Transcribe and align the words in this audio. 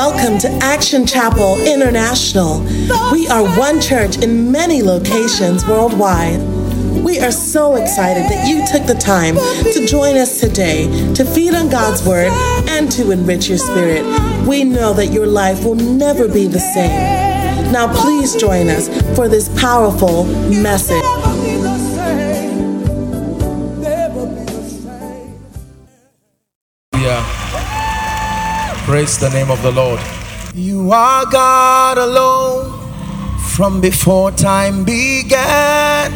Welcome 0.00 0.38
to 0.38 0.48
Action 0.62 1.04
Chapel 1.04 1.60
International. 1.66 2.60
We 3.10 3.26
are 3.26 3.42
one 3.58 3.80
church 3.80 4.18
in 4.18 4.52
many 4.52 4.80
locations 4.80 5.66
worldwide. 5.66 6.40
We 7.02 7.18
are 7.18 7.32
so 7.32 7.74
excited 7.74 8.22
that 8.30 8.46
you 8.46 8.64
took 8.64 8.86
the 8.86 8.94
time 8.94 9.34
to 9.34 9.86
join 9.88 10.16
us 10.16 10.38
today 10.38 10.86
to 11.14 11.24
feed 11.24 11.52
on 11.52 11.68
God's 11.68 12.06
Word 12.06 12.30
and 12.68 12.88
to 12.92 13.10
enrich 13.10 13.48
your 13.48 13.58
spirit. 13.58 14.04
We 14.46 14.62
know 14.62 14.92
that 14.92 15.08
your 15.08 15.26
life 15.26 15.64
will 15.64 15.74
never 15.74 16.28
be 16.28 16.46
the 16.46 16.60
same. 16.60 17.72
Now, 17.72 17.92
please 18.00 18.36
join 18.36 18.68
us 18.68 18.86
for 19.16 19.28
this 19.28 19.48
powerful 19.60 20.26
message. 20.62 21.02
Praise 28.88 29.18
the 29.18 29.28
name 29.28 29.50
of 29.50 29.60
the 29.60 29.70
Lord. 29.70 30.00
You 30.54 30.92
are 30.92 31.26
God 31.26 31.98
alone 31.98 32.72
from 33.38 33.82
before 33.82 34.30
time 34.30 34.82
began. 34.82 36.14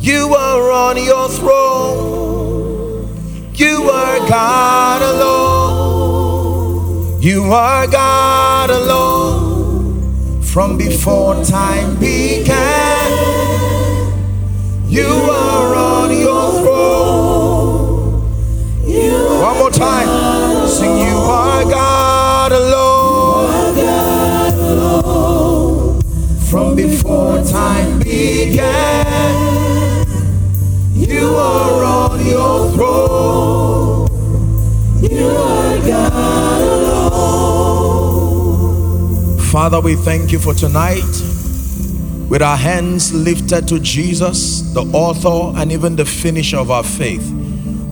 You 0.00 0.34
are 0.34 0.72
on 0.72 0.96
your 0.96 1.28
throne. 1.28 3.06
You 3.54 3.88
are 3.88 4.18
God 4.28 5.00
alone. 5.00 6.42
You 7.22 7.44
are 7.44 7.86
God 7.86 8.70
alone 8.70 10.42
from 10.42 10.76
before 10.76 11.44
time 11.44 11.94
began. 12.00 13.12
You 14.88 15.06
are 15.06 15.74
on 15.76 15.97
time 27.44 27.98
began, 27.98 29.34
you 30.94 31.34
are 31.36 31.84
on 31.84 32.24
your 32.26 32.70
throne. 32.72 34.08
You 35.02 35.26
are 35.26 35.78
God 35.78 36.62
alone. 36.62 36.98
Father, 39.38 39.80
we 39.80 39.94
thank 39.94 40.32
you 40.32 40.38
for 40.38 40.54
tonight. 40.54 41.04
With 42.28 42.42
our 42.42 42.56
hands 42.56 43.12
lifted 43.14 43.66
to 43.68 43.80
Jesus, 43.80 44.60
the 44.74 44.82
author 44.92 45.52
and 45.58 45.72
even 45.72 45.96
the 45.96 46.04
finisher 46.04 46.58
of 46.58 46.70
our 46.70 46.84
faith. 46.84 47.30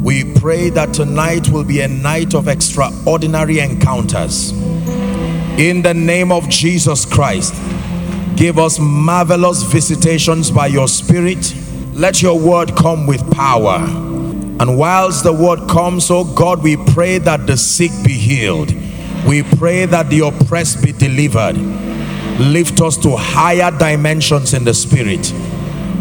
We 0.02 0.24
pray 0.34 0.68
that 0.70 0.92
tonight 0.92 1.48
will 1.48 1.64
be 1.64 1.80
a 1.80 1.88
night 1.88 2.34
of 2.34 2.46
extraordinary 2.48 3.60
encounters. 3.60 4.52
In 5.58 5.80
the 5.82 5.94
name 5.94 6.30
of 6.30 6.48
Jesus 6.50 7.06
Christ, 7.06 7.54
give 8.36 8.58
us 8.58 8.78
marvelous 8.78 9.62
visitations 9.62 10.50
by 10.50 10.66
your 10.66 10.88
Spirit. 10.88 11.54
Let 11.92 12.22
your 12.22 12.38
word 12.38 12.76
come 12.76 13.06
with 13.06 13.28
power. 13.32 13.78
And 14.58 14.78
whilst 14.78 15.24
the 15.24 15.32
word 15.32 15.68
comes, 15.68 16.10
oh 16.10 16.24
God, 16.24 16.62
we 16.62 16.76
pray 16.76 17.18
that 17.18 17.46
the 17.46 17.56
sick 17.56 17.90
be 18.04 18.12
healed. 18.12 18.72
We 19.26 19.42
pray 19.42 19.86
that 19.86 20.08
the 20.08 20.20
oppressed 20.20 20.82
be 20.84 20.92
delivered. 20.92 21.56
Lift 22.38 22.80
us 22.80 22.96
to 22.98 23.16
higher 23.16 23.70
dimensions 23.76 24.54
in 24.54 24.64
the 24.64 24.74
Spirit. 24.74 25.32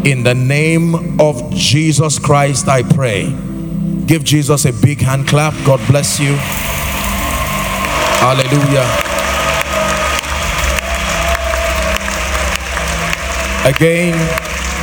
In 0.04 0.22
the 0.22 0.34
name 0.34 1.20
of 1.20 1.50
Jesus 1.52 2.18
Christ, 2.18 2.68
I 2.68 2.82
pray. 2.82 3.24
Give 4.06 4.22
Jesus 4.22 4.64
a 4.64 4.72
big 4.72 5.00
hand 5.00 5.26
clap. 5.26 5.52
God 5.64 5.80
bless 5.88 6.20
you. 6.20 6.36
Hallelujah. 8.20 9.05
Again, 13.66 14.14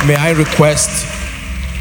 may 0.06 0.14
I 0.14 0.32
request 0.36 1.08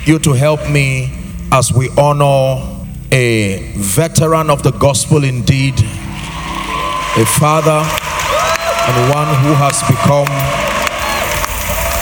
you 0.08 0.20
to 0.20 0.32
help 0.32 0.70
me 0.70 1.12
as 1.52 1.74
we 1.74 1.90
honor 1.98 2.64
a 3.12 3.74
veteran 3.76 4.50
of 4.50 4.64
the 4.64 4.72
gospel 4.72 5.26
indeed, 5.26 5.74
a 5.82 7.26
father, 7.26 7.84
and 8.88 9.12
one 9.12 9.28
who 9.44 9.52
has 9.60 9.84
become 9.84 10.32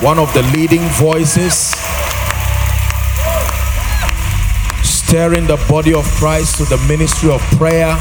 one 0.06 0.20
of 0.20 0.32
the 0.36 0.44
leading 0.56 0.88
voices 1.02 1.74
stirring 4.84 5.48
the 5.48 5.58
body 5.68 5.96
of 5.96 6.06
Christ 6.20 6.58
to 6.58 6.66
the 6.66 6.78
ministry 6.88 7.32
of 7.32 7.42
prayer, 7.58 7.98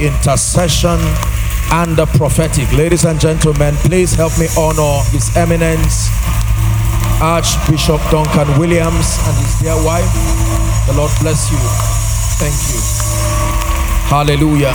intercession, 0.00 1.00
and 1.72 1.96
the 1.96 2.06
prophetic. 2.06 2.70
Ladies 2.72 3.04
and 3.04 3.20
gentlemen, 3.20 3.74
please 3.76 4.14
help 4.14 4.38
me 4.38 4.46
honor 4.56 5.02
His 5.10 5.36
Eminence, 5.36 6.08
Archbishop 7.20 8.00
Duncan 8.10 8.58
Williams, 8.58 9.18
and 9.26 9.36
his 9.38 9.60
dear 9.60 9.76
wife. 9.84 10.06
The 10.86 10.94
Lord 10.94 11.10
bless 11.20 11.50
you. 11.50 11.58
Thank 12.38 12.54
you. 12.70 12.80
Hallelujah. 14.08 14.74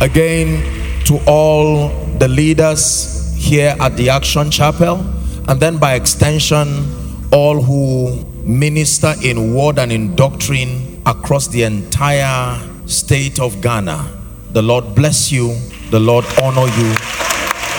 Again, 0.00 1.04
to 1.04 1.18
all 1.26 1.88
the 2.18 2.28
leaders 2.28 3.34
here 3.36 3.76
at 3.80 3.96
the 3.96 4.08
Action 4.08 4.50
Chapel, 4.50 5.04
and 5.48 5.60
then 5.60 5.78
by 5.78 5.94
extension, 5.94 6.86
all 7.32 7.60
who 7.60 8.24
minister 8.44 9.14
in 9.22 9.54
word 9.54 9.78
and 9.78 9.92
in 9.92 10.14
doctrine 10.14 11.02
across 11.06 11.48
the 11.48 11.64
entire 11.64 12.58
state 12.86 13.40
of 13.40 13.60
Ghana. 13.60 14.21
The 14.52 14.62
Lord 14.62 14.94
bless 14.94 15.32
you. 15.32 15.56
The 15.90 15.98
Lord 15.98 16.24
honor 16.42 16.66
you 16.66 16.88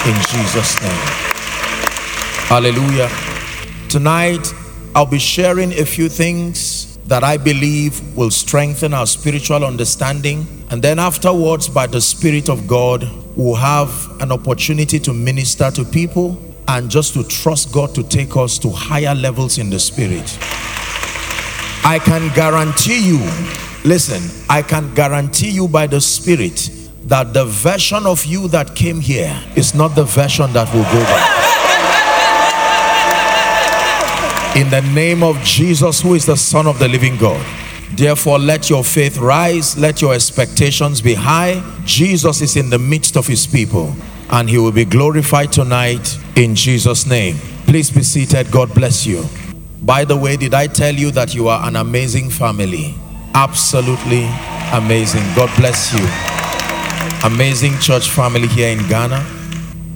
in 0.05 0.15
Jesus' 0.31 0.81
name. 0.81 1.05
Hallelujah. 2.49 3.09
Tonight, 3.89 4.53
I'll 4.95 5.05
be 5.05 5.19
sharing 5.19 5.71
a 5.73 5.85
few 5.85 6.09
things 6.09 6.97
that 7.07 7.23
I 7.23 7.37
believe 7.37 8.15
will 8.15 8.31
strengthen 8.31 8.93
our 8.93 9.05
spiritual 9.05 9.63
understanding. 9.63 10.47
And 10.71 10.81
then 10.81 10.99
afterwards, 10.99 11.69
by 11.69 11.87
the 11.87 12.01
Spirit 12.01 12.49
of 12.49 12.67
God, 12.67 13.07
we'll 13.35 13.55
have 13.55 13.91
an 14.21 14.31
opportunity 14.31 14.99
to 14.99 15.13
minister 15.13 15.69
to 15.71 15.85
people 15.85 16.37
and 16.67 16.89
just 16.89 17.13
to 17.13 17.23
trust 17.23 17.71
God 17.71 17.93
to 17.95 18.03
take 18.03 18.35
us 18.35 18.57
to 18.59 18.69
higher 18.69 19.13
levels 19.13 19.57
in 19.57 19.69
the 19.69 19.79
spirit. 19.79 20.37
I 21.85 21.99
can 22.03 22.33
guarantee 22.33 23.05
you, 23.05 23.19
listen, 23.83 24.45
I 24.49 24.61
can 24.61 24.93
guarantee 24.93 25.49
you 25.49 25.67
by 25.67 25.87
the 25.87 26.01
spirit 26.01 26.69
that 27.05 27.33
the 27.33 27.45
version 27.45 28.05
of 28.05 28.23
you 28.25 28.47
that 28.49 28.75
came 28.75 28.99
here 28.99 29.37
is 29.55 29.73
not 29.75 29.89
the 29.89 30.05
version 30.05 30.51
that 30.53 30.73
will 30.73 30.83
go 30.83 31.03
back. 31.03 31.39
In 34.55 34.69
the 34.69 34.81
name 34.93 35.23
of 35.23 35.39
Jesus, 35.43 36.01
who 36.01 36.13
is 36.13 36.25
the 36.25 36.37
Son 36.37 36.67
of 36.67 36.79
the 36.79 36.87
living 36.87 37.17
God. 37.17 37.43
Therefore, 37.95 38.39
let 38.39 38.69
your 38.69 38.83
faith 38.83 39.17
rise, 39.17 39.77
let 39.77 40.01
your 40.01 40.13
expectations 40.13 41.01
be 41.01 41.13
high. 41.13 41.61
Jesus 41.85 42.41
is 42.41 42.55
in 42.55 42.69
the 42.69 42.79
midst 42.79 43.15
of 43.15 43.27
his 43.27 43.45
people 43.45 43.95
and 44.31 44.49
he 44.49 44.57
will 44.57 44.71
be 44.71 44.85
glorified 44.85 45.51
tonight 45.51 46.17
in 46.35 46.55
Jesus' 46.55 47.05
name. 47.05 47.37
Please 47.65 47.91
be 47.91 48.01
seated. 48.01 48.49
God 48.51 48.73
bless 48.73 49.05
you. 49.05 49.25
By 49.81 50.05
the 50.05 50.17
way, 50.17 50.37
did 50.37 50.53
I 50.53 50.67
tell 50.67 50.93
you 50.93 51.11
that 51.11 51.35
you 51.35 51.49
are 51.49 51.67
an 51.67 51.75
amazing 51.75 52.29
family? 52.29 52.95
Absolutely 53.35 54.29
amazing. 54.73 55.23
God 55.35 55.49
bless 55.57 55.91
you. 55.91 56.05
Amazing 57.27 57.79
church 57.79 58.11
family 58.11 58.47
here 58.47 58.69
in 58.69 58.87
Ghana. 58.87 59.25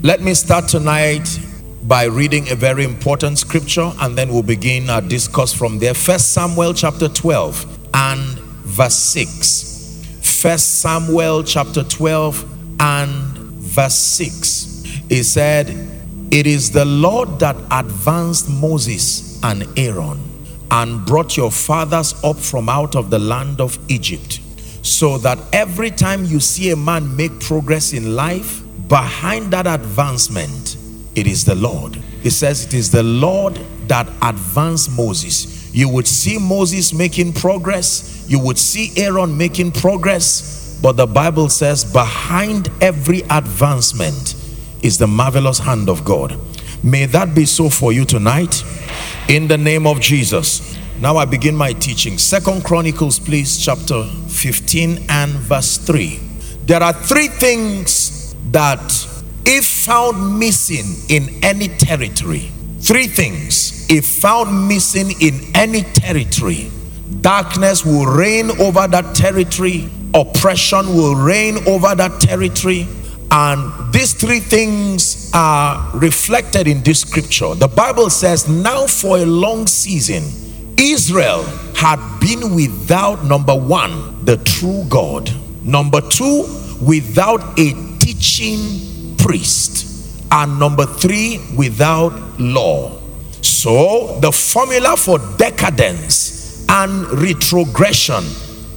Let 0.01 0.21
me 0.21 0.33
start 0.33 0.67
tonight 0.67 1.39
by 1.83 2.05
reading 2.05 2.49
a 2.49 2.55
very 2.55 2.83
important 2.83 3.37
scripture 3.37 3.91
and 3.99 4.17
then 4.17 4.29
we'll 4.29 4.41
begin 4.41 4.89
our 4.89 5.01
discourse 5.01 5.53
from 5.53 5.77
there. 5.77 5.93
First 5.93 6.33
Samuel 6.33 6.73
chapter 6.73 7.07
12 7.07 7.89
and 7.93 8.39
verse 8.65 8.97
6. 8.97 10.03
First 10.41 10.81
Samuel 10.81 11.43
chapter 11.43 11.83
12 11.83 12.81
and 12.81 13.37
verse 13.59 13.93
6, 13.93 14.83
he 15.09 15.21
said, 15.21 15.69
It 16.31 16.47
is 16.47 16.71
the 16.71 16.85
Lord 16.85 17.39
that 17.39 17.55
advanced 17.69 18.49
Moses 18.49 19.39
and 19.43 19.67
Aaron 19.77 20.26
and 20.71 21.05
brought 21.05 21.37
your 21.37 21.51
fathers 21.51 22.15
up 22.23 22.37
from 22.37 22.69
out 22.69 22.95
of 22.95 23.09
the 23.09 23.19
land 23.19 23.61
of 23.61 23.77
Egypt. 23.89 24.39
So 24.81 25.17
that 25.19 25.37
every 25.53 25.91
time 25.91 26.25
you 26.25 26.39
see 26.39 26.71
a 26.71 26.75
man 26.75 27.15
make 27.15 27.39
progress 27.39 27.93
in 27.93 28.15
life, 28.15 28.61
behind 28.87 29.51
that 29.51 29.67
advancement, 29.67 30.77
it 31.15 31.27
is 31.27 31.43
the 31.43 31.55
Lord. 31.55 31.95
He 32.21 32.29
says, 32.29 32.65
It 32.65 32.73
is 32.73 32.91
the 32.91 33.03
Lord 33.03 33.55
that 33.87 34.07
advanced 34.21 34.91
Moses. 34.91 35.73
You 35.73 35.89
would 35.89 36.07
see 36.07 36.37
Moses 36.37 36.93
making 36.93 37.33
progress, 37.33 38.25
you 38.29 38.39
would 38.39 38.57
see 38.57 38.91
Aaron 38.97 39.37
making 39.37 39.71
progress, 39.73 40.79
but 40.81 40.93
the 40.93 41.07
Bible 41.07 41.49
says, 41.49 41.83
behind 41.83 42.69
every 42.81 43.21
advancement 43.29 44.35
is 44.83 44.97
the 44.97 45.07
marvelous 45.07 45.59
hand 45.59 45.89
of 45.89 46.05
God. 46.05 46.37
May 46.83 47.05
that 47.07 47.33
be 47.33 47.45
so 47.45 47.69
for 47.69 47.91
you 47.91 48.05
tonight. 48.05 48.63
In 49.29 49.49
the 49.49 49.57
name 49.57 49.85
of 49.85 49.99
Jesus. 49.99 50.77
Now 51.01 51.17
I 51.17 51.25
begin 51.25 51.53
my 51.53 51.73
teaching. 51.73 52.17
Second 52.17 52.63
Chronicles, 52.63 53.19
please, 53.19 53.57
chapter 53.57 54.05
15 54.05 55.05
and 55.09 55.31
verse 55.31 55.77
3. 55.77 56.17
There 56.63 56.81
are 56.81 56.93
three 56.93 57.27
things 57.27 58.33
that, 58.51 58.79
if 59.45 59.65
found 59.65 60.39
missing 60.39 60.85
in 61.09 61.43
any 61.43 61.67
territory, 61.67 62.49
three 62.79 63.07
things, 63.07 63.85
if 63.89 64.05
found 64.05 64.65
missing 64.65 65.11
in 65.19 65.41
any 65.53 65.81
territory, 65.81 66.71
darkness 67.19 67.85
will 67.85 68.05
reign 68.05 68.49
over 68.61 68.87
that 68.87 69.13
territory, 69.13 69.89
oppression 70.13 70.87
will 70.95 71.15
reign 71.15 71.57
over 71.67 71.93
that 71.95 72.21
territory. 72.21 72.87
And 73.29 73.93
these 73.93 74.13
three 74.13 74.39
things 74.39 75.31
are 75.33 75.91
reflected 75.97 76.67
in 76.67 76.81
this 76.83 77.01
scripture. 77.01 77.53
The 77.55 77.67
Bible 77.67 78.09
says, 78.09 78.47
Now 78.47 78.87
for 78.87 79.17
a 79.17 79.25
long 79.25 79.67
season, 79.67 80.23
Israel 80.77 81.43
had 81.75 81.99
been 82.19 82.55
without 82.55 83.23
number 83.25 83.55
one, 83.55 84.23
the 84.23 84.37
true 84.37 84.85
God, 84.89 85.31
number 85.63 86.01
two, 86.01 86.45
without 86.81 87.41
a 87.59 87.73
teaching 87.99 89.15
priest, 89.17 90.23
and 90.31 90.59
number 90.59 90.85
three, 90.85 91.41
without 91.55 92.13
law. 92.39 92.97
So 93.41 94.19
the 94.21 94.31
formula 94.31 94.95
for 94.95 95.19
decadence 95.37 96.65
and 96.69 97.07
retrogression 97.09 98.23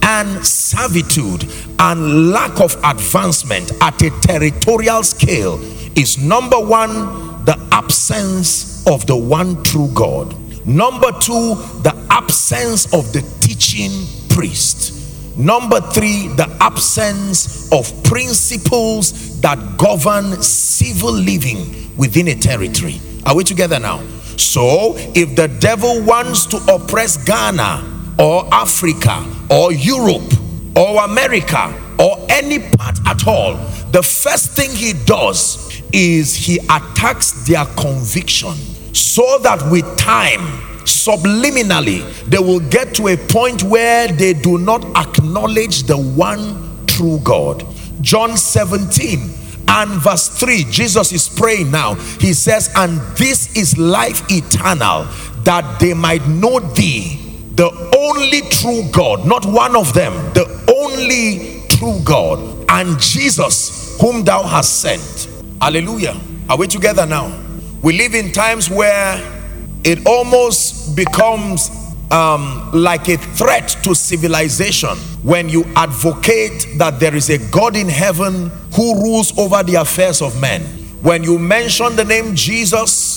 and 0.03 0.45
servitude 0.45 1.45
and 1.79 2.31
lack 2.31 2.59
of 2.59 2.75
advancement 2.83 3.71
at 3.81 4.01
a 4.01 4.09
territorial 4.21 5.03
scale 5.03 5.59
is 5.97 6.17
number 6.17 6.59
one, 6.59 6.89
the 7.45 7.57
absence 7.71 8.85
of 8.87 9.05
the 9.07 9.15
one 9.15 9.61
true 9.63 9.89
God. 9.93 10.35
Number 10.65 11.11
two, 11.13 11.55
the 11.81 11.93
absence 12.09 12.93
of 12.93 13.11
the 13.13 13.21
teaching 13.41 13.91
priest. 14.29 15.37
Number 15.37 15.79
three, 15.79 16.27
the 16.27 16.55
absence 16.59 17.71
of 17.71 18.03
principles 18.03 19.39
that 19.41 19.77
govern 19.77 20.41
civil 20.41 21.11
living 21.11 21.95
within 21.97 22.27
a 22.27 22.35
territory. 22.35 22.99
Are 23.25 23.35
we 23.35 23.43
together 23.43 23.79
now? 23.79 24.01
So, 24.37 24.93
if 25.15 25.35
the 25.35 25.47
devil 25.59 26.01
wants 26.03 26.45
to 26.47 26.57
oppress 26.73 27.23
Ghana 27.23 28.00
or 28.19 28.47
Africa 28.53 29.25
or 29.49 29.71
Europe 29.73 30.33
or 30.75 31.03
America 31.03 31.73
or 31.99 32.17
any 32.29 32.59
part 32.59 32.97
at 33.05 33.27
all, 33.27 33.55
the 33.91 34.01
first 34.01 34.51
thing 34.51 34.71
he 34.71 34.93
does 35.05 35.81
is 35.93 36.35
he 36.35 36.57
attacks 36.69 37.45
their 37.47 37.65
conviction 37.77 38.53
so 38.93 39.37
that 39.39 39.61
with 39.71 39.85
time, 39.97 40.39
subliminally, 40.85 42.03
they 42.25 42.39
will 42.39 42.59
get 42.59 42.95
to 42.95 43.07
a 43.09 43.17
point 43.17 43.63
where 43.63 44.07
they 44.07 44.33
do 44.33 44.57
not 44.57 44.83
acknowledge 44.95 45.83
the 45.83 45.97
one 45.97 46.85
true 46.87 47.19
God. 47.23 47.65
John 48.01 48.35
17 48.37 49.19
and 49.67 49.89
verse 50.01 50.27
3, 50.27 50.65
Jesus 50.65 51.11
is 51.11 51.29
praying 51.29 51.71
now. 51.71 51.95
He 52.19 52.33
says, 52.33 52.71
And 52.75 52.99
this 53.15 53.55
is 53.55 53.77
life 53.77 54.23
eternal, 54.29 55.05
that 55.43 55.79
they 55.79 55.93
might 55.93 56.27
know 56.27 56.59
thee, 56.59 57.20
the 57.55 57.69
only 57.97 58.41
true 58.49 58.83
God, 58.91 59.25
not 59.25 59.45
one 59.45 59.75
of 59.75 59.93
them, 59.93 60.13
the 60.33 60.45
only 60.75 61.63
true 61.67 61.99
God, 62.03 62.65
and 62.69 62.99
Jesus, 62.99 63.99
whom 63.99 64.23
thou 64.23 64.43
hast 64.43 64.81
sent. 64.81 65.29
Hallelujah. 65.61 66.19
Are 66.49 66.57
we 66.57 66.67
together 66.67 67.05
now? 67.05 67.39
We 67.81 67.97
live 67.97 68.15
in 68.15 68.31
times 68.31 68.69
where 68.69 69.19
it 69.83 70.05
almost 70.05 70.95
becomes 70.95 71.69
um, 72.11 72.69
like 72.73 73.07
a 73.09 73.17
threat 73.17 73.69
to 73.83 73.95
civilization 73.95 74.97
when 75.23 75.49
you 75.49 75.63
advocate 75.75 76.67
that 76.77 76.99
there 76.99 77.15
is 77.15 77.29
a 77.29 77.37
God 77.51 77.75
in 77.75 77.87
heaven 77.87 78.51
who 78.75 79.01
rules 79.01 79.37
over 79.37 79.63
the 79.63 79.75
affairs 79.75 80.21
of 80.21 80.39
men. 80.39 80.61
When 81.01 81.23
you 81.23 81.39
mention 81.39 81.95
the 81.95 82.03
name 82.05 82.35
Jesus, 82.35 83.10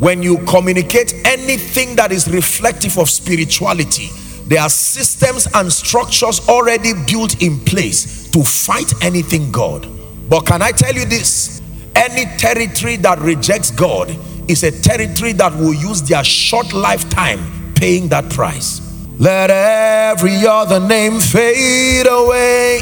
when 0.00 0.22
you 0.22 0.38
communicate 0.46 1.12
anything 1.26 1.94
that 1.94 2.10
is 2.10 2.26
reflective 2.26 2.98
of 2.98 3.08
spirituality, 3.10 4.08
there 4.46 4.62
are 4.62 4.70
systems 4.70 5.46
and 5.54 5.70
structures 5.70 6.48
already 6.48 6.92
built 7.06 7.42
in 7.42 7.60
place 7.60 8.28
to 8.30 8.42
fight 8.42 8.90
anything 9.02 9.52
God. 9.52 9.86
But 10.30 10.46
can 10.46 10.62
I 10.62 10.72
tell 10.72 10.94
you 10.94 11.04
this? 11.04 11.60
Any 11.94 12.24
territory 12.38 12.96
that 12.96 13.18
rejects 13.18 13.70
God 13.70 14.08
is 14.48 14.64
a 14.64 14.70
territory 14.72 15.32
that 15.34 15.54
will 15.54 15.74
use 15.74 16.00
their 16.00 16.24
short 16.24 16.72
lifetime 16.72 17.74
paying 17.74 18.08
that 18.08 18.30
price. 18.30 18.80
Let 19.18 19.50
every 19.50 20.46
other 20.46 20.80
name 20.80 21.20
fade 21.20 22.06
away. 22.06 22.80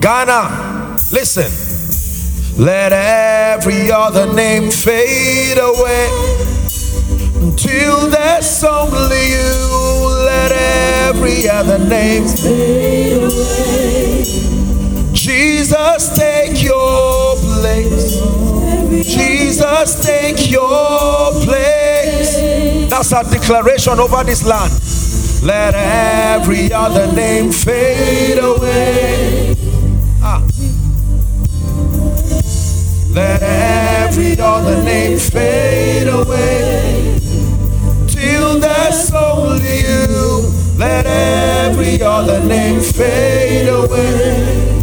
Ghana, 0.00 0.96
listen. 1.10 1.79
Let 2.60 2.92
every 2.92 3.90
other 3.90 4.30
name 4.34 4.70
fade 4.70 5.56
away 5.56 6.10
until 7.36 8.10
there's 8.10 8.62
only 8.62 9.30
you. 9.30 10.24
Let 10.26 10.52
every 11.08 11.48
other 11.48 11.78
name 11.78 12.28
Fade 12.28 13.22
away. 13.22 14.24
Jesus 15.14 16.14
take 16.14 16.62
your 16.62 17.36
place. 17.36 18.20
Jesus 19.06 20.04
take 20.04 20.50
your 20.50 21.32
place. 21.42 22.90
That's 22.90 23.10
our 23.14 23.24
declaration 23.24 23.98
over 23.98 24.22
this 24.22 24.44
land. 24.44 24.70
Let 25.42 25.74
every 25.74 26.70
other 26.74 27.10
name 27.10 27.52
fade 27.52 28.36
away. 28.36 29.49
Let 33.12 33.42
every 33.42 34.38
other 34.38 34.82
name 34.84 35.18
fade 35.18 36.06
away. 36.06 37.18
Till 38.06 38.60
there's 38.60 39.12
only 39.12 39.80
you. 39.80 40.50
Let 40.76 41.06
every 41.06 42.00
other 42.02 42.40
name 42.44 42.80
fade 42.80 43.68
away. 43.68 44.80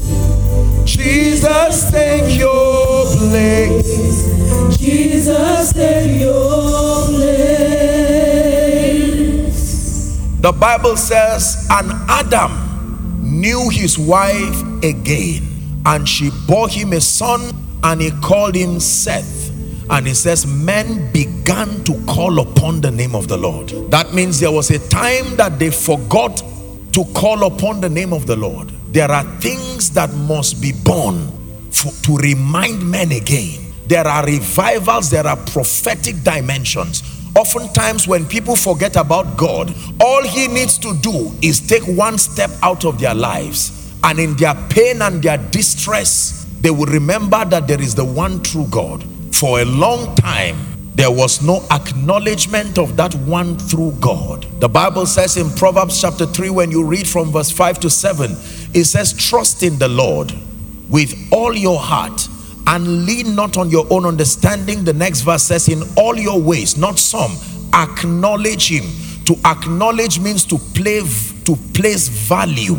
Jesus, 0.86 1.90
take 1.92 2.38
your 2.38 3.06
place. 3.18 4.78
Jesus, 4.78 5.74
take 5.74 6.20
your 6.20 7.06
place. 7.08 7.78
The 10.42 10.52
Bible 10.52 10.98
says, 10.98 11.68
and 11.72 11.92
Adam 12.10 12.52
knew 13.22 13.69
his 13.69 13.98
wife 13.98 14.62
again, 14.84 15.48
and 15.86 16.07
she 16.07 16.30
bore 16.48 16.69
him 16.69 16.94
a 16.94 17.02
son, 17.02 17.54
and 17.84 18.02
he 18.02 18.12
called 18.22 18.56
him 18.56 18.80
Seth. 18.80 19.52
And 19.90 20.06
he 20.06 20.14
says, 20.14 20.46
Men 20.46 21.12
began 21.14 21.84
to 21.86 21.94
call 22.06 22.40
upon 22.40 22.81
the 22.81 22.92
name 22.92 23.16
of 23.16 23.28
the 23.28 23.38
Lord. 23.38 23.69
That 23.90 24.14
means 24.14 24.40
there 24.40 24.52
was 24.52 24.69
a 24.69 24.80
time 24.90 25.38
that 25.38 25.60
they 25.60 25.72
forgot 25.72 26.44
to 26.92 27.06
call 27.14 27.46
upon 27.46 27.80
the 27.80 27.90
name 27.90 28.12
of 28.12 28.26
the 28.26 28.36
Lord. 28.36 28.69
There 28.92 29.10
are 29.10 29.24
things 29.40 29.92
that 29.92 30.12
must 30.14 30.62
be 30.62 30.74
born 30.84 31.31
for, 31.72 31.92
to 32.04 32.18
remind 32.18 32.90
men 32.90 33.12
again. 33.12 33.72
There 33.86 34.06
are 34.06 34.26
revivals, 34.26 35.10
there 35.10 35.26
are 35.26 35.38
prophetic 35.38 36.24
dimensions. 36.24 37.04
Oftentimes, 37.36 38.07
when 38.07 38.26
people 38.26 38.56
forget 38.56 38.96
about 38.96 39.38
God, 39.38 39.74
all 40.02 40.24
He 40.24 40.48
needs 40.48 40.78
to 40.80 40.98
do 41.02 41.31
is 41.42 41.66
take 41.66 41.84
one 41.84 42.18
step 42.18 42.50
out 42.64 42.84
of 42.84 43.00
their 43.00 43.14
lives, 43.14 43.94
and 44.04 44.19
in 44.19 44.36
their 44.38 44.56
pain 44.69 45.02
and 45.02 45.22
their 45.22 45.38
distress, 45.38 46.46
they 46.68 46.71
will 46.71 46.86
remember 46.88 47.45
that 47.45 47.66
there 47.66 47.81
is 47.81 47.95
the 47.95 48.04
one 48.04 48.44
true 48.44 48.68
God. 48.69 49.02
For 49.33 49.62
a 49.62 49.64
long 49.64 50.14
time, 50.16 50.57
there 50.95 51.09
was 51.09 51.42
no 51.42 51.66
acknowledgement 51.71 52.78
of 52.78 52.97
that 52.97 53.16
one 53.16 53.57
true 53.69 53.95
God. 54.02 54.45
The 54.59 54.68
Bible 54.68 55.06
says 55.06 55.38
in 55.38 55.50
Proverbs 55.52 56.02
chapter 56.02 56.26
3, 56.26 56.50
when 56.50 56.69
you 56.69 56.83
read 56.83 57.07
from 57.07 57.31
verse 57.31 57.50
5 57.52 57.80
to 57.80 57.90
7, 57.90 58.31
it 58.74 58.83
says, 58.83 59.14
Trust 59.14 59.64
in 59.64 59.80
the 59.80 59.88
Lord 59.88 60.33
with 60.90 61.16
all 61.31 61.56
your 61.56 61.80
heart 61.80 62.28
and 62.68 63.06
lean 63.06 63.33
not 63.33 63.56
on 63.56 63.69
your 63.69 63.88
own 63.90 64.06
understanding. 64.06 64.83
The 64.83 64.92
next 64.92 65.21
verse 65.21 65.44
says, 65.44 65.69
In 65.69 65.83
all 65.95 66.18
your 66.18 66.42
ways, 66.42 66.76
not 66.76 67.00
some, 67.00 67.31
acknowledge 67.74 68.69
Him. 68.69 68.83
To 69.24 69.40
acknowledge 69.45 70.19
means 70.19 70.44
to 70.47 70.57
play, 70.57 71.00
to 71.45 71.56
place 71.74 72.09
value, 72.09 72.76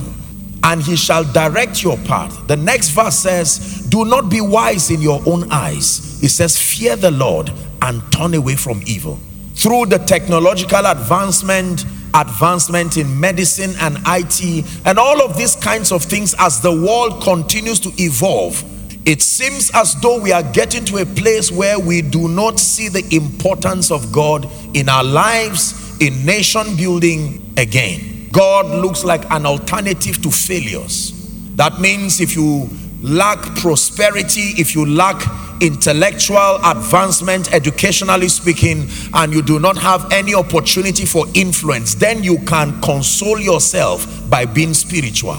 and 0.65 0.83
He 0.83 0.97
shall 0.97 1.25
direct 1.33 1.83
your 1.83 1.97
path. 1.99 2.47
The 2.47 2.57
next 2.57 2.91
verse 2.91 3.19
says, 3.19 3.87
Do 3.88 4.05
not 4.05 4.31
be 4.31 4.41
wise 4.41 4.91
in 4.91 5.00
your 5.00 5.21
own 5.27 5.50
eyes. 5.50 6.23
It 6.23 6.31
says, 6.31 6.59
Fear 6.61 6.97
the 6.97 7.11
Lord 7.11 7.50
and 7.83 8.03
turn 8.12 8.35
away 8.35 8.57
from 8.57 8.83
evil. 8.87 9.19
Through 9.55 9.87
the 9.87 9.99
technological 9.99 10.87
advancement, 10.87 11.85
advancement 12.15 12.97
in 12.97 13.19
medicine 13.19 13.75
and 13.81 13.99
IT, 14.07 14.65
and 14.85 14.99
all 14.99 15.23
of 15.23 15.37
these 15.37 15.57
kinds 15.57 15.93
of 15.93 16.03
things, 16.03 16.35
as 16.38 16.61
the 16.61 16.73
world 16.73 17.23
continues 17.23 17.81
to 17.81 17.91
evolve, 17.97 18.62
it 19.07 19.23
seems 19.23 19.71
as 19.75 19.95
though 20.00 20.21
we 20.21 20.33
are 20.33 20.43
getting 20.43 20.85
to 20.87 20.99
a 20.99 21.07
place 21.07 21.50
where 21.50 21.79
we 21.79 22.03
do 22.03 22.29
not 22.29 22.61
see 22.61 22.88
the 22.88 23.05
importance 23.15 23.91
of 23.91 24.12
God 24.12 24.49
in 24.75 24.88
our 24.88 25.05
lives, 25.05 25.99
in 26.00 26.27
nation 26.27 26.77
building 26.77 27.55
again. 27.57 28.17
God 28.32 28.66
looks 28.66 29.04
like 29.04 29.28
an 29.30 29.47
alternative 29.47 30.23
to 30.23 30.30
failures. 30.30 31.12
That 31.56 31.80
means 31.80 32.20
if 32.20 32.37
you 32.37 32.68
lack 33.02 33.38
prosperity, 33.56 34.54
if 34.61 34.75
you 34.75 34.87
lack 34.87 35.23
intellectual 35.61 36.58
advancement, 36.64 37.52
educationally 37.52 38.28
speaking, 38.28 38.88
and 39.14 39.32
you 39.32 39.42
do 39.42 39.58
not 39.58 39.76
have 39.76 40.12
any 40.12 40.35
opportunity 40.35 41.04
for 41.04 41.26
influence, 41.35 41.94
then 41.94 42.23
you 42.23 42.38
can 42.40 42.80
console 42.80 43.40
yourself 43.40 44.28
by 44.30 44.44
being 44.44 44.75
spiritual. 44.75 45.37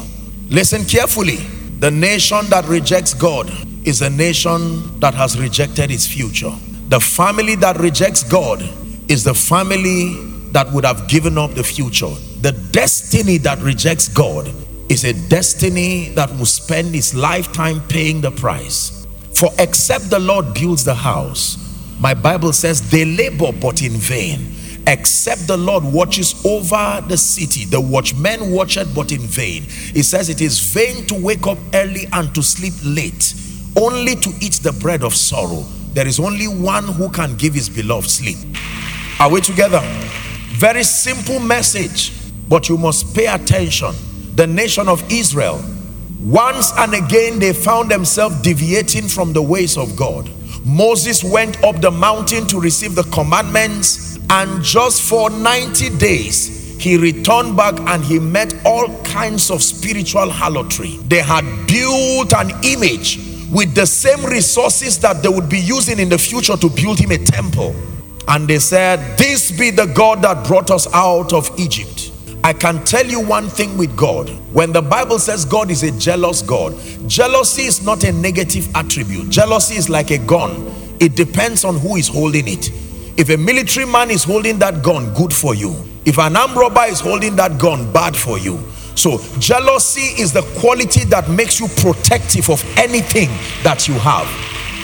Listen 0.50 0.84
carefully. 0.84 1.38
The 1.80 1.92
nation 1.92 2.46
that 2.50 2.66
rejects 2.66 3.14
God 3.14 3.50
is 3.88 4.02
a 4.02 4.10
nation 4.10 5.00
that 5.00 5.14
has 5.14 5.40
rejected 5.40 5.92
its 5.92 6.06
future. 6.06 6.52
The 6.90 7.00
family 7.00 7.56
that 7.56 7.78
rejects 7.78 8.24
God 8.24 8.62
is 9.10 9.24
the 9.24 9.34
family 9.34 10.16
that 10.52 10.70
would 10.74 10.84
have 10.84 11.08
given 11.08 11.38
up 11.38 11.52
the 11.52 11.64
future. 11.64 12.14
The 12.42 12.54
destiny 12.72 13.38
that 13.40 13.60
rejects 13.60 14.08
God 14.08 14.50
is 14.90 15.04
a 15.04 15.14
destiny 15.28 16.10
that 16.16 16.30
will 16.38 16.46
spend 16.46 16.96
its 16.96 17.14
lifetime 17.14 17.82
paying 17.90 18.22
the 18.22 18.32
price. 18.32 19.06
For 19.34 19.50
except 19.60 20.10
the 20.10 20.20
Lord 20.20 20.54
builds 20.54 20.86
the 20.86 20.96
house, 20.96 21.58
my 22.00 22.14
Bible 22.14 22.54
says 22.54 22.90
they 22.90 23.04
labor 23.04 23.52
but 23.52 23.82
in 23.82 23.92
vain. 23.92 24.56
Except 24.88 25.48
the 25.48 25.58
Lord 25.58 25.84
watches 25.84 26.44
over 26.46 27.04
the 27.08 27.18
city, 27.18 27.66
the 27.66 27.82
watchmen 27.82 28.52
watch 28.52 28.78
it 28.78 28.88
but 28.96 29.12
in 29.12 29.20
vain. 29.20 29.64
He 29.64 30.02
says 30.02 30.30
it 30.30 30.40
is 30.40 30.60
vain 30.60 31.06
to 31.08 31.16
wake 31.16 31.46
up 31.46 31.58
early 31.74 32.08
and 32.14 32.34
to 32.34 32.42
sleep 32.42 32.74
late, 32.84 33.36
only 33.76 34.16
to 34.16 34.30
eat 34.42 34.54
the 34.64 34.72
bread 34.80 35.04
of 35.04 35.14
sorrow. 35.14 35.66
There 35.94 36.08
is 36.08 36.20
only 36.20 36.48
one 36.48 36.86
who 36.86 37.10
can 37.10 37.36
give 37.36 37.54
his 37.54 37.68
beloved 37.68 38.10
sleep. 38.10 38.38
Are 39.20 39.30
we 39.30 39.42
together? 39.42 39.82
Very 40.54 40.84
simple 40.84 41.40
message, 41.40 42.12
but 42.50 42.68
you 42.68 42.78
must 42.78 43.16
pay 43.16 43.28
attention. 43.28 43.94
The 44.36 44.48
nation 44.48 44.90
of 44.90 45.10
Israel, 45.12 45.64
once 46.20 46.74
and 46.78 46.94
again, 46.94 47.40
they 47.40 47.54
found 47.54 47.90
themselves 47.90 48.42
deviating 48.42 49.08
from 49.08 49.32
the 49.32 49.42
ways 49.42 49.78
of 49.78 49.96
God. 49.96 50.30
Moses 50.66 51.24
went 51.24 51.64
up 51.64 51.80
the 51.80 51.92
mountain 51.92 52.48
to 52.48 52.60
receive 52.60 52.96
the 52.96 53.04
commandments, 53.04 54.18
and 54.30 54.62
just 54.64 55.02
for 55.02 55.30
90 55.30 55.98
days, 55.98 56.78
he 56.80 56.98
returned 56.98 57.56
back 57.56 57.80
and 57.80 58.04
he 58.04 58.20
met 58.20 58.54
all 58.66 59.02
kinds 59.04 59.52
of 59.52 59.62
spiritual 59.62 60.30
harlotry. 60.30 60.98
They 61.08 61.22
had 61.22 61.44
built 61.68 62.34
an 62.34 62.52
image 62.64 63.20
with 63.52 63.76
the 63.76 63.86
same 63.86 64.24
resources 64.26 64.98
that 65.00 65.22
they 65.22 65.30
would 65.30 65.50
be 65.50 65.60
using 65.60 66.00
in 66.00 66.10
the 66.10 66.18
future 66.18 66.56
to 66.56 66.70
build 66.70 67.00
him 67.00 67.12
a 67.12 67.18
temple. 67.18 67.76
And 68.28 68.48
they 68.48 68.60
said, 68.60 69.18
This 69.18 69.52
be 69.52 69.72
the 69.72 69.88
God 69.88 70.22
that 70.22 70.48
brought 70.48 70.72
us 70.72 70.88
out 70.94 71.34
of 71.34 71.50
Egypt. 71.60 72.09
I 72.50 72.54
can 72.54 72.84
tell 72.84 73.06
you 73.06 73.22
one 73.22 73.48
thing 73.48 73.78
with 73.78 73.96
God. 73.96 74.28
When 74.54 74.74
the 74.74 74.82
Bible 74.82 75.20
says 75.20 75.46
God 75.46 75.70
is 75.70 75.84
a 75.84 75.92
jealous 76.00 76.42
God, 76.42 76.76
jealousy 77.08 77.66
is 77.66 77.86
not 77.86 78.04
a 78.04 78.12
negative 78.12 78.68
attribute. 78.76 79.30
Jealousy 79.30 79.76
is 79.76 79.88
like 79.88 80.10
a 80.10 80.18
gun, 80.18 80.66
it 81.00 81.16
depends 81.16 81.64
on 81.64 81.78
who 81.78 81.96
is 81.98 82.08
holding 82.08 82.48
it. 82.48 82.72
If 83.20 83.30
a 83.30 83.38
military 83.38 83.86
man 83.86 84.10
is 84.10 84.24
holding 84.24 84.58
that 84.58 84.82
gun, 84.82 85.14
good 85.14 85.32
for 85.32 85.54
you. 85.54 85.76
If 86.06 86.18
an 86.18 86.36
armed 86.36 86.56
robber 86.56 86.86
is 86.88 87.00
holding 87.00 87.36
that 87.36 87.60
gun, 87.60 87.94
bad 87.94 88.18
for 88.18 88.40
you. 88.40 88.58
So, 88.96 89.20
jealousy 89.38 90.20
is 90.20 90.34
the 90.34 90.42
quality 90.60 91.04
that 91.04 91.30
makes 91.30 91.60
you 91.60 91.68
protective 91.68 92.50
of 92.50 92.66
anything 92.80 93.30
that 93.62 93.88
you 93.88 93.94
have. 93.94 94.26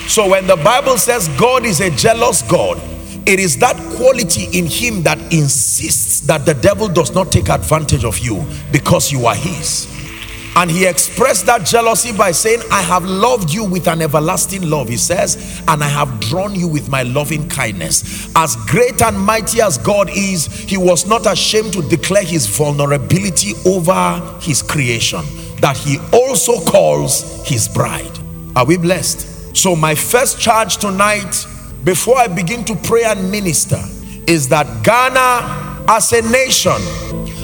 So, 0.08 0.30
when 0.30 0.46
the 0.46 0.58
Bible 0.58 1.00
says 1.00 1.30
God 1.30 1.66
is 1.66 1.82
a 1.82 1.90
jealous 1.90 2.44
God, 2.44 2.80
it 3.28 3.40
is 3.40 3.58
that 3.58 3.76
quality 3.96 4.48
in 4.58 4.66
him 4.66 5.04
that 5.04 5.20
insists 5.34 6.22
that 6.22 6.46
the 6.46 6.54
devil 6.54 6.88
does 6.88 7.14
not 7.14 7.32
take 7.32 7.50
advantage 7.50 8.04
of 8.04 8.20
you 8.20 8.46
because 8.72 9.12
you 9.12 9.26
are 9.26 9.36
his. 9.36 9.92
And 10.58 10.72
he 10.72 10.86
expressed 10.86 11.48
that 11.48 11.66
jealousy 11.66 12.16
by 12.16 12.32
saying, 12.32 12.62
I 12.72 12.82
have 12.82 13.04
loved 13.04 13.54
you 13.54 13.66
with 13.66 13.90
an 13.90 14.02
everlasting 14.02 14.70
love. 14.70 14.88
He 14.88 14.96
says, 14.96 15.62
and 15.68 15.84
I 15.84 15.88
have 15.90 16.22
drawn 16.22 16.56
you 16.56 16.68
with 16.68 16.88
my 16.88 17.04
loving 17.04 17.50
kindness. 17.50 18.32
As 18.38 18.56
great 18.68 19.02
and 19.02 19.20
mighty 19.20 19.60
as 19.60 19.78
God 19.78 20.10
is, 20.10 20.46
he 20.48 20.78
was 20.78 21.06
not 21.08 21.26
ashamed 21.30 21.74
to 21.74 21.82
declare 21.82 22.24
his 22.24 22.48
vulnerability 22.48 23.52
over 23.66 24.40
his 24.40 24.62
creation, 24.62 25.26
that 25.60 25.76
he 25.76 25.98
also 26.14 26.64
calls 26.64 27.46
his 27.46 27.68
bride. 27.68 28.18
Are 28.56 28.66
we 28.66 28.78
blessed? 28.78 29.58
So, 29.58 29.76
my 29.76 29.94
first 29.94 30.40
charge 30.40 30.78
tonight, 30.78 31.46
before 31.86 32.18
I 32.18 32.28
begin 32.28 32.66
to 32.66 32.76
pray 32.76 33.04
and 33.04 33.32
minister, 33.32 33.80
is 34.28 34.50
that 34.50 34.84
Ghana 34.84 35.86
as 35.88 36.12
a 36.12 36.22
nation 36.30 36.82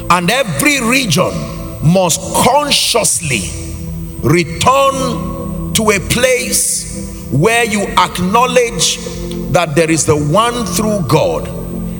and 0.09 0.29
every 0.31 0.81
region 0.81 1.31
must 1.83 2.19
consciously 2.43 3.49
return 4.23 5.73
to 5.73 5.91
a 5.91 5.99
place 6.09 7.29
where 7.31 7.65
you 7.65 7.81
acknowledge 7.97 8.97
that 9.51 9.73
there 9.75 9.91
is 9.91 10.05
the 10.05 10.17
one 10.17 10.65
through 10.65 11.01
God. 11.07 11.47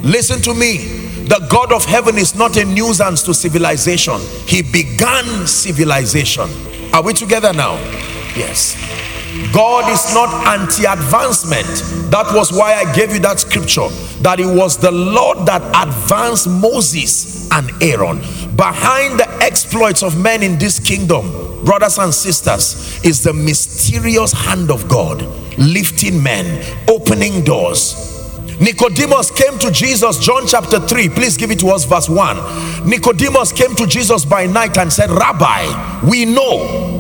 Listen 0.04 0.42
to 0.42 0.54
me. 0.54 0.78
The 1.28 1.48
God 1.50 1.72
of 1.72 1.86
heaven 1.86 2.18
is 2.18 2.36
not 2.36 2.58
a 2.58 2.66
nuisance 2.66 3.22
to 3.24 3.34
civilization. 3.34 4.20
He 4.48 4.64
began 4.64 5.48
civilization. 5.48 6.50
Are 6.92 7.04
we 7.04 7.14
together 7.14 7.54
now? 7.54 7.76
Yes. 8.36 8.91
God 9.54 9.92
is 9.92 10.14
not 10.14 10.30
anti 10.48 10.86
advancement. 10.86 11.68
That 12.12 12.32
was 12.34 12.52
why 12.52 12.74
I 12.74 12.94
gave 12.94 13.12
you 13.12 13.20
that 13.20 13.40
scripture 13.40 13.88
that 14.22 14.40
it 14.40 14.46
was 14.46 14.78
the 14.78 14.92
Lord 14.92 15.46
that 15.48 15.62
advanced 15.88 16.48
Moses 16.48 17.50
and 17.52 17.70
Aaron. 17.82 18.20
Behind 18.56 19.20
the 19.20 19.28
exploits 19.42 20.04
of 20.04 20.18
men 20.18 20.44
in 20.44 20.60
this 20.60 20.80
kingdom, 20.80 21.32
brothers 21.66 21.98
and 21.98 22.14
sisters, 22.14 23.04
is 23.04 23.24
the 23.24 23.34
mysterious 23.34 24.32
hand 24.32 24.70
of 24.70 24.88
God 24.88 25.22
lifting 25.58 26.22
men, 26.22 26.64
opening 26.88 27.44
doors. 27.44 28.10
Nicodemus 28.60 29.32
came 29.32 29.58
to 29.58 29.72
Jesus, 29.72 30.20
John 30.20 30.46
chapter 30.46 30.80
3. 30.80 31.10
Please 31.10 31.36
give 31.36 31.50
it 31.50 31.60
to 31.60 31.70
us, 31.70 31.86
verse 31.86 32.08
1. 32.08 32.88
Nicodemus 32.88 33.52
came 33.52 33.76
to 33.76 33.88
Jesus 33.88 34.24
by 34.24 34.46
night 34.46 34.78
and 34.78 34.94
said, 34.94 35.10
Rabbi, 35.10 36.02
we 36.08 36.26
know 36.26 36.91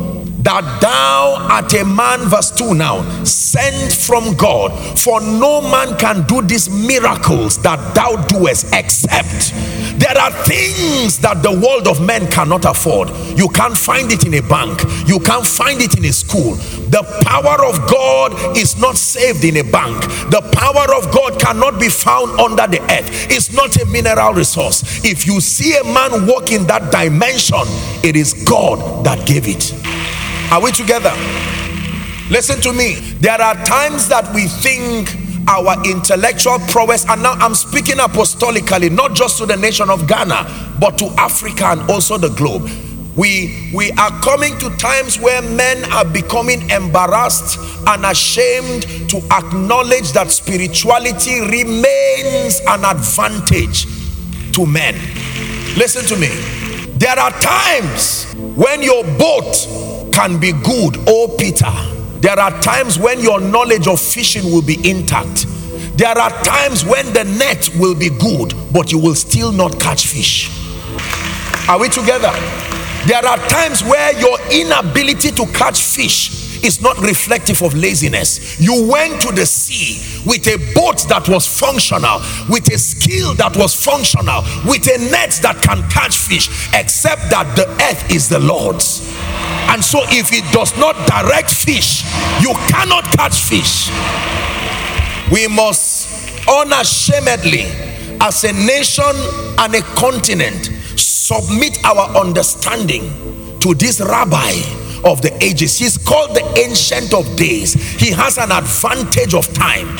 that 0.43 0.79
thou 0.81 1.37
art 1.49 1.73
a 1.73 1.85
man, 1.85 2.27
verse 2.27 2.51
2 2.51 2.73
now, 2.73 3.03
sent 3.23 3.91
from 3.91 4.35
God, 4.35 4.71
for 4.97 5.21
no 5.21 5.61
man 5.61 5.97
can 5.97 6.25
do 6.27 6.41
these 6.41 6.69
miracles 6.69 7.57
that 7.61 7.93
thou 7.93 8.15
doest 8.27 8.67
except. 8.73 9.53
There 9.99 10.17
are 10.17 10.31
things 10.45 11.19
that 11.19 11.43
the 11.43 11.51
world 11.51 11.87
of 11.87 12.01
men 12.05 12.29
cannot 12.31 12.65
afford. 12.65 13.09
You 13.37 13.49
can't 13.49 13.77
find 13.77 14.11
it 14.11 14.25
in 14.25 14.33
a 14.33 14.41
bank, 14.41 14.81
you 15.07 15.19
can't 15.19 15.45
find 15.45 15.81
it 15.81 15.97
in 15.97 16.05
a 16.05 16.13
school. 16.13 16.55
The 16.89 17.03
power 17.23 17.63
of 17.65 17.77
God 17.89 18.57
is 18.57 18.79
not 18.79 18.97
saved 18.97 19.43
in 19.43 19.57
a 19.57 19.63
bank, 19.63 20.01
the 20.31 20.41
power 20.53 20.95
of 20.97 21.13
God 21.13 21.39
cannot 21.39 21.79
be 21.79 21.89
found 21.89 22.39
under 22.39 22.65
the 22.67 22.81
earth. 22.91 23.29
It's 23.29 23.53
not 23.53 23.75
a 23.77 23.85
mineral 23.85 24.33
resource. 24.33 25.03
If 25.05 25.27
you 25.27 25.39
see 25.39 25.77
a 25.77 25.83
man 25.83 26.25
walk 26.25 26.51
in 26.51 26.65
that 26.67 26.91
dimension, 26.91 27.61
it 28.03 28.15
is 28.15 28.33
God 28.45 29.05
that 29.05 29.27
gave 29.27 29.47
it. 29.47 30.00
Are 30.51 30.61
we 30.61 30.71
together? 30.73 31.13
Listen 32.29 32.59
to 32.59 32.73
me. 32.73 32.95
There 33.21 33.41
are 33.41 33.55
times 33.63 34.09
that 34.09 34.29
we 34.35 34.47
think 34.47 35.09
our 35.47 35.81
intellectual 35.89 36.59
prowess, 36.67 37.05
and 37.07 37.23
now 37.23 37.33
I'm 37.33 37.55
speaking 37.55 37.95
apostolically, 37.95 38.91
not 38.91 39.13
just 39.15 39.37
to 39.37 39.45
the 39.45 39.55
nation 39.55 39.89
of 39.89 40.09
Ghana, 40.09 40.77
but 40.77 40.97
to 40.97 41.05
Africa 41.17 41.67
and 41.67 41.89
also 41.89 42.17
the 42.17 42.27
globe. 42.35 42.69
We, 43.15 43.71
we 43.73 43.91
are 43.91 44.11
coming 44.19 44.57
to 44.59 44.69
times 44.75 45.17
where 45.17 45.41
men 45.41 45.89
are 45.93 46.03
becoming 46.03 46.69
embarrassed 46.69 47.57
and 47.87 48.05
ashamed 48.05 48.83
to 49.09 49.17
acknowledge 49.31 50.11
that 50.11 50.31
spirituality 50.31 51.39
remains 51.39 52.59
an 52.67 52.83
advantage 52.83 53.85
to 54.53 54.65
men. 54.65 54.95
Listen 55.77 56.05
to 56.07 56.17
me. 56.17 56.27
There 56.97 57.17
are 57.17 57.31
times 57.31 58.33
when 58.35 58.81
your 58.83 59.03
boat 59.17 60.00
can 60.11 60.39
be 60.39 60.51
good, 60.51 60.97
oh 61.07 61.35
Peter. 61.37 61.71
There 62.19 62.39
are 62.39 62.51
times 62.61 62.99
when 62.99 63.19
your 63.19 63.39
knowledge 63.39 63.87
of 63.87 63.99
fishing 63.99 64.45
will 64.51 64.61
be 64.61 64.77
intact. 64.89 65.45
There 65.97 66.17
are 66.17 66.29
times 66.43 66.85
when 66.85 67.05
the 67.13 67.23
net 67.23 67.69
will 67.77 67.95
be 67.95 68.09
good, 68.09 68.53
but 68.71 68.91
you 68.91 68.99
will 68.99 69.15
still 69.15 69.51
not 69.51 69.79
catch 69.79 70.07
fish. 70.07 70.49
Are 71.67 71.79
we 71.79 71.89
together? 71.89 72.31
There 73.07 73.25
are 73.25 73.37
times 73.47 73.83
where 73.83 74.17
your 74.19 74.37
inability 74.51 75.31
to 75.31 75.45
catch 75.47 75.81
fish 75.81 76.40
is 76.63 76.81
not 76.81 76.97
reflective 76.99 77.61
of 77.61 77.73
laziness. 77.73 78.59
You 78.59 78.87
went 78.87 79.21
to 79.21 79.31
the 79.31 79.45
sea 79.45 80.01
with 80.25 80.47
a 80.47 80.57
boat 80.73 81.07
that 81.09 81.27
was 81.27 81.47
functional, 81.47 82.21
with 82.49 82.71
a 82.73 82.77
skill 82.77 83.33
that 83.35 83.55
was 83.57 83.73
functional, 83.73 84.43
with 84.65 84.87
a 84.87 84.97
net 85.11 85.39
that 85.41 85.61
can 85.61 85.87
catch 85.89 86.17
fish, 86.17 86.49
except 86.73 87.29
that 87.31 87.55
the 87.55 87.67
earth 87.89 88.11
is 88.11 88.29
the 88.29 88.39
Lord's. 88.39 89.07
And 89.69 89.83
so, 89.83 90.01
if 90.09 90.33
it 90.33 90.43
does 90.51 90.77
not 90.77 90.95
direct 91.07 91.51
fish, 91.53 92.03
you 92.41 92.53
cannot 92.67 93.05
catch 93.15 93.39
fish. 93.39 93.89
We 95.31 95.47
must 95.47 96.09
unashamedly, 96.47 97.65
as 98.19 98.43
a 98.43 98.53
nation 98.53 99.15
and 99.57 99.75
a 99.75 99.81
continent, 99.95 100.69
submit 100.99 101.83
our 101.85 102.17
understanding 102.17 103.59
to 103.59 103.73
this 103.75 104.01
rabbi 104.01 104.51
of 105.03 105.21
the 105.21 105.31
ages. 105.43 105.77
He's 105.77 105.97
called 105.97 106.35
the 106.35 106.43
Ancient 106.57 107.13
of 107.13 107.35
Days. 107.35 107.73
He 107.73 108.11
has 108.11 108.37
an 108.37 108.51
advantage 108.51 109.33
of 109.33 109.51
time. 109.53 109.97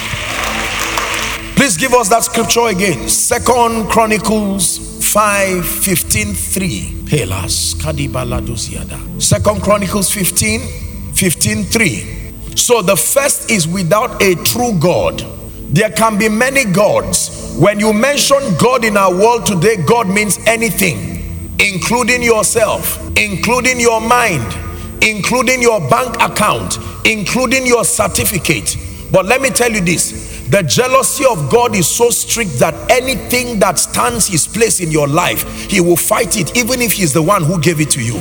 Please 1.56 1.78
give 1.78 1.94
us 1.94 2.10
that 2.10 2.24
scripture 2.24 2.68
again. 2.68 3.08
Second 3.08 3.90
Chronicles 3.90 4.78
5 5.12 5.66
15 5.66 6.34
3. 6.34 7.06
Second 9.20 9.62
Chronicles 9.62 10.12
15 10.12 10.62
15 11.14 11.64
3. 11.66 12.56
So 12.56 12.82
the 12.82 12.96
first 12.96 13.52
is 13.52 13.68
without 13.68 14.22
a 14.22 14.36
true 14.44 14.74
God. 14.80 15.20
There 15.74 15.90
can 15.92 16.18
be 16.18 16.28
many 16.30 16.66
gods. 16.66 17.56
When 17.60 17.80
you 17.80 17.94
mention 17.94 18.40
God 18.58 18.84
in 18.84 18.98
our 18.98 19.12
world 19.14 19.46
today, 19.46 19.78
God 19.86 20.08
means 20.10 20.38
anything, 20.48 21.58
including 21.60 22.24
yourself, 22.24 23.00
including 23.18 23.80
your 23.80 24.02
mind, 24.02 24.46
including 25.02 25.62
your 25.62 25.80
bank 25.90 26.16
account, 26.22 26.78
including 27.06 27.66
your 27.66 27.84
certificate. 27.84 28.78
But 29.12 29.26
let 29.26 29.42
me 29.42 29.50
tell 29.50 29.72
you 29.72 29.82
this 29.82 30.32
the 30.50 30.64
jealousy 30.64 31.24
of 31.26 31.50
God 31.50 31.76
is 31.76 31.88
so 31.88 32.10
strict 32.10 32.60
that 32.60 32.74
anything 32.92 33.60
that 33.60 33.80
stands 33.80 34.28
his 34.28 34.48
place 34.48 34.82
in 34.82 34.92
your 34.92 35.08
life, 35.08 35.70
he 35.70 35.80
will 35.80 35.96
fight 35.96 36.38
it, 36.38 36.58
even 36.58 36.82
if 36.82 36.92
he's 36.92 37.14
the 37.14 37.22
one 37.22 37.44
who 37.44 37.60
gave 37.60 37.80
it 37.80 37.90
to 37.92 38.04
you. 38.04 38.20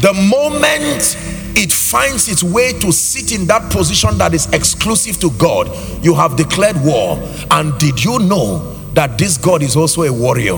The 0.00 0.12
moment 0.12 1.16
it 1.56 1.72
finds 1.72 2.28
its 2.28 2.42
way 2.42 2.72
to 2.80 2.92
sit 2.92 3.32
in 3.32 3.46
that 3.46 3.70
position 3.72 4.18
that 4.18 4.34
is 4.34 4.52
exclusive 4.52 5.18
to 5.20 5.30
God, 5.38 5.68
you 6.04 6.14
have 6.14 6.36
declared 6.36 6.76
war. 6.84 7.16
And 7.50 7.76
did 7.78 8.04
you 8.04 8.18
know 8.20 8.74
that 8.94 9.18
this 9.18 9.36
God 9.36 9.62
is 9.62 9.76
also 9.76 10.02
a 10.02 10.12
warrior? 10.12 10.56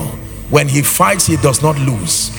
When 0.49 0.67
he 0.67 0.81
fights, 0.81 1.27
he 1.27 1.37
does 1.37 1.61
not 1.61 1.77
lose. 1.79 2.29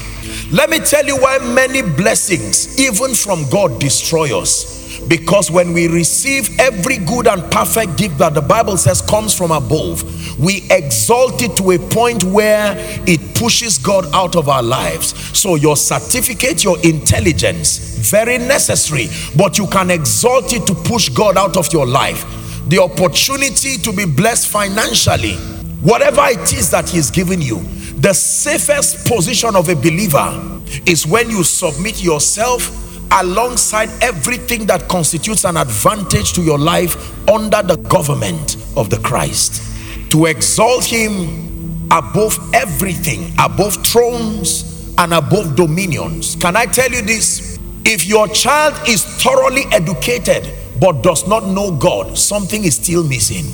Let 0.52 0.68
me 0.68 0.80
tell 0.80 1.06
you 1.06 1.16
why 1.16 1.38
many 1.38 1.80
blessings, 1.80 2.78
even 2.78 3.14
from 3.14 3.48
God, 3.48 3.80
destroy 3.80 4.38
us 4.38 4.82
because 5.08 5.50
when 5.50 5.72
we 5.72 5.88
receive 5.88 6.60
every 6.60 6.98
good 6.98 7.26
and 7.26 7.42
perfect 7.50 7.96
gift 7.96 8.18
that 8.18 8.34
the 8.34 8.42
Bible 8.42 8.76
says 8.76 9.00
comes 9.00 9.34
from 9.34 9.50
above, 9.50 10.04
we 10.38 10.62
exalt 10.70 11.42
it 11.42 11.56
to 11.56 11.70
a 11.72 11.78
point 11.78 12.22
where 12.24 12.74
it 13.06 13.34
pushes 13.34 13.78
God 13.78 14.04
out 14.12 14.36
of 14.36 14.50
our 14.50 14.62
lives. 14.62 15.14
So, 15.36 15.54
your 15.54 15.76
certificate, 15.76 16.62
your 16.62 16.78
intelligence, 16.80 18.10
very 18.10 18.36
necessary, 18.36 19.08
but 19.36 19.56
you 19.58 19.66
can 19.68 19.90
exalt 19.90 20.52
it 20.52 20.66
to 20.66 20.74
push 20.74 21.08
God 21.08 21.36
out 21.36 21.56
of 21.56 21.72
your 21.72 21.86
life. 21.86 22.24
The 22.68 22.78
opportunity 22.78 23.78
to 23.78 23.92
be 23.92 24.04
blessed 24.04 24.48
financially, 24.48 25.34
whatever 25.80 26.26
it 26.26 26.52
is 26.52 26.70
that 26.70 26.88
He's 26.88 27.10
given 27.10 27.40
you, 27.40 27.60
the 28.02 28.12
safest 28.12 29.06
position 29.06 29.54
of 29.54 29.68
a 29.68 29.76
believer 29.76 30.60
is 30.86 31.06
when 31.06 31.30
you 31.30 31.44
submit 31.44 32.02
yourself 32.02 32.68
alongside 33.12 33.88
everything 34.02 34.66
that 34.66 34.88
constitutes 34.88 35.44
an 35.44 35.56
advantage 35.56 36.32
to 36.32 36.42
your 36.42 36.58
life 36.58 36.96
under 37.28 37.62
the 37.62 37.76
government 37.88 38.56
of 38.76 38.90
the 38.90 38.98
Christ. 39.04 39.62
To 40.10 40.26
exalt 40.26 40.84
him 40.84 41.86
above 41.92 42.36
everything, 42.52 43.32
above 43.38 43.86
thrones 43.86 44.92
and 44.98 45.14
above 45.14 45.54
dominions. 45.54 46.34
Can 46.34 46.56
I 46.56 46.66
tell 46.66 46.90
you 46.90 47.02
this? 47.02 47.56
If 47.84 48.04
your 48.04 48.26
child 48.26 48.74
is 48.88 49.04
thoroughly 49.22 49.62
educated 49.70 50.52
but 50.80 51.02
does 51.02 51.28
not 51.28 51.46
know 51.46 51.70
God, 51.76 52.18
something 52.18 52.64
is 52.64 52.74
still 52.74 53.04
missing. 53.04 53.46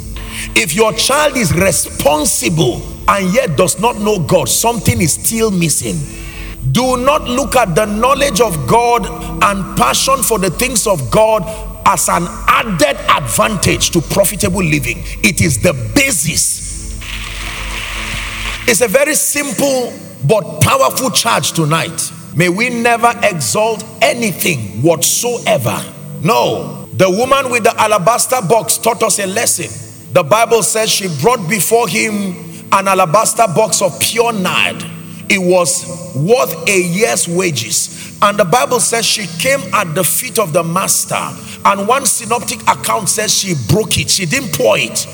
If 0.54 0.74
your 0.74 0.92
child 0.92 1.36
is 1.36 1.52
responsible 1.54 2.82
and 3.08 3.32
yet 3.34 3.56
does 3.56 3.80
not 3.80 3.96
know 3.98 4.18
God, 4.18 4.48
something 4.48 5.00
is 5.00 5.14
still 5.14 5.50
missing 5.50 5.96
do 6.72 6.96
not 6.96 7.24
look 7.24 7.56
at 7.56 7.74
the 7.74 7.86
knowledge 7.86 8.40
of 8.40 8.66
God 8.66 9.06
and 9.42 9.76
passion 9.76 10.22
for 10.22 10.38
the 10.38 10.50
things 10.50 10.86
of 10.86 11.10
God 11.10 11.42
as 11.86 12.08
an 12.08 12.24
added 12.46 12.96
advantage 13.10 13.90
to 13.90 14.00
profitable 14.00 14.62
living. 14.62 14.98
It 15.22 15.40
is 15.40 15.62
the 15.62 15.72
basis. 15.94 16.98
It's 18.68 18.82
a 18.82 18.88
very 18.88 19.14
simple 19.14 19.92
but 20.26 20.60
powerful 20.60 21.10
charge 21.10 21.52
tonight. 21.52 22.12
May 22.36 22.48
we 22.50 22.68
never 22.68 23.12
exalt 23.22 23.84
anything 24.02 24.82
whatsoever. 24.82 25.82
No. 26.22 26.86
The 26.92 27.08
woman 27.08 27.50
with 27.50 27.64
the 27.64 27.74
alabaster 27.80 28.42
box 28.42 28.76
taught 28.76 29.02
us 29.02 29.18
a 29.20 29.26
lesson. 29.26 29.87
The 30.12 30.22
Bible 30.22 30.62
says 30.62 30.90
she 30.90 31.08
brought 31.20 31.48
before 31.48 31.88
him 31.88 32.34
an 32.72 32.88
alabaster 32.88 33.46
box 33.54 33.82
of 33.82 33.98
pure 34.00 34.32
nard 34.32 34.84
it 35.30 35.38
was 35.38 36.14
worth 36.16 36.68
a 36.68 36.80
year's 36.80 37.28
wages. 37.28 38.16
And 38.20 38.38
the 38.38 38.44
Bible 38.44 38.80
says 38.80 39.04
she 39.04 39.26
came 39.40 39.60
at 39.74 39.94
the 39.94 40.02
feet 40.02 40.38
of 40.38 40.52
the 40.52 40.64
master. 40.64 41.20
And 41.64 41.86
one 41.86 42.06
synoptic 42.06 42.60
account 42.62 43.08
says 43.08 43.32
she 43.32 43.54
broke 43.68 43.98
it. 43.98 44.10
She 44.10 44.26
didn't 44.26 44.54
pour 44.54 44.78
it. 44.78 45.06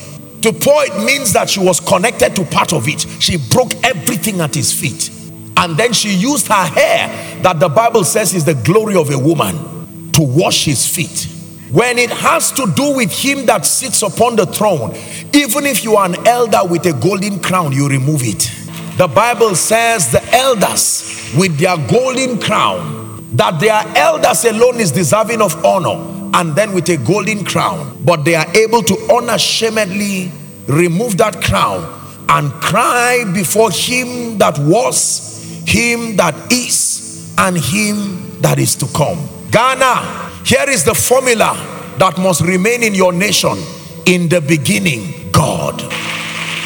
To 0.43 0.53
pour 0.53 0.85
it 0.85 1.05
means 1.05 1.33
that 1.33 1.51
she 1.51 1.61
was 1.61 1.81
connected 1.81 2.37
to 2.37 2.45
part 2.45 2.73
of 2.73 2.87
it. 2.87 3.01
She 3.21 3.39
broke 3.51 3.75
everything 3.83 4.41
at 4.41 4.55
his 4.55 4.73
feet. 4.73 5.11
And 5.57 5.77
then 5.77 5.93
she 5.93 6.15
used 6.15 6.49
her 6.49 6.67
hair, 6.67 7.43
that 7.43 7.61
the 7.61 7.69
Bible 7.69 8.05
says 8.05 8.35
is 8.35 8.45
the 8.45 8.55
glory 8.55 8.97
of 8.97 9.11
a 9.11 9.19
woman, 9.19 10.11
to 10.13 10.23
wash 10.23 10.65
his 10.65 10.87
feet. 10.87 11.29
When 11.71 11.99
it 11.99 12.11
has 12.11 12.53
to 12.53 12.71
do 12.75 12.95
with 12.95 13.13
him 13.13 13.47
that 13.47 13.67
sits 13.67 14.03
upon 14.03 14.37
the 14.37 14.47
throne, 14.47 14.95
even 15.35 15.67
if 15.67 15.83
you 15.83 15.97
are 15.97 16.07
an 16.07 16.27
elder 16.27 16.61
with 16.65 16.87
a 16.87 16.93
golden 16.93 17.41
crown, 17.41 17.73
you 17.73 17.89
remove 17.89 18.23
it 18.23 18.51
the 18.97 19.09
Bible 19.09 19.57
says 19.57 20.13
the 20.13 20.23
elders 20.33 21.35
with 21.37 21.59
their 21.59 21.77
golden 21.89 22.39
crown, 22.39 23.27
that 23.33 23.59
their 23.59 23.83
elders 23.97 24.45
alone 24.45 24.79
is 24.79 24.93
deserving 24.93 25.43
of 25.43 25.65
honor, 25.65 26.31
and 26.39 26.55
then 26.55 26.73
with 26.73 26.89
a 26.91 26.97
golden 26.99 27.45
crown, 27.45 28.01
but 28.05 28.25
they 28.25 28.37
are 28.37 28.47
able 28.57 28.83
to 28.83 28.95
unashamedly 29.13 30.31
remove 30.69 31.17
that 31.17 31.43
crown 31.43 31.83
and 32.29 32.53
cry 32.53 33.25
before 33.35 33.73
him 33.73 34.39
that 34.39 34.57
was, 34.61 35.65
him 35.67 36.15
that 36.17 36.53
is, 36.53 37.35
and 37.37 37.57
him 37.57 38.41
that 38.43 38.61
is 38.61 38.77
to 38.77 38.87
come. 38.97 39.19
Ghana, 39.55 40.43
here 40.45 40.69
is 40.69 40.83
the 40.83 40.95
formula 40.95 41.55
that 42.01 42.19
must 42.19 42.41
remain 42.41 42.83
in 42.83 42.93
your 42.93 43.13
nation. 43.13 43.57
In 44.05 44.29
the 44.29 44.41
beginning, 44.41 45.31
God. 45.31 45.79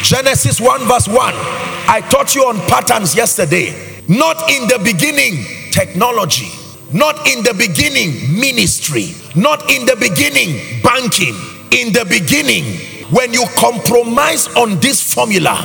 Genesis 0.03 0.59
1 0.59 0.89
verse 0.89 1.07
1. 1.07 1.19
I 1.21 2.01
taught 2.09 2.35
you 2.35 2.45
on 2.45 2.57
patterns 2.61 3.15
yesterday. 3.15 4.01
Not 4.09 4.51
in 4.51 4.67
the 4.69 4.81
beginning, 4.83 5.45
technology. 5.71 6.49
Not 6.91 7.29
in 7.29 7.43
the 7.43 7.53
beginning, 7.53 8.41
ministry. 8.41 9.13
Not 9.37 9.71
in 9.71 9.85
the 9.85 9.97
beginning, 9.97 10.81
banking. 10.83 11.37
In 11.73 11.93
the 11.93 12.07
beginning, 12.09 12.65
when 13.13 13.35
you 13.35 13.45
compromise 13.59 14.49
on 14.57 14.81
this 14.81 15.13
formula, 15.13 15.61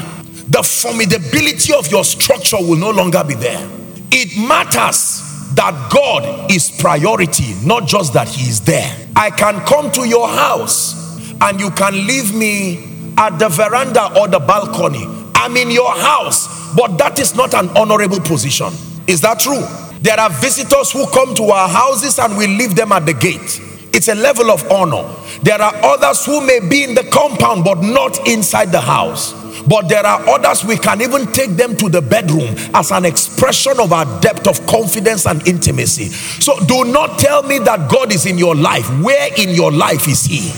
the 0.50 0.60
formidability 0.60 1.72
of 1.72 1.90
your 1.90 2.04
structure 2.04 2.58
will 2.58 2.76
no 2.76 2.92
longer 2.92 3.24
be 3.24 3.36
there. 3.36 3.66
It 4.12 4.38
matters 4.46 5.33
that 5.56 5.92
God 5.92 6.52
is 6.52 6.72
priority, 6.72 7.54
not 7.66 7.88
just 7.88 8.13
that 8.13 8.28
He 8.28 8.50
is 8.50 8.62
there. 8.62 8.96
I 9.16 9.30
can 9.30 9.60
come 9.66 9.92
to 9.92 10.08
your 10.08 10.28
house 10.28 11.32
and 11.42 11.60
you 11.60 11.70
can 11.72 12.08
leave 12.08 12.34
me 12.34 13.13
at 13.18 13.38
the 13.38 13.50
veranda 13.50 14.20
or 14.20 14.28
the 14.28 14.39
balcony. 14.39 15.06
I'm 15.36 15.58
in 15.58 15.70
your 15.70 15.92
house, 15.96 16.74
but 16.76 16.98
that 16.98 17.20
is 17.20 17.36
not 17.36 17.54
an 17.54 17.70
honorable 17.78 18.20
position. 18.20 18.74
Is 19.08 19.22
that 19.22 19.39
true? 19.39 19.63
There 20.02 20.20
are 20.20 20.30
visitors 20.30 20.92
who 20.92 21.06
come 21.12 21.36
to 21.36 21.44
our 21.46 21.70
houses 21.70 22.20
and 22.20 22.38
we 22.38 22.48
leave 22.48 22.76
them 22.76 22.92
at 22.92 23.06
the 23.06 23.13
gate. 23.13 23.62
It's 23.94 24.08
a 24.08 24.16
level 24.16 24.50
of 24.50 24.70
honor. 24.72 25.08
There 25.44 25.62
are 25.62 25.74
others 25.84 26.26
who 26.26 26.46
may 26.46 26.60
be 26.60 26.84
in 26.84 26.96
the 26.96 27.04
compound 27.04 27.63
but 27.63 27.82
not 27.82 28.28
inside 28.28 28.72
the 28.72 28.82
house. 28.82 29.43
But 29.67 29.88
there 29.88 30.06
are 30.06 30.19
others 30.30 30.65
we 30.65 30.78
can 30.78 31.02
even 31.02 31.28
take 31.32 31.52
them 31.52 31.76
to 31.78 31.89
the 31.89 32.02
bedroom 32.02 32.56
as 32.73 32.91
an 32.91 33.06
expression 33.06 33.80
of 33.80 33.93
our 33.93 34.06
depth 34.19 34.47
of 34.47 34.65
confidence 34.67 35.26
and 35.26 35.45
intimacy. 35.47 36.10
So 36.10 36.60
do 36.65 36.86
not 36.86 37.19
tell 37.19 37.43
me 37.43 37.60
that 37.60 37.89
God 37.89 38.13
is 38.13 38.26
in 38.26 38.38
your 38.38 38.56
life. 38.56 38.88
Where 39.02 39.30
in 39.38 39.49
your 39.49 39.71
life 39.71 40.08
is 40.08 40.26
He? 40.26 40.52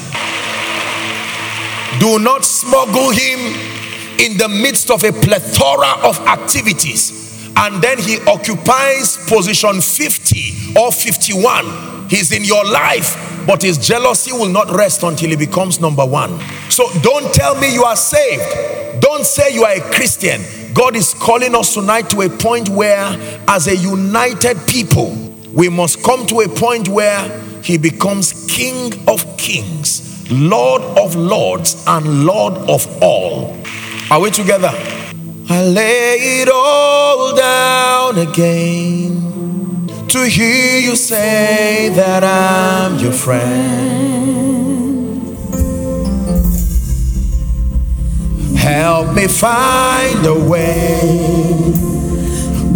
Do 2.00 2.20
not 2.20 2.44
smuggle 2.44 3.12
him 3.12 3.40
in 4.20 4.38
the 4.38 4.50
midst 4.50 4.92
of 4.92 5.04
a 5.04 5.14
plethora 5.14 5.98
of 6.04 6.20
activities. 6.28 7.50
And 7.56 7.82
then 7.82 7.98
he 7.98 8.20
occupies 8.28 9.18
position 9.28 9.80
50 9.80 10.78
or 10.78 10.92
51. 10.92 12.10
He's 12.10 12.34
in 12.34 12.44
your 12.44 12.66
life, 12.66 13.46
but 13.48 13.62
his 13.62 13.78
jealousy 13.78 14.34
will 14.34 14.50
not 14.50 14.70
rest 14.72 15.04
until 15.04 15.30
he 15.30 15.36
becomes 15.38 15.80
number 15.80 16.06
one. 16.06 16.38
So 16.70 16.86
don't 17.02 17.34
tell 17.34 17.56
me 17.60 17.74
you 17.74 17.86
are 17.86 17.96
saved. 17.96 18.85
Don't 19.06 19.24
say 19.24 19.54
you 19.54 19.64
are 19.64 19.74
a 19.74 19.82
Christian. 19.94 20.42
God 20.74 20.96
is 20.96 21.14
calling 21.14 21.54
us 21.54 21.76
tonight 21.76 22.10
to 22.10 22.22
a 22.22 22.28
point 22.28 22.70
where, 22.70 23.06
as 23.48 23.68
a 23.68 23.76
united 23.76 24.58
people, 24.66 25.16
we 25.54 25.70
must 25.70 26.02
come 26.02 26.26
to 26.26 26.40
a 26.40 26.50
point 26.50 26.90
where 26.90 27.22
he 27.62 27.78
becomes 27.78 28.48
King 28.50 28.92
of 29.08 29.38
Kings 29.38 30.28
Lord 30.32 30.82
of 30.82 31.16
lords 31.16 31.84
and 31.86 32.26
Lord 32.26 32.56
of 32.68 32.88
all. 33.04 33.56
Are 34.10 34.20
we 34.20 34.32
together? 34.32 34.72
I 35.50 35.64
lay 35.64 36.42
it 36.42 36.50
all 36.52 37.36
down 37.36 38.18
again 38.18 39.88
to 40.08 40.28
hear 40.28 40.80
you 40.80 40.96
say 40.96 41.90
that 41.90 42.24
I'm 42.24 42.98
your 42.98 43.12
friend. 43.12 44.45
Help 48.76 49.14
me 49.14 49.26
find 49.26 50.26
a 50.26 50.36
way, 50.36 51.00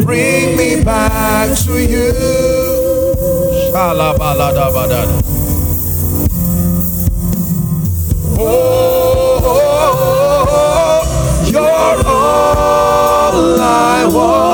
bring 0.02 0.56
me 0.56 0.82
back 0.82 1.50
to 1.66 1.76
you. 1.76 2.14
Shalabaladabadada. 3.68 5.20
Oh, 8.40 9.44
oh, 9.44 9.60
oh, 9.92 10.46
oh, 10.50 11.50
you're 11.52 12.08
all 12.08 13.60
I 13.60 14.06
want. 14.06 14.49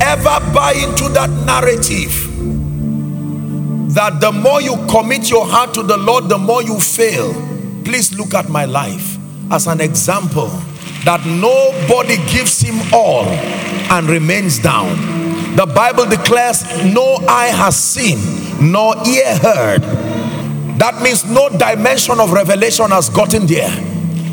Ever 0.00 0.40
buy 0.52 0.72
into 0.72 1.08
that 1.10 1.30
narrative 1.46 2.12
that 3.94 4.20
the 4.20 4.30
more 4.30 4.60
you 4.60 4.76
commit 4.88 5.30
your 5.30 5.46
heart 5.46 5.74
to 5.74 5.82
the 5.82 5.96
Lord, 5.96 6.28
the 6.28 6.38
more 6.38 6.62
you 6.62 6.78
fail. 6.78 7.32
Please 7.84 8.16
look 8.16 8.34
at 8.34 8.48
my 8.48 8.64
life 8.64 9.16
as 9.50 9.66
an 9.66 9.80
example 9.80 10.48
that 11.04 11.24
nobody 11.26 12.16
gives 12.30 12.60
him 12.60 12.78
all 12.92 13.24
and 13.24 14.08
remains 14.08 14.58
down. 14.58 15.56
The 15.56 15.66
Bible 15.66 16.04
declares, 16.06 16.62
No 16.94 17.16
eye 17.26 17.48
has 17.48 17.76
seen, 17.76 18.18
nor 18.70 18.94
ear 19.06 19.36
heard. 19.38 19.82
That 20.78 21.00
means 21.02 21.24
no 21.24 21.48
dimension 21.48 22.20
of 22.20 22.32
revelation 22.32 22.90
has 22.90 23.08
gotten 23.08 23.46
there, 23.46 23.74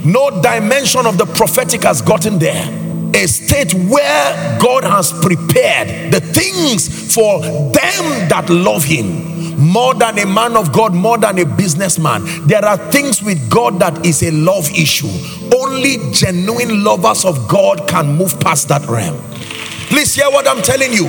no 0.05 0.41
dimension 0.41 1.05
of 1.07 1.17
the 1.17 1.25
prophetic 1.25 1.83
has 1.83 2.01
gotten 2.01 2.37
there 2.37 2.84
a 3.15 3.27
state 3.27 3.73
where 3.73 4.59
God 4.59 4.83
has 4.83 5.11
prepared 5.13 6.11
the 6.11 6.19
things 6.19 7.13
for 7.13 7.41
them 7.41 8.27
that 8.29 8.47
love 8.49 8.83
Him. 8.83 9.33
More 9.57 9.93
than 9.93 10.19
a 10.19 10.25
man 10.25 10.57
of 10.57 10.73
God, 10.73 10.93
more 10.93 11.17
than 11.17 11.39
a 11.39 11.45
businessman. 11.45 12.23
There 12.45 12.63
are 12.63 12.77
things 12.91 13.23
with 13.23 13.49
God 13.49 13.79
that 13.79 14.05
is 14.05 14.21
a 14.21 14.31
love 14.31 14.69
issue. 14.71 15.07
Only 15.55 16.11
genuine 16.11 16.83
lovers 16.83 17.23
of 17.23 17.47
God 17.47 17.87
can 17.87 18.17
move 18.17 18.37
past 18.41 18.67
that 18.67 18.85
realm. 18.87 19.17
Please 19.87 20.13
hear 20.13 20.29
what 20.29 20.45
I'm 20.47 20.61
telling 20.61 20.91
you. 20.91 21.07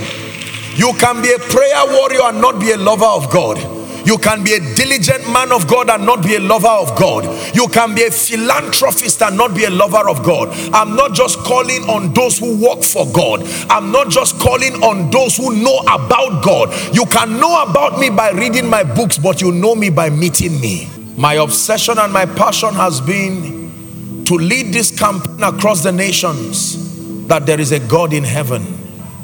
You 0.76 0.92
can 0.98 1.22
be 1.22 1.32
a 1.32 1.38
prayer 1.38 1.86
warrior 1.86 2.22
and 2.24 2.40
not 2.40 2.60
be 2.60 2.70
a 2.70 2.76
lover 2.76 3.04
of 3.04 3.30
God. 3.32 3.75
You 4.06 4.18
can 4.18 4.44
be 4.44 4.54
a 4.54 4.60
diligent 4.76 5.28
man 5.32 5.50
of 5.50 5.66
God 5.66 5.90
and 5.90 6.06
not 6.06 6.22
be 6.22 6.36
a 6.36 6.40
lover 6.40 6.68
of 6.68 6.96
God. 6.96 7.24
You 7.56 7.66
can 7.66 7.92
be 7.92 8.04
a 8.04 8.10
philanthropist 8.12 9.20
and 9.20 9.36
not 9.36 9.52
be 9.52 9.64
a 9.64 9.70
lover 9.70 10.08
of 10.08 10.22
God. 10.22 10.48
I'm 10.72 10.94
not 10.94 11.12
just 11.12 11.40
calling 11.40 11.82
on 11.90 12.14
those 12.14 12.38
who 12.38 12.56
work 12.64 12.84
for 12.84 13.04
God. 13.12 13.42
I'm 13.68 13.90
not 13.90 14.10
just 14.10 14.38
calling 14.38 14.74
on 14.84 15.10
those 15.10 15.36
who 15.36 15.56
know 15.56 15.78
about 15.80 16.44
God. 16.44 16.72
You 16.94 17.04
can 17.06 17.40
know 17.40 17.64
about 17.64 17.98
me 17.98 18.08
by 18.10 18.30
reading 18.30 18.70
my 18.70 18.84
books, 18.84 19.18
but 19.18 19.42
you 19.42 19.50
know 19.50 19.74
me 19.74 19.90
by 19.90 20.08
meeting 20.08 20.60
me. 20.60 20.88
My 21.16 21.34
obsession 21.34 21.98
and 21.98 22.12
my 22.12 22.26
passion 22.26 22.74
has 22.74 23.00
been 23.00 24.24
to 24.26 24.34
lead 24.34 24.72
this 24.72 24.96
campaign 24.96 25.42
across 25.42 25.82
the 25.82 25.90
nations 25.90 27.26
that 27.26 27.44
there 27.44 27.58
is 27.60 27.72
a 27.72 27.80
God 27.80 28.12
in 28.12 28.22
heaven. 28.22 28.62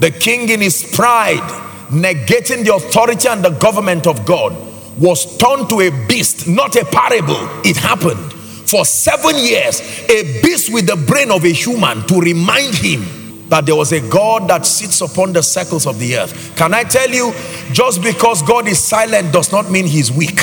The 0.01 0.11
king 0.11 0.49
in 0.49 0.61
his 0.61 0.83
pride, 0.97 1.39
negating 1.91 2.65
the 2.65 2.75
authority 2.75 3.29
and 3.29 3.45
the 3.45 3.51
government 3.51 4.09
of 4.09 4.27
God, 4.27 4.71
was 4.99 5.37
turned 5.39 5.69
to 5.71 5.81
a 5.81 5.91
beast, 6.07 6.47
not 6.49 6.77
a 6.77 6.85
parable. 6.85 7.49
It 7.65 7.77
happened. 7.77 8.33
For 8.69 8.85
seven 8.85 9.37
years, 9.37 9.81
a 10.09 10.41
beast 10.43 10.73
with 10.73 10.87
the 10.87 10.97
brain 10.97 11.31
of 11.31 11.45
a 11.45 11.53
human 11.53 12.07
to 12.07 12.21
remind 12.21 12.75
him 12.75 13.49
that 13.49 13.67
there 13.67 13.77
was 13.77 13.93
a 13.93 14.01
God 14.09 14.49
that 14.49 14.65
sits 14.65 15.03
upon 15.03 15.35
the 15.35 15.43
circles 15.43 15.87
of 15.87 15.99
the 15.99 16.17
earth. 16.17 16.57
Can 16.57 16.73
I 16.73 16.85
tell 16.85 17.11
you, 17.11 17.33
just 17.73 18.03
because 18.03 18.41
God 18.43 18.67
is 18.67 18.79
silent 18.79 19.33
does 19.33 19.53
not 19.53 19.71
mean 19.71 19.87
he's 19.87 20.11
weak. 20.11 20.41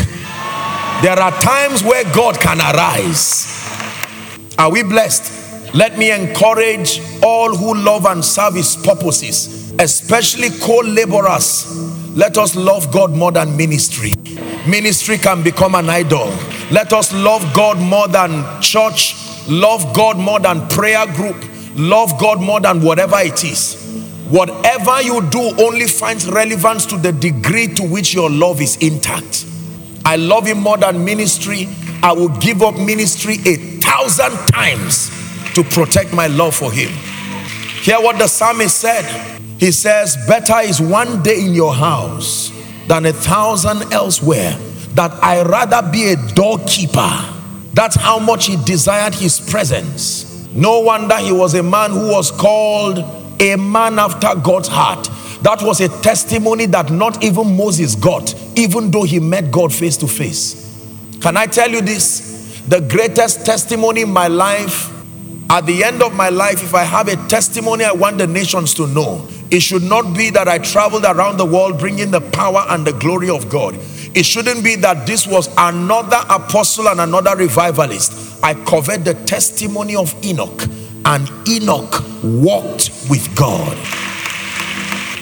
There 1.02 1.20
are 1.20 1.32
times 1.42 1.82
where 1.84 2.04
God 2.14 2.40
can 2.40 2.60
arise. 2.60 3.68
Are 4.60 4.70
we 4.70 4.84
blessed? 4.84 5.74
Let 5.74 5.98
me 5.98 6.12
encourage 6.12 7.00
all 7.24 7.56
who 7.56 7.76
love 7.76 8.06
and 8.06 8.24
serve 8.24 8.56
his 8.56 8.76
purposes, 8.76 9.72
especially 9.80 10.50
co-laborers. 10.60 11.99
Let 12.16 12.38
us 12.38 12.56
love 12.56 12.92
God 12.92 13.12
more 13.12 13.32
than 13.32 13.56
ministry. 13.56 14.14
Ministry 14.68 15.18
can 15.18 15.44
become 15.44 15.76
an 15.76 15.90
idol. 15.90 16.28
Let 16.72 16.92
us 16.92 17.14
love 17.14 17.54
God 17.54 17.78
more 17.80 18.08
than 18.08 18.62
church, 18.62 19.16
love 19.48 19.94
God 19.96 20.18
more 20.18 20.40
than 20.40 20.68
prayer 20.70 21.06
group, 21.14 21.38
love 21.76 22.20
God 22.20 22.42
more 22.42 22.60
than 22.60 22.82
whatever 22.82 23.18
it 23.20 23.44
is. 23.44 23.86
Whatever 24.30 25.02
you 25.02 25.28
do 25.30 25.52
only 25.60 25.88
finds 25.88 26.30
relevance 26.30 26.86
to 26.88 26.98
the 26.98 27.12
degree 27.12 27.68
to 27.68 27.84
which 27.84 28.14
your 28.14 28.30
love 28.30 28.62
is 28.62 28.78
intact. 28.78 29.46
I 30.06 30.16
love 30.18 30.46
him 30.46 30.60
more 30.60 30.78
than 30.78 31.04
ministry. 31.04 31.68
I 32.04 32.14
will 32.14 32.30
give 32.40 32.62
up 32.62 32.76
ministry 32.76 33.38
a 33.46 33.56
thousand 33.82 34.36
times 34.48 35.10
to 35.54 35.64
protect 35.64 36.14
my 36.14 36.28
love 36.28 36.56
for 36.56 36.72
him. 36.72 36.90
Hear 37.82 38.02
what 38.02 38.18
the 38.18 38.28
psalmist 38.28 38.78
said. 38.78 39.39
He 39.60 39.72
says, 39.72 40.18
Better 40.28 40.60
is 40.62 40.80
one 40.80 41.22
day 41.22 41.42
in 41.42 41.54
your 41.54 41.74
house 41.74 42.52
than 42.88 43.06
a 43.06 43.14
thousand 43.14 43.92
elsewhere. 43.94 44.58
That 44.94 45.12
I 45.24 45.44
rather 45.44 45.88
be 45.92 46.14
a 46.14 46.16
doorkeeper. 46.34 47.10
That's 47.74 47.96
how 47.96 48.20
much 48.20 48.48
he 48.48 48.56
desired 48.64 49.14
his 49.14 49.40
presence. 49.40 50.48
No 50.54 50.80
wonder 50.80 51.16
he 51.18 51.32
was 51.32 51.54
a 51.54 51.62
man 51.62 51.92
who 51.92 52.10
was 52.10 52.32
called 52.32 53.00
a 53.40 53.56
man 53.56 54.00
after 54.00 54.34
God's 54.36 54.68
heart. 54.68 55.10
That 55.44 55.62
was 55.62 55.80
a 55.80 55.90
testimony 56.02 56.66
that 56.68 56.90
not 56.90 57.24
even 57.24 57.56
Moses 57.56 57.96
got, 57.96 58.34
even 58.58 58.92
though 58.92 59.04
he 59.04 59.20
met 59.20 59.52
God 59.52 59.74
face 59.74 59.96
to 59.98 60.08
face. 60.08 60.66
Can 61.22 61.38
I 61.38 61.46
tell 61.46 61.70
you 61.70 61.82
this? 61.82 62.62
The 62.68 62.82
greatest 62.82 63.46
testimony 63.46 64.02
in 64.02 64.12
my 64.12 64.28
life, 64.28 64.92
at 65.50 65.66
the 65.66 65.84
end 65.84 66.02
of 66.02 66.14
my 66.14 66.30
life, 66.30 66.64
if 66.64 66.74
I 66.74 66.84
have 66.84 67.08
a 67.08 67.16
testimony 67.28 67.84
I 67.84 67.92
want 67.92 68.18
the 68.18 68.28
nations 68.28 68.74
to 68.76 68.88
know, 68.88 69.28
it 69.52 69.62
should 69.62 69.84
not 69.84 70.16
be 70.16 70.30
that 70.30 70.48
I 70.48 70.60
traveled 70.60 71.06
around 71.06 71.38
the 71.38 71.46
world 71.46 71.80
bringing 71.80 72.12
the 72.12 72.22
power 72.22 72.66
and 72.70 72.86
the 72.86 72.94
glory 72.94 73.30
of 73.30 73.50
God. 73.50 73.76
It 74.14 74.24
shouldn't 74.24 74.64
be 74.64 74.76
that 74.78 75.08
this 75.08 75.26
was 75.26 75.50
another 75.58 76.22
apostle 76.30 76.88
and 76.88 77.02
another 77.02 77.36
revivalist. 77.36 78.44
I 78.44 78.54
covered 78.54 79.06
the 79.06 79.16
testimony 79.26 79.96
of 79.96 80.14
Enoch, 80.24 80.64
and 81.06 81.30
Enoch 81.48 82.04
walked 82.24 82.92
with 83.10 83.36
God. 83.36 83.78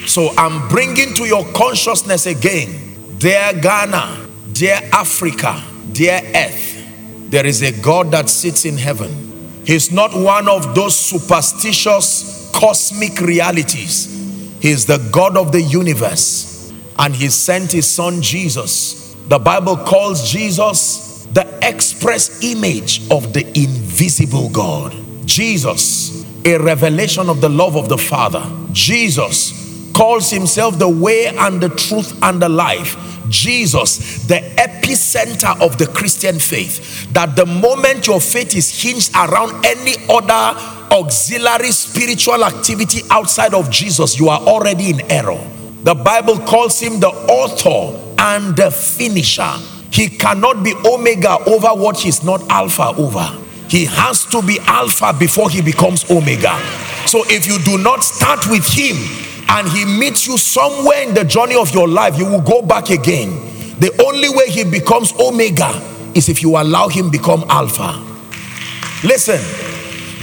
So 0.07 0.29
I'm 0.37 0.67
bringing 0.67 1.13
to 1.15 1.25
your 1.25 1.45
consciousness 1.53 2.25
again, 2.25 3.17
dear 3.17 3.53
Ghana, 3.53 4.27
dear 4.53 4.79
Africa, 4.93 5.63
dear 5.91 6.21
earth, 6.35 7.29
there 7.29 7.45
is 7.45 7.61
a 7.61 7.71
God 7.81 8.11
that 8.11 8.29
sits 8.29 8.65
in 8.65 8.77
heaven. 8.77 9.63
He's 9.65 9.91
not 9.91 10.13
one 10.13 10.47
of 10.47 10.73
those 10.75 10.97
superstitious 10.97 12.36
cosmic 12.57 13.21
realities. 13.21 14.57
He 14.59 14.71
is 14.71 14.85
the 14.85 14.97
God 15.11 15.37
of 15.37 15.51
the 15.51 15.61
universe 15.61 16.73
and 16.97 17.15
he 17.15 17.29
sent 17.29 17.71
his 17.71 17.87
son 17.87 18.21
Jesus. 18.21 19.15
The 19.27 19.37
Bible 19.37 19.77
calls 19.77 20.31
Jesus 20.31 21.27
the 21.33 21.59
express 21.61 22.43
image 22.43 23.09
of 23.11 23.33
the 23.33 23.45
invisible 23.57 24.49
God. 24.49 24.95
Jesus, 25.25 26.25
a 26.45 26.57
revelation 26.57 27.29
of 27.29 27.41
the 27.41 27.49
love 27.49 27.75
of 27.75 27.89
the 27.89 27.97
Father. 27.97 28.43
Jesus 28.71 29.91
calls 29.93 30.31
himself 30.31 30.79
the 30.79 30.89
way 30.89 31.27
and 31.27 31.61
the 31.61 31.69
truth 31.69 32.17
and 32.23 32.41
the 32.41 32.49
life. 32.49 32.95
Jesus, 33.29 34.23
the 34.25 34.35
epicenter 34.57 35.59
of 35.61 35.77
the 35.77 35.87
Christian 35.87 36.39
faith. 36.39 37.11
That 37.13 37.35
the 37.35 37.45
moment 37.45 38.07
your 38.07 38.21
faith 38.21 38.55
is 38.55 38.81
hinged 38.81 39.15
around 39.15 39.65
any 39.65 39.95
other 40.09 40.59
auxiliary 40.91 41.71
spiritual 41.71 42.43
activity 42.43 43.01
outside 43.09 43.53
of 43.53 43.69
Jesus, 43.69 44.19
you 44.19 44.29
are 44.29 44.39
already 44.39 44.89
in 44.89 45.11
error. 45.11 45.39
The 45.83 45.95
Bible 45.95 46.39
calls 46.39 46.79
him 46.79 46.99
the 46.99 47.09
author 47.09 48.15
and 48.19 48.55
the 48.55 48.71
finisher. 48.71 49.53
He 49.91 50.09
cannot 50.09 50.63
be 50.63 50.73
omega 50.85 51.37
over 51.47 51.69
what 51.69 51.97
he's 51.97 52.23
not 52.23 52.41
alpha 52.49 52.93
over. 52.97 53.27
He 53.69 53.85
has 53.85 54.25
to 54.25 54.41
be 54.41 54.59
alpha 54.61 55.13
before 55.17 55.49
he 55.49 55.61
becomes 55.61 56.09
omega. 56.09 56.57
So 57.07 57.23
if 57.27 57.47
you 57.47 57.59
do 57.59 57.77
not 57.81 58.03
start 58.03 58.47
with 58.47 58.65
him, 58.67 58.97
and 59.49 59.67
he 59.69 59.85
meets 59.85 60.27
you 60.27 60.37
somewhere 60.37 61.03
in 61.03 61.13
the 61.13 61.23
journey 61.23 61.55
of 61.55 61.73
your 61.73 61.87
life, 61.87 62.17
you 62.17 62.25
will 62.25 62.41
go 62.41 62.61
back 62.61 62.89
again. 62.89 63.29
The 63.79 63.91
only 64.05 64.29
way 64.29 64.49
he 64.49 64.63
becomes 64.63 65.13
Omega 65.19 65.81
is 66.13 66.29
if 66.29 66.41
you 66.41 66.57
allow 66.57 66.87
him 66.87 67.09
become 67.09 67.45
Alpha. 67.49 68.03
Listen, 69.05 69.39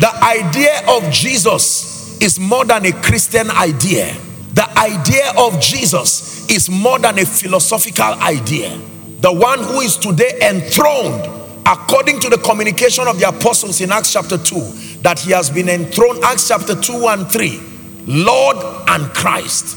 the 0.00 0.10
idea 0.22 0.82
of 0.88 1.10
Jesus 1.12 2.20
is 2.20 2.38
more 2.38 2.64
than 2.64 2.84
a 2.86 2.92
Christian 2.92 3.50
idea. 3.50 4.14
The 4.54 4.68
idea 4.78 5.32
of 5.38 5.60
Jesus 5.60 6.48
is 6.50 6.68
more 6.68 6.98
than 6.98 7.18
a 7.18 7.24
philosophical 7.24 8.14
idea. 8.22 8.76
The 9.20 9.32
one 9.32 9.62
who 9.62 9.80
is 9.80 9.96
today 9.96 10.38
enthroned 10.42 11.30
according 11.66 12.20
to 12.20 12.28
the 12.28 12.38
communication 12.38 13.08
of 13.08 13.18
the 13.18 13.28
apostles 13.28 13.80
in 13.80 13.90
Acts 13.90 14.12
chapter 14.12 14.36
2 14.36 15.00
that 15.02 15.18
he 15.18 15.30
has 15.32 15.48
been 15.50 15.68
enthroned 15.68 16.22
Acts 16.22 16.48
chapter 16.48 16.74
2 16.74 17.08
and 17.08 17.30
3 17.30 17.73
Lord 18.06 18.56
and 18.88 19.06
Christ 19.14 19.76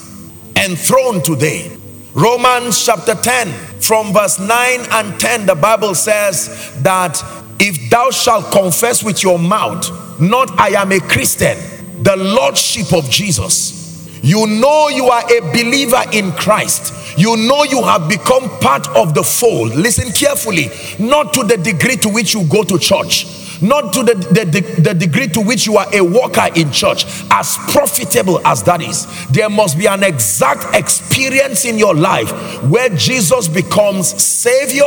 enthroned 0.56 1.24
today. 1.24 1.76
Romans 2.14 2.84
chapter 2.84 3.16
10 3.16 3.48
from 3.80 4.12
verse 4.12 4.40
9 4.40 4.50
and 4.92 5.20
10 5.20 5.46
the 5.46 5.56
Bible 5.56 5.94
says 5.96 6.82
that 6.82 7.24
if 7.60 7.90
thou 7.90 8.10
shalt 8.10 8.52
confess 8.52 9.04
with 9.04 9.22
your 9.24 9.38
mouth 9.38 10.20
not 10.20 10.60
I 10.60 10.70
am 10.70 10.92
a 10.92 11.00
Christian 11.00 11.58
the 12.04 12.16
lordship 12.16 12.94
of 12.94 13.10
Jesus. 13.10 14.20
You 14.24 14.46
know 14.46 14.90
you 14.90 15.06
are 15.06 15.24
a 15.32 15.42
believer 15.52 16.04
in 16.12 16.32
Christ. 16.34 17.18
You 17.18 17.38
know 17.38 17.64
you 17.64 17.84
have 17.84 18.10
become 18.10 18.50
part 18.60 18.88
of 18.90 19.14
the 19.14 19.24
fold. 19.24 19.76
Listen 19.76 20.12
carefully 20.12 20.70
not 21.00 21.34
to 21.34 21.44
the 21.44 21.58
degree 21.58 21.96
to 21.98 22.10
which 22.10 22.34
you 22.34 22.44
go 22.46 22.64
to 22.64 22.78
church 22.78 23.47
not 23.62 23.94
to 23.94 24.04
the, 24.04 24.14
the, 24.14 24.82
the, 24.82 24.94
degree 24.94 25.28
to 25.28 25.42
which 25.42 25.66
you 25.66 25.78
are 25.78 25.88
a 25.94 26.02
worker 26.02 26.48
in 26.56 26.72
church 26.72 27.06
as 27.32 27.58
profitable 27.70 28.46
as 28.46 28.64
that 28.64 28.82
is 28.82 29.08
there 29.30 29.50
must 29.50 29.78
be 29.78 29.86
an 29.86 30.04
exact 30.04 30.76
experience 30.76 31.66
in 31.66 31.78
your 31.78 31.96
life 31.96 32.32
where 32.64 32.90
jesus 32.90 33.48
becomes 33.48 34.22
savior 34.22 34.84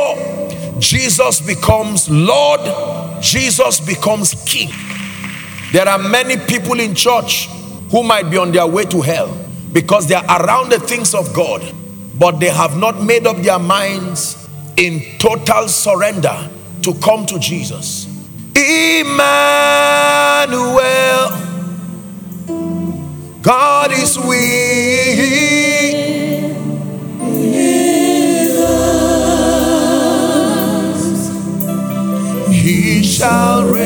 jesus 0.79 1.41
becomes 1.41 2.09
lord 2.09 2.61
jesus 3.21 3.79
becomes 3.79 4.33
king 4.45 4.69
there 5.71 5.87
are 5.87 5.99
many 5.99 6.37
people 6.37 6.79
in 6.79 6.93
church 6.93 7.47
who 7.89 8.03
might 8.03 8.29
be 8.29 8.37
on 8.37 8.51
their 8.51 8.67
way 8.67 8.83
to 8.85 9.01
hell 9.01 9.37
because 9.73 10.07
they 10.07 10.15
are 10.15 10.43
around 10.43 10.69
the 10.69 10.79
things 10.79 11.13
of 11.13 11.33
god 11.33 11.61
but 12.17 12.39
they 12.39 12.49
have 12.49 12.77
not 12.77 13.01
made 13.03 13.25
up 13.25 13.37
their 13.37 13.59
minds 13.59 14.47
in 14.77 15.01
total 15.17 15.67
surrender 15.67 16.49
to 16.81 16.93
come 16.95 17.25
to 17.27 17.39
Jesus. 17.39 18.10
Emmanuel, 18.55 19.21
God 23.41 23.91
is 23.91 24.17
with 24.17 24.31
us. 28.59 31.29
He 32.49 33.03
shall 33.03 33.65
reign. 33.65 33.83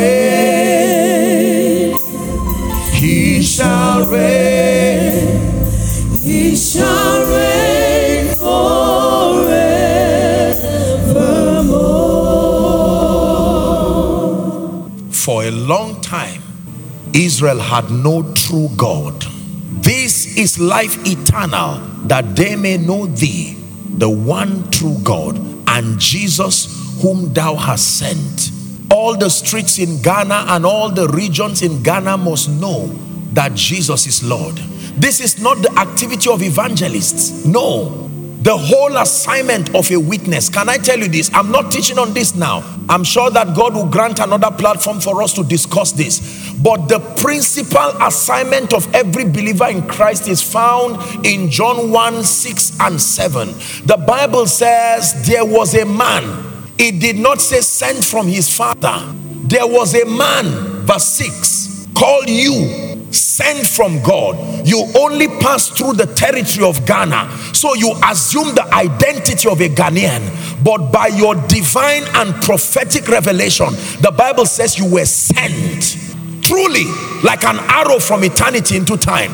He 2.94 3.44
shall 3.44 4.06
reign. 4.08 4.65
A 15.46 15.52
long 15.52 16.02
time, 16.02 16.42
Israel 17.14 17.60
had 17.60 17.92
no 17.92 18.34
true 18.34 18.68
God. 18.76 19.14
This 19.84 20.36
is 20.38 20.60
life 20.60 20.98
eternal, 21.06 21.78
that 22.08 22.36
they 22.36 22.56
may 22.56 22.78
know 22.78 23.06
thee, 23.06 23.54
the 24.00 24.10
one 24.10 24.72
true 24.72 24.98
God, 25.04 25.38
and 25.68 26.00
Jesus 26.00 27.00
whom 27.00 27.32
thou 27.32 27.54
hast 27.54 28.00
sent. 28.00 28.50
All 28.92 29.16
the 29.16 29.30
streets 29.30 29.78
in 29.78 30.02
Ghana 30.02 30.46
and 30.48 30.66
all 30.66 30.90
the 30.90 31.08
regions 31.10 31.62
in 31.62 31.84
Ghana 31.84 32.18
must 32.18 32.50
know 32.50 32.88
that 33.34 33.54
Jesus 33.54 34.08
is 34.08 34.24
Lord. 34.24 34.56
This 34.98 35.20
is 35.20 35.40
not 35.40 35.62
the 35.62 35.72
activity 35.78 36.28
of 36.28 36.42
evangelists. 36.42 37.46
No. 37.46 38.10
The 38.46 38.56
whole 38.56 38.96
assignment 38.98 39.74
of 39.74 39.90
a 39.90 40.00
witness. 40.00 40.50
Can 40.50 40.70
I 40.70 40.78
tell 40.78 41.00
you 41.00 41.08
this? 41.08 41.34
I'm 41.34 41.52
not 41.52 41.72
teaching 41.72 41.98
on 41.98 42.14
this 42.14 42.36
now. 42.36 42.62
I'm 42.88 43.04
sure 43.04 43.32
that 43.32 43.56
God 43.56 43.74
will 43.74 43.88
grant 43.88 44.20
another 44.20 44.52
platform 44.56 45.00
for 45.00 45.24
us 45.24 45.34
to 45.34 45.44
discuss 45.44 45.94
this. 45.94 46.54
But 46.62 46.86
the 46.86 47.00
principal 47.20 47.90
assignment 48.04 48.72
of 48.72 48.94
every 48.94 49.24
believer 49.24 49.68
in 49.68 49.88
Christ 49.88 50.28
is 50.28 50.44
found 50.44 51.26
in 51.26 51.50
John 51.50 51.90
1 51.92 52.24
6 52.24 52.80
and 52.82 53.02
7. 53.02 53.48
The 53.88 53.98
Bible 54.06 54.46
says 54.46 55.26
there 55.26 55.44
was 55.44 55.74
a 55.74 55.84
man. 55.84 56.70
It 56.78 57.00
did 57.00 57.18
not 57.18 57.42
say 57.42 57.62
sent 57.62 58.06
from 58.06 58.28
his 58.28 58.56
father. 58.56 59.12
There 59.48 59.66
was 59.66 59.96
a 59.96 60.06
man, 60.06 60.86
verse 60.86 61.08
6, 61.14 61.88
called 61.96 62.30
you 62.30 62.85
sent 63.16 63.66
from 63.66 64.02
God, 64.04 64.68
you 64.68 64.86
only 64.98 65.28
pass 65.28 65.70
through 65.70 65.94
the 65.94 66.06
territory 66.06 66.68
of 66.68 66.86
Ghana. 66.86 67.54
So 67.54 67.74
you 67.74 67.94
assume 68.04 68.54
the 68.56 68.68
identity 68.74 69.50
of 69.50 69.62
a 69.62 69.70
Ghanaian. 69.70 70.64
But 70.64 70.92
by 70.92 71.08
your 71.08 71.36
divine 71.48 72.04
and 72.16 72.34
prophetic 72.44 73.08
revelation, 73.08 73.68
the 74.02 74.14
Bible 74.16 74.46
says 74.46 74.78
you 74.78 74.92
were 74.92 75.06
sent. 75.06 75.98
Truly, 76.44 76.86
like 77.24 77.44
an 77.44 77.58
arrow 77.70 78.00
from 78.00 78.24
eternity 78.24 78.78
into 78.78 78.98
time. 78.98 79.32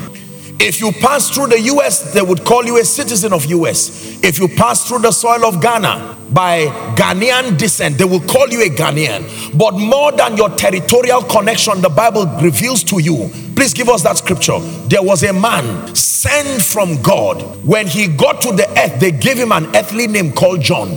If 0.63 0.79
you 0.79 0.91
pass 0.91 1.31
through 1.31 1.47
the 1.47 1.59
US, 1.59 2.13
they 2.13 2.21
would 2.21 2.45
call 2.45 2.63
you 2.63 2.77
a 2.77 2.85
citizen 2.85 3.33
of 3.33 3.45
US. 3.47 4.23
If 4.23 4.37
you 4.37 4.47
pass 4.47 4.87
through 4.87 4.99
the 4.99 5.11
soil 5.11 5.43
of 5.43 5.59
Ghana 5.59 6.17
by 6.31 6.67
Ghanaian 6.95 7.57
descent, 7.57 7.97
they 7.97 8.03
will 8.03 8.19
call 8.19 8.47
you 8.47 8.61
a 8.61 8.69
Ghanaian. 8.69 9.57
But 9.57 9.71
more 9.79 10.11
than 10.11 10.37
your 10.37 10.49
territorial 10.51 11.23
connection, 11.23 11.81
the 11.81 11.89
Bible 11.89 12.27
reveals 12.43 12.83
to 12.85 12.99
you. 12.99 13.31
Please 13.55 13.73
give 13.73 13.89
us 13.89 14.03
that 14.03 14.19
scripture. 14.19 14.59
There 14.87 15.01
was 15.01 15.23
a 15.23 15.33
man 15.33 15.95
sent 15.95 16.61
from 16.61 17.01
God. 17.01 17.41
When 17.65 17.87
he 17.87 18.07
got 18.07 18.43
to 18.43 18.51
the 18.51 18.69
earth, 18.77 18.99
they 18.99 19.11
gave 19.11 19.37
him 19.37 19.51
an 19.51 19.75
earthly 19.75 20.05
name 20.05 20.31
called 20.31 20.61
John. 20.61 20.95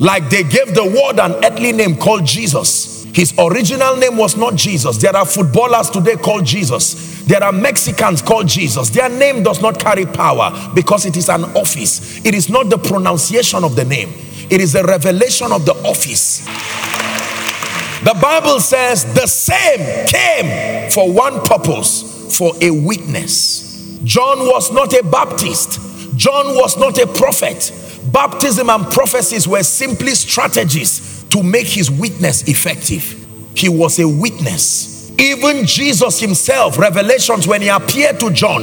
Like 0.00 0.28
they 0.28 0.42
gave 0.42 0.74
the 0.74 0.84
word 0.84 1.20
an 1.20 1.44
earthly 1.44 1.70
name 1.70 1.98
called 1.98 2.26
Jesus. 2.26 3.03
His 3.14 3.32
original 3.38 3.96
name 3.96 4.16
was 4.16 4.36
not 4.36 4.56
Jesus. 4.56 4.96
There 4.96 5.14
are 5.16 5.24
footballers 5.24 5.88
today 5.88 6.16
called 6.16 6.44
Jesus. 6.44 7.22
There 7.22 7.42
are 7.42 7.52
Mexicans 7.52 8.20
called 8.20 8.48
Jesus. 8.48 8.90
Their 8.90 9.08
name 9.08 9.44
does 9.44 9.62
not 9.62 9.78
carry 9.78 10.04
power 10.04 10.50
because 10.74 11.06
it 11.06 11.16
is 11.16 11.28
an 11.28 11.44
office. 11.56 12.24
It 12.26 12.34
is 12.34 12.50
not 12.50 12.70
the 12.70 12.76
pronunciation 12.76 13.62
of 13.62 13.76
the 13.76 13.84
name. 13.84 14.12
It 14.50 14.60
is 14.60 14.72
the 14.72 14.82
revelation 14.82 15.52
of 15.52 15.64
the 15.64 15.74
office. 15.88 16.44
The 18.02 18.18
Bible 18.20 18.58
says 18.58 19.04
the 19.14 19.28
same 19.28 20.06
came 20.08 20.90
for 20.90 21.10
one 21.12 21.40
purpose, 21.42 22.36
for 22.36 22.52
a 22.60 22.72
witness. 22.72 24.00
John 24.02 24.40
was 24.40 24.72
not 24.72 24.92
a 24.92 25.04
Baptist. 25.04 25.78
John 26.16 26.56
was 26.56 26.76
not 26.76 26.98
a 26.98 27.06
prophet. 27.06 27.72
Baptism 28.12 28.68
and 28.68 28.84
prophecies 28.90 29.46
were 29.46 29.62
simply 29.62 30.16
strategies 30.16 31.13
to 31.34 31.42
make 31.42 31.66
his 31.66 31.90
witness 31.90 32.48
effective. 32.48 33.02
He 33.56 33.68
was 33.68 33.98
a 33.98 34.06
witness. 34.06 35.10
Even 35.18 35.66
Jesus 35.66 36.20
himself, 36.20 36.78
Revelations, 36.78 37.48
when 37.48 37.60
he 37.60 37.68
appeared 37.68 38.20
to 38.20 38.30
John 38.30 38.62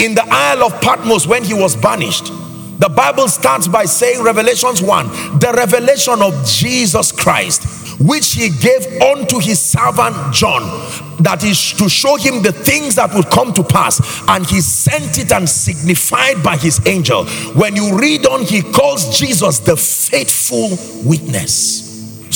in 0.00 0.16
the 0.16 0.24
Isle 0.28 0.64
of 0.64 0.80
Patmos 0.80 1.28
when 1.28 1.44
he 1.44 1.54
was 1.54 1.76
banished, 1.76 2.26
the 2.78 2.88
Bible 2.88 3.28
starts 3.28 3.68
by 3.68 3.84
saying, 3.84 4.22
Revelations 4.22 4.82
1, 4.82 5.06
the 5.38 5.52
revelation 5.56 6.20
of 6.20 6.44
Jesus 6.44 7.12
Christ, 7.12 8.00
which 8.00 8.32
he 8.34 8.48
gave 8.50 9.00
unto 9.00 9.38
his 9.38 9.60
servant 9.60 10.34
John, 10.34 10.62
that 11.22 11.44
is 11.44 11.72
to 11.74 11.88
show 11.88 12.16
him 12.16 12.42
the 12.42 12.52
things 12.52 12.96
that 12.96 13.14
would 13.14 13.30
come 13.30 13.52
to 13.54 13.62
pass. 13.62 14.00
And 14.28 14.44
he 14.44 14.60
sent 14.60 15.18
it 15.18 15.30
and 15.30 15.48
signified 15.48 16.42
by 16.42 16.56
his 16.56 16.84
angel. 16.84 17.26
When 17.54 17.76
you 17.76 17.96
read 17.96 18.26
on, 18.26 18.42
he 18.42 18.62
calls 18.62 19.18
Jesus 19.18 19.60
the 19.60 19.76
faithful 19.76 20.70
witness. 21.08 21.87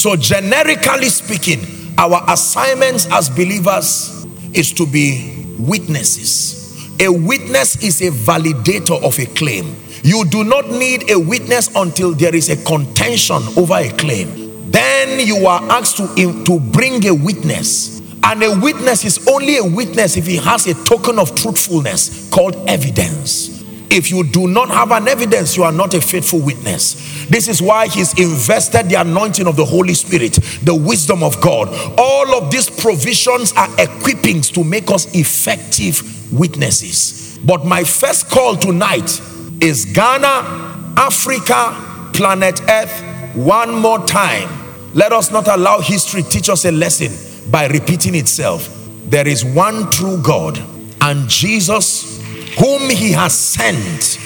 So, 0.03 0.17
generically 0.17 1.11
speaking, 1.11 1.61
our 1.97 2.25
assignments 2.27 3.07
as 3.13 3.31
believers 3.31 4.27
is 4.53 4.73
to 4.73 4.85
be 4.85 5.47
witnesses. 5.61 6.91
A 7.01 7.09
witness 7.09 7.81
is 7.85 8.03
a 8.03 8.11
validator 8.11 9.01
of 9.01 9.17
a 9.21 9.27
claim. 9.27 9.77
You 10.03 10.25
do 10.25 10.43
not 10.43 10.69
need 10.71 11.09
a 11.09 11.21
witness 11.21 11.73
until 11.77 12.15
there 12.15 12.35
is 12.35 12.49
a 12.51 12.57
contention 12.65 13.45
over 13.57 13.75
a 13.75 13.91
claim. 13.91 14.73
Then 14.73 15.25
you 15.25 15.47
are 15.47 15.63
asked 15.71 15.99
to, 15.99 16.45
to 16.47 16.59
bring 16.59 17.07
a 17.07 17.15
witness. 17.15 18.01
And 18.25 18.43
a 18.43 18.59
witness 18.59 19.05
is 19.05 19.29
only 19.29 19.59
a 19.59 19.65
witness 19.65 20.17
if 20.17 20.27
he 20.27 20.39
has 20.39 20.67
a 20.67 20.75
token 20.83 21.21
of 21.21 21.33
truthfulness 21.37 22.29
called 22.29 22.57
evidence. 22.69 23.52
If 23.95 24.11
you 24.11 24.25
do 24.25 24.49
not 24.49 24.71
have 24.71 24.91
an 24.91 25.07
evidence, 25.07 25.55
you 25.55 25.65
are 25.65 25.73
not 25.73 25.93
a 25.93 26.01
faithful 26.01 26.41
witness. 26.41 27.27
This 27.27 27.47
is 27.47 27.61
why 27.61 27.89
he's 27.89 28.19
invested 28.19 28.89
the 28.89 28.95
anointing 28.95 29.47
of 29.47 29.57
the 29.57 29.67
Holy 29.67 29.93
Spirit, 29.93 30.33
the 30.63 30.75
wisdom 30.75 31.23
of 31.23 31.39
God. 31.43 31.69
All 31.99 32.35
of 32.35 32.51
these 32.51 32.71
provisions 32.71 33.53
are 33.53 33.69
equippings 33.77 34.51
to 34.55 34.65
make 34.65 34.91
us 34.91 35.15
effective 35.15 36.33
witnesses. 36.33 37.39
But 37.45 37.67
my 37.67 37.85
first 37.85 38.31
call 38.31 38.57
tonight 38.57 39.21
is 39.61 39.85
Ghana, 39.85 40.95
Africa, 40.97 42.11
planet 42.15 42.63
Earth, 42.71 43.37
one 43.37 43.75
more 43.75 44.05
time. 44.07 44.49
Let 44.95 45.13
us 45.13 45.31
not 45.31 45.49
allow 45.49 45.81
history 45.81 46.23
teach 46.23 46.49
us 46.49 46.65
a 46.65 46.73
lesson 46.73 47.51
by 47.51 47.67
repeating 47.67 48.15
itself. 48.15 48.69
There 49.05 49.29
is 49.29 49.45
one 49.45 49.91
true 49.91 50.17
God, 50.23 50.59
and 51.03 51.29
Jesus, 51.29 52.12
whom 52.59 52.91
He 52.91 53.13
has 53.13 53.39
sent. 53.39 54.19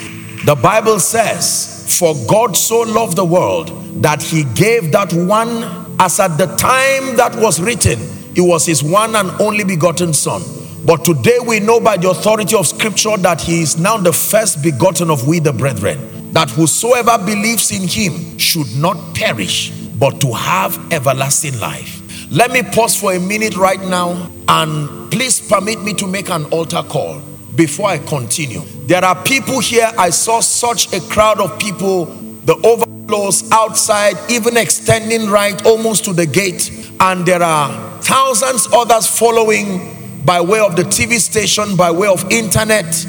The 0.44 0.54
Bible 0.54 1.00
says, 1.00 1.98
For 1.98 2.14
God 2.28 2.56
so 2.56 2.80
loved 2.80 3.16
the 3.16 3.24
world 3.24 3.68
that 4.02 4.22
He 4.22 4.44
gave 4.54 4.92
that 4.92 5.12
one, 5.12 5.96
as 5.98 6.20
at 6.20 6.36
the 6.36 6.46
time 6.56 7.16
that 7.16 7.34
was 7.36 7.60
written, 7.60 7.98
it 8.34 8.42
was 8.42 8.66
His 8.66 8.82
one 8.82 9.16
and 9.16 9.30
only 9.40 9.64
begotten 9.64 10.12
Son 10.12 10.42
but 10.86 11.04
today 11.04 11.38
we 11.44 11.58
know 11.58 11.80
by 11.80 11.96
the 11.96 12.10
authority 12.10 12.54
of 12.54 12.64
scripture 12.64 13.16
that 13.16 13.40
he 13.40 13.60
is 13.60 13.76
now 13.76 13.96
the 13.96 14.12
first 14.12 14.62
begotten 14.62 15.10
of 15.10 15.26
we 15.26 15.40
the 15.40 15.52
brethren. 15.52 16.32
That 16.32 16.48
whosoever 16.48 17.18
believes 17.18 17.72
in 17.72 17.88
him 17.88 18.38
should 18.38 18.68
not 18.76 18.96
perish, 19.12 19.70
but 19.98 20.20
to 20.20 20.32
have 20.32 20.78
everlasting 20.92 21.58
life. 21.58 22.30
Let 22.30 22.52
me 22.52 22.62
pause 22.62 22.94
for 22.94 23.14
a 23.14 23.18
minute 23.18 23.56
right 23.56 23.80
now 23.80 24.30
and 24.46 25.10
please 25.10 25.40
permit 25.48 25.82
me 25.82 25.92
to 25.94 26.06
make 26.06 26.30
an 26.30 26.44
altar 26.46 26.84
call 26.84 27.20
before 27.56 27.88
I 27.88 27.98
continue. 27.98 28.60
There 28.86 29.04
are 29.04 29.20
people 29.24 29.60
here, 29.60 29.90
I 29.98 30.10
saw 30.10 30.40
such 30.40 30.92
a 30.92 31.00
crowd 31.00 31.40
of 31.40 31.58
people, 31.58 32.04
the 32.04 32.54
overflows 32.64 33.50
outside, 33.50 34.14
even 34.30 34.56
extending 34.56 35.28
right 35.28 35.64
almost 35.64 36.04
to 36.04 36.12
the 36.12 36.26
gate, 36.26 36.70
and 37.00 37.26
there 37.26 37.42
are 37.42 38.00
thousands 38.02 38.68
others 38.72 39.06
following 39.06 40.22
by 40.24 40.40
way 40.40 40.60
of 40.60 40.76
the 40.76 40.82
TV 40.82 41.18
station, 41.18 41.76
by 41.76 41.90
way 41.90 42.08
of 42.08 42.30
internet. 42.30 43.06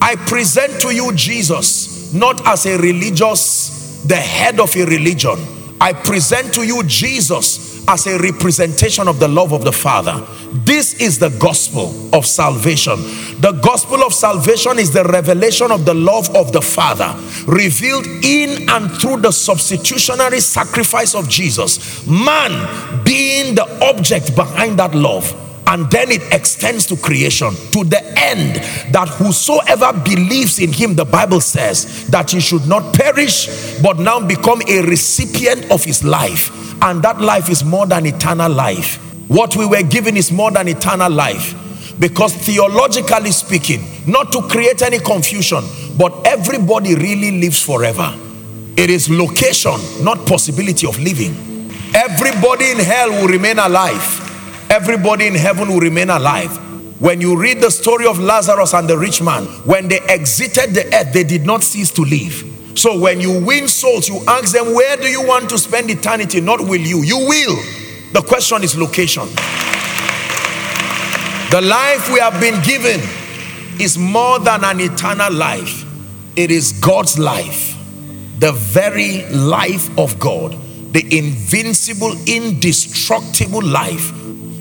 I 0.00 0.16
present 0.16 0.80
to 0.82 0.94
you 0.94 1.12
Jesus, 1.14 2.12
not 2.12 2.46
as 2.46 2.66
a 2.66 2.76
religious, 2.78 4.02
the 4.06 4.16
head 4.16 4.60
of 4.60 4.74
a 4.76 4.84
religion. 4.84 5.38
I 5.80 5.92
present 5.92 6.54
to 6.54 6.66
you 6.66 6.82
Jesus 6.84 7.65
as 7.88 8.06
a 8.06 8.18
representation 8.18 9.08
of 9.08 9.20
the 9.20 9.28
love 9.28 9.52
of 9.52 9.64
the 9.64 9.72
Father. 9.72 10.24
This 10.64 10.94
is 11.00 11.18
the 11.18 11.30
gospel 11.38 11.92
of 12.14 12.26
salvation. 12.26 12.96
The 13.40 13.58
gospel 13.62 14.02
of 14.02 14.12
salvation 14.12 14.78
is 14.78 14.92
the 14.92 15.04
revelation 15.04 15.70
of 15.70 15.84
the 15.84 15.94
love 15.94 16.34
of 16.34 16.52
the 16.52 16.62
Father 16.62 17.14
revealed 17.46 18.06
in 18.24 18.68
and 18.68 18.90
through 18.90 19.18
the 19.18 19.30
substitutionary 19.30 20.40
sacrifice 20.40 21.14
of 21.14 21.28
Jesus. 21.28 22.06
Man 22.06 23.04
being 23.04 23.54
the 23.54 23.66
object 23.84 24.34
behind 24.34 24.78
that 24.78 24.94
love 24.94 25.34
and 25.68 25.90
then 25.90 26.10
it 26.10 26.22
extends 26.32 26.86
to 26.86 26.96
creation 26.96 27.50
to 27.72 27.84
the 27.84 28.00
end 28.16 28.56
that 28.92 29.08
whosoever 29.08 29.92
believes 30.04 30.60
in 30.60 30.72
him 30.72 30.94
the 30.94 31.04
bible 31.04 31.40
says 31.40 32.06
that 32.08 32.30
he 32.30 32.40
should 32.40 32.66
not 32.68 32.94
perish 32.94 33.80
but 33.82 33.98
now 33.98 34.24
become 34.24 34.62
a 34.68 34.82
recipient 34.82 35.68
of 35.72 35.82
his 35.82 36.04
life 36.04 36.65
and 36.82 37.02
that 37.02 37.20
life 37.20 37.48
is 37.48 37.64
more 37.64 37.86
than 37.86 38.06
eternal 38.06 38.50
life. 38.50 38.96
What 39.28 39.56
we 39.56 39.66
were 39.66 39.82
given 39.82 40.16
is 40.16 40.30
more 40.30 40.50
than 40.50 40.68
eternal 40.68 41.10
life. 41.10 41.54
Because 41.98 42.34
theologically 42.34 43.30
speaking 43.30 43.82
not 44.06 44.30
to 44.32 44.42
create 44.42 44.82
any 44.82 44.98
confusion 44.98 45.64
but 45.96 46.26
everybody 46.26 46.94
really 46.94 47.40
lives 47.40 47.62
forever. 47.64 48.14
It 48.76 48.90
is 48.90 49.08
location 49.08 49.74
not 50.04 50.26
possibility 50.26 50.86
of 50.86 50.98
living. 50.98 51.34
Everybody 51.94 52.70
in 52.70 52.78
hell 52.78 53.10
will 53.10 53.28
remain 53.28 53.58
alive. 53.58 54.22
Everybody 54.70 55.26
in 55.28 55.34
heaven 55.34 55.68
will 55.68 55.80
remain 55.80 56.10
alive. 56.10 56.54
When 57.00 57.20
you 57.20 57.40
read 57.40 57.60
the 57.60 57.70
story 57.70 58.06
of 58.06 58.18
Lazarus 58.18 58.74
and 58.74 58.88
the 58.88 58.98
rich 58.98 59.22
man, 59.22 59.44
when 59.64 59.88
they 59.88 60.00
exited 60.00 60.74
the 60.74 60.86
earth, 60.94 61.12
they 61.12 61.24
did 61.24 61.44
not 61.46 61.62
cease 61.62 61.90
to 61.92 62.02
live. 62.02 62.55
So 62.76 62.98
when 62.98 63.20
you 63.20 63.44
win 63.44 63.68
souls, 63.68 64.08
you 64.08 64.22
ask 64.28 64.52
them, 64.54 64.74
where 64.74 64.96
do 64.96 65.08
you 65.08 65.26
want 65.26 65.48
to 65.50 65.58
spend 65.58 65.90
eternity? 65.90 66.40
Not 66.40 66.60
will 66.60 66.80
you. 66.80 67.02
You 67.02 67.18
will. 67.18 67.56
The 68.12 68.22
question 68.22 68.62
is 68.62 68.76
location. 68.76 69.26
The 71.50 71.60
life 71.62 72.12
we 72.12 72.20
have 72.20 72.40
been 72.40 72.62
given 72.62 73.00
is 73.80 73.98
more 73.98 74.38
than 74.38 74.64
an 74.64 74.80
eternal 74.80 75.32
life. 75.32 75.84
It 76.36 76.50
is 76.50 76.72
God's 76.72 77.18
life. 77.18 77.76
The 78.38 78.52
very 78.52 79.26
life 79.30 79.96
of 79.98 80.18
God. 80.18 80.52
The 80.92 81.02
invincible, 81.18 82.14
indestructible 82.26 83.62
life 83.62 84.12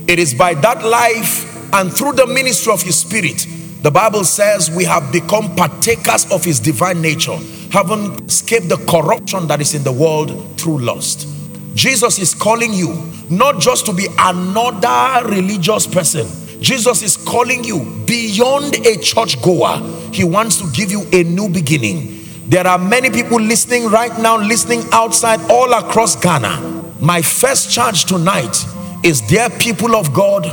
it 0.07 0.19
is 0.19 0.35
by 0.35 0.53
that 0.53 0.85
life 0.85 1.73
and 1.73 1.91
through 1.91 2.13
the 2.13 2.27
ministry 2.27 2.71
of 2.71 2.81
his 2.83 2.95
spirit, 2.95 3.47
the 3.81 3.89
Bible 3.89 4.23
says 4.23 4.69
we 4.69 4.83
have 4.83 5.11
become 5.11 5.55
partakers 5.55 6.31
of 6.31 6.43
his 6.43 6.59
divine 6.59 7.01
nature, 7.01 7.37
having 7.75 8.23
escaped 8.23 8.69
the 8.69 8.77
corruption 8.87 9.47
that 9.47 9.59
is 9.59 9.73
in 9.73 9.83
the 9.83 9.91
world 9.91 10.31
through 10.57 10.77
lust. 10.77 11.27
Jesus 11.75 12.19
is 12.19 12.33
calling 12.33 12.71
you 12.71 13.11
not 13.29 13.59
just 13.59 13.85
to 13.85 13.91
be 13.93 14.07
another 14.17 15.27
religious 15.27 15.85
person. 15.85 16.25
Jesus 16.61 17.01
is 17.01 17.17
calling 17.17 17.65
you 17.65 17.83
beyond 18.07 18.75
a 18.87 18.97
church 18.99 19.41
goer. 19.41 19.77
He 20.13 20.23
wants 20.23 20.55
to 20.61 20.71
give 20.71 20.89
you 20.89 21.05
a 21.11 21.25
new 21.25 21.49
beginning. 21.49 22.23
There 22.47 22.65
are 22.65 22.77
many 22.77 23.09
people 23.09 23.41
listening 23.41 23.89
right 23.89 24.17
now, 24.21 24.37
listening 24.37 24.83
outside 24.93 25.41
all 25.51 25.73
across 25.73 26.15
Ghana. 26.15 26.93
My 27.01 27.21
first 27.21 27.73
charge 27.73 28.05
tonight 28.05 28.55
is 29.03 29.19
dear 29.19 29.49
people 29.49 29.97
of 29.97 30.13
God 30.13 30.45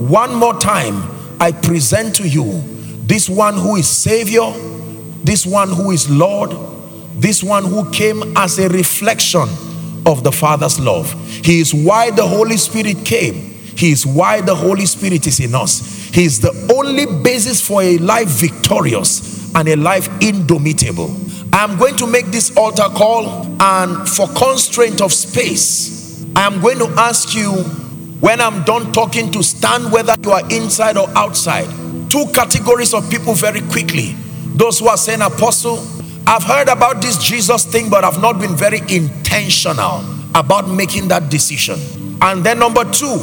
one 0.00 0.34
more 0.34 0.54
time 0.58 1.02
I 1.38 1.52
present 1.52 2.16
to 2.16 2.26
you 2.26 2.62
this 3.04 3.28
one 3.28 3.52
who 3.52 3.76
is 3.76 3.86
savior 3.86 4.50
this 5.24 5.46
one 5.46 5.68
who 5.68 5.90
is 5.90 6.10
Lord 6.10 6.50
this 7.14 7.42
one 7.42 7.64
who 7.64 7.90
came 7.90 8.36
as 8.36 8.58
a 8.58 8.68
reflection 8.68 9.48
of 10.06 10.24
the 10.24 10.32
Father's 10.32 10.80
love 10.80 11.12
he 11.44 11.60
is 11.60 11.74
why 11.74 12.10
the 12.10 12.26
Holy 12.26 12.56
Spirit 12.56 13.04
came 13.04 13.34
he 13.34 13.92
is 13.92 14.06
why 14.06 14.40
the 14.40 14.54
Holy 14.54 14.86
Spirit 14.86 15.26
is 15.26 15.40
in 15.40 15.54
us 15.54 16.08
he 16.12 16.24
is 16.24 16.40
the 16.40 16.74
only 16.74 17.06
basis 17.22 17.66
for 17.66 17.82
a 17.82 17.98
life 17.98 18.28
victorious 18.28 19.54
and 19.54 19.68
a 19.68 19.76
life 19.76 20.08
indomitable 20.22 21.14
I 21.52 21.64
am 21.64 21.78
going 21.78 21.96
to 21.96 22.06
make 22.06 22.26
this 22.26 22.56
altar 22.56 22.88
call 22.94 23.26
and 23.60 24.08
for 24.08 24.28
constraint 24.28 25.00
of 25.00 25.12
space 25.12 26.00
I 26.36 26.46
am 26.46 26.60
going 26.60 26.78
to 26.78 26.86
ask 26.96 27.34
you 27.34 27.52
when 28.20 28.40
I'm 28.40 28.62
done 28.64 28.92
talking 28.92 29.30
to 29.32 29.42
stand 29.42 29.90
whether 29.90 30.14
you 30.22 30.30
are 30.30 30.42
inside 30.50 30.96
or 30.96 31.08
outside. 31.16 31.68
Two 32.10 32.26
categories 32.34 32.92
of 32.94 33.08
people 33.10 33.34
very 33.34 33.62
quickly. 33.62 34.14
Those 34.60 34.78
who 34.78 34.88
are 34.88 34.98
saying, 34.98 35.22
Apostle, 35.22 35.78
I've 36.26 36.42
heard 36.42 36.68
about 36.68 37.00
this 37.00 37.16
Jesus 37.16 37.64
thing, 37.64 37.88
but 37.88 38.04
I've 38.04 38.20
not 38.20 38.38
been 38.38 38.54
very 38.54 38.80
intentional 38.94 40.04
about 40.34 40.68
making 40.68 41.08
that 41.08 41.30
decision. 41.30 41.78
And 42.20 42.44
then 42.44 42.58
number 42.58 42.84
two, 42.92 43.16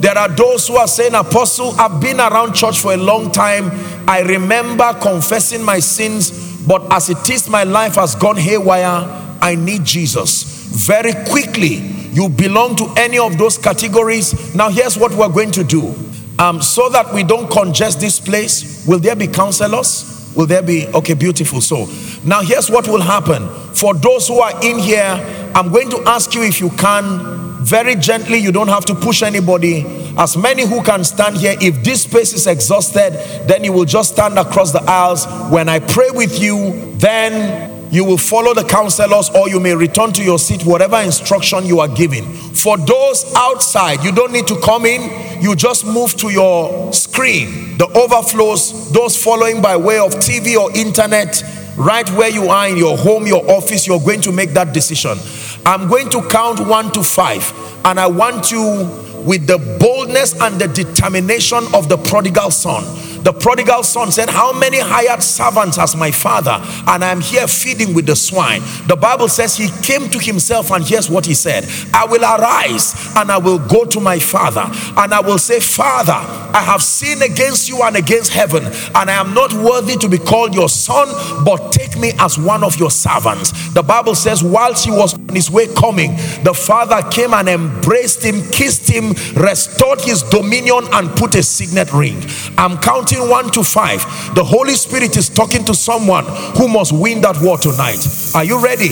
there 0.00 0.18
are 0.18 0.28
those 0.28 0.66
who 0.66 0.74
are 0.78 0.88
saying, 0.88 1.14
Apostle, 1.14 1.78
I've 1.78 2.00
been 2.00 2.18
around 2.18 2.54
church 2.54 2.80
for 2.80 2.92
a 2.92 2.96
long 2.96 3.30
time. 3.30 3.70
I 4.08 4.22
remember 4.26 4.92
confessing 4.94 5.62
my 5.62 5.78
sins, 5.78 6.66
but 6.66 6.92
as 6.92 7.08
it 7.08 7.30
is, 7.30 7.48
my 7.48 7.62
life 7.62 7.94
has 7.94 8.16
gone 8.16 8.36
haywire. 8.36 9.06
I 9.40 9.54
need 9.54 9.84
Jesus. 9.84 10.42
Very 10.88 11.12
quickly, 11.28 11.76
you 12.10 12.28
belong 12.28 12.74
to 12.74 12.92
any 12.96 13.20
of 13.20 13.38
those 13.38 13.56
categories 13.56 14.52
now 14.56 14.68
here's 14.68 14.98
what 14.98 15.12
we're 15.14 15.28
going 15.28 15.52
to 15.52 15.62
do 15.62 15.94
um, 16.40 16.60
so 16.60 16.88
that 16.88 17.14
we 17.14 17.22
don't 17.22 17.48
congest 17.48 18.00
this 18.00 18.18
place 18.18 18.84
will 18.84 18.98
there 18.98 19.14
be 19.14 19.28
counselors 19.28 20.09
will 20.34 20.46
there 20.46 20.62
be 20.62 20.86
okay 20.88 21.14
beautiful. 21.14 21.60
So 21.60 21.86
now 22.24 22.40
here's 22.42 22.70
what 22.70 22.88
will 22.88 23.00
happen. 23.00 23.48
For 23.74 23.94
those 23.94 24.28
who 24.28 24.40
are 24.40 24.52
in 24.64 24.78
here 24.78 25.36
i'm 25.54 25.70
going 25.72 25.90
to 25.90 26.00
ask 26.06 26.34
you 26.34 26.42
if 26.42 26.60
you 26.60 26.70
can 26.70 27.64
very 27.64 27.94
gently 27.96 28.38
you 28.38 28.52
don't 28.52 28.68
have 28.68 28.84
to 28.86 28.94
push 28.94 29.22
anybody. 29.22 29.84
As 30.16 30.36
many 30.36 30.66
who 30.66 30.82
can 30.82 31.04
stand 31.04 31.36
here 31.36 31.56
if 31.60 31.82
this 31.84 32.02
space 32.02 32.32
is 32.32 32.46
exhausted 32.46 33.12
then 33.46 33.64
you 33.64 33.72
will 33.72 33.84
just 33.84 34.12
stand 34.12 34.38
across 34.38 34.72
the 34.72 34.82
aisles. 34.82 35.26
When 35.50 35.68
i 35.68 35.78
pray 35.78 36.10
with 36.10 36.40
you 36.40 36.94
then 36.96 37.79
you 37.90 38.04
will 38.04 38.18
follow 38.18 38.54
the 38.54 38.64
counselors 38.64 39.30
or 39.30 39.48
you 39.48 39.58
may 39.58 39.74
return 39.74 40.12
to 40.12 40.22
your 40.22 40.38
seat 40.38 40.64
whatever 40.64 40.96
instruction 40.98 41.66
you 41.66 41.80
are 41.80 41.88
given. 41.88 42.24
For 42.24 42.78
those 42.78 43.32
outside 43.36 44.04
you 44.04 44.12
don't 44.12 44.32
need 44.32 44.46
to 44.46 44.60
come 44.60 44.86
in. 44.86 45.42
You 45.42 45.56
just 45.56 45.84
move 45.84 46.16
to 46.18 46.30
your 46.30 46.92
screen. 46.92 47.76
The 47.78 47.88
overflows 47.88 48.92
those 48.92 49.22
following 49.22 49.60
by 49.60 49.76
way 49.76 49.98
of 49.98 50.12
tv 50.14 50.56
or 50.56 50.70
internet 50.76 51.42
right 51.76 52.08
where 52.10 52.30
you 52.30 52.48
are 52.48 52.68
in 52.68 52.76
your 52.76 52.96
home 52.96 53.26
your 53.26 53.48
office 53.50 53.86
you're 53.86 54.00
going 54.00 54.20
to 54.22 54.32
make 54.32 54.50
that 54.50 54.72
decision. 54.72 55.18
I'm 55.66 55.88
going 55.88 56.10
to 56.10 56.22
count 56.28 56.60
one 56.60 56.92
to 56.92 57.02
five 57.02 57.52
and 57.84 57.98
i 57.98 58.06
want 58.06 58.50
you 58.50 58.88
with 59.26 59.46
the 59.46 59.58
boldness 59.78 60.40
and 60.40 60.58
the 60.60 60.68
determination 60.68 61.62
of 61.74 61.88
the 61.88 61.98
prodigal 61.98 62.50
son 62.50 62.84
The 63.22 63.32
prodigal 63.32 63.82
son 63.82 64.10
said, 64.10 64.28
How 64.30 64.52
many 64.52 64.78
hired 64.78 65.22
servants 65.22 65.76
has 65.76 65.94
my 65.94 66.10
father? 66.10 66.58
And 66.86 67.04
I'm 67.04 67.20
here 67.20 67.46
feeding 67.46 67.94
with 67.94 68.06
the 68.06 68.16
swine. 68.16 68.62
The 68.86 68.96
Bible 68.96 69.28
says 69.28 69.56
he 69.56 69.68
came 69.82 70.08
to 70.10 70.18
himself, 70.18 70.70
and 70.70 70.84
here's 70.84 71.10
what 71.10 71.26
he 71.26 71.34
said 71.34 71.68
I 71.92 72.06
will 72.06 72.22
arise 72.22 72.94
and 73.16 73.30
I 73.30 73.38
will 73.38 73.58
go 73.58 73.84
to 73.84 74.00
my 74.00 74.18
father, 74.18 74.64
and 74.96 75.12
I 75.12 75.20
will 75.20 75.38
say, 75.38 75.60
Father, 75.60 76.12
I 76.12 76.62
have 76.64 76.82
sinned 76.82 77.22
against 77.22 77.68
you 77.68 77.82
and 77.82 77.96
against 77.96 78.32
heaven, 78.32 78.64
and 78.64 79.10
I 79.10 79.20
am 79.20 79.34
not 79.34 79.52
worthy 79.52 79.96
to 79.96 80.08
be 80.08 80.18
called 80.18 80.54
your 80.54 80.68
son, 80.68 81.08
but 81.44 81.72
take 81.72 81.98
me 81.98 82.12
as 82.18 82.38
one 82.38 82.64
of 82.64 82.78
your 82.78 82.90
servants. 82.90 83.52
The 83.74 83.82
Bible 83.82 84.14
says, 84.14 84.42
whilst 84.42 84.84
he 84.84 84.90
was 84.90 85.14
on 85.14 85.34
his 85.34 85.50
way 85.50 85.66
coming, 85.74 86.12
the 86.42 86.54
father 86.54 87.02
came 87.10 87.34
and 87.34 87.48
embraced 87.48 88.24
him, 88.24 88.42
kissed 88.50 88.88
him, 88.88 89.12
restored 89.36 90.00
his 90.00 90.22
dominion, 90.22 90.84
and 90.92 91.10
put 91.10 91.34
a 91.34 91.42
signet 91.42 91.92
ring. 91.92 92.22
I'm 92.56 92.78
counting 92.78 93.09
one 93.18 93.50
to 93.50 93.64
five. 93.64 94.02
The 94.34 94.44
Holy 94.44 94.74
Spirit 94.74 95.16
is 95.16 95.28
talking 95.28 95.64
to 95.64 95.74
someone 95.74 96.24
who 96.56 96.68
must 96.68 96.92
win 96.92 97.20
that 97.22 97.40
war 97.42 97.58
tonight. 97.58 98.06
Are 98.34 98.44
you 98.44 98.62
ready? 98.62 98.90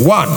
One. 0.00 0.28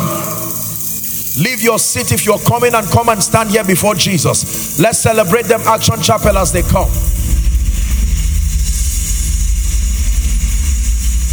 Leave 1.41 1.61
your 1.61 1.79
seat 1.79 2.11
if 2.11 2.25
you're 2.25 2.39
coming 2.39 2.75
and 2.75 2.85
come 2.87 3.09
and 3.09 3.23
stand 3.23 3.49
here 3.49 3.63
before 3.63 3.95
Jesus. 3.95 4.79
Let's 4.79 4.99
celebrate 4.99 5.45
them, 5.45 5.61
Action 5.65 6.01
Chapel, 6.01 6.37
as 6.37 6.51
they 6.51 6.61
come. 6.63 6.89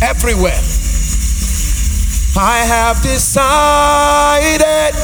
Everywhere. 0.03 0.61
I 2.37 2.59
have 2.65 3.03
decided 3.03 4.95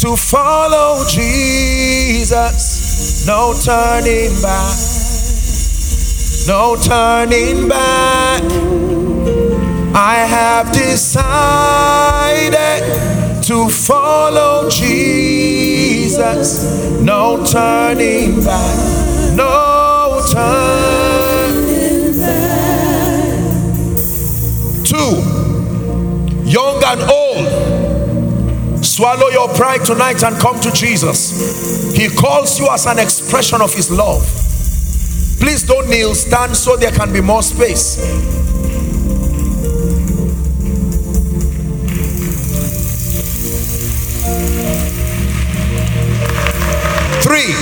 to 0.00 0.16
follow 0.16 1.04
Jesus. 1.08 3.26
No 3.26 3.54
turning 3.62 4.30
back. 4.40 5.03
No 6.46 6.76
turning 6.76 7.68
back. 7.68 8.42
I 9.94 10.16
have 10.28 10.70
decided 10.72 11.22
to 13.44 13.70
follow 13.70 14.68
Jesus. 14.68 16.20
No 17.00 17.42
turning 17.46 18.44
back. 18.44 19.34
No 19.34 20.20
turning 20.30 22.12
back. 22.18 23.24
Two, 24.84 25.22
young 26.44 26.82
and 26.84 27.02
old, 27.10 28.84
swallow 28.84 29.28
your 29.28 29.48
pride 29.54 29.82
tonight 29.86 30.22
and 30.22 30.38
come 30.38 30.60
to 30.60 30.70
Jesus. 30.72 31.96
He 31.96 32.08
calls 32.14 32.58
you 32.60 32.68
as 32.68 32.84
an 32.84 32.98
expression 32.98 33.62
of 33.62 33.72
His 33.72 33.90
love. 33.90 34.43
Please 35.40 35.62
don't 35.62 35.88
kneel, 35.88 36.14
stand 36.14 36.56
so 36.56 36.76
there 36.76 36.92
can 36.92 37.12
be 37.12 37.20
more 37.20 37.42
space. 37.42 37.96
Three, 47.22 47.54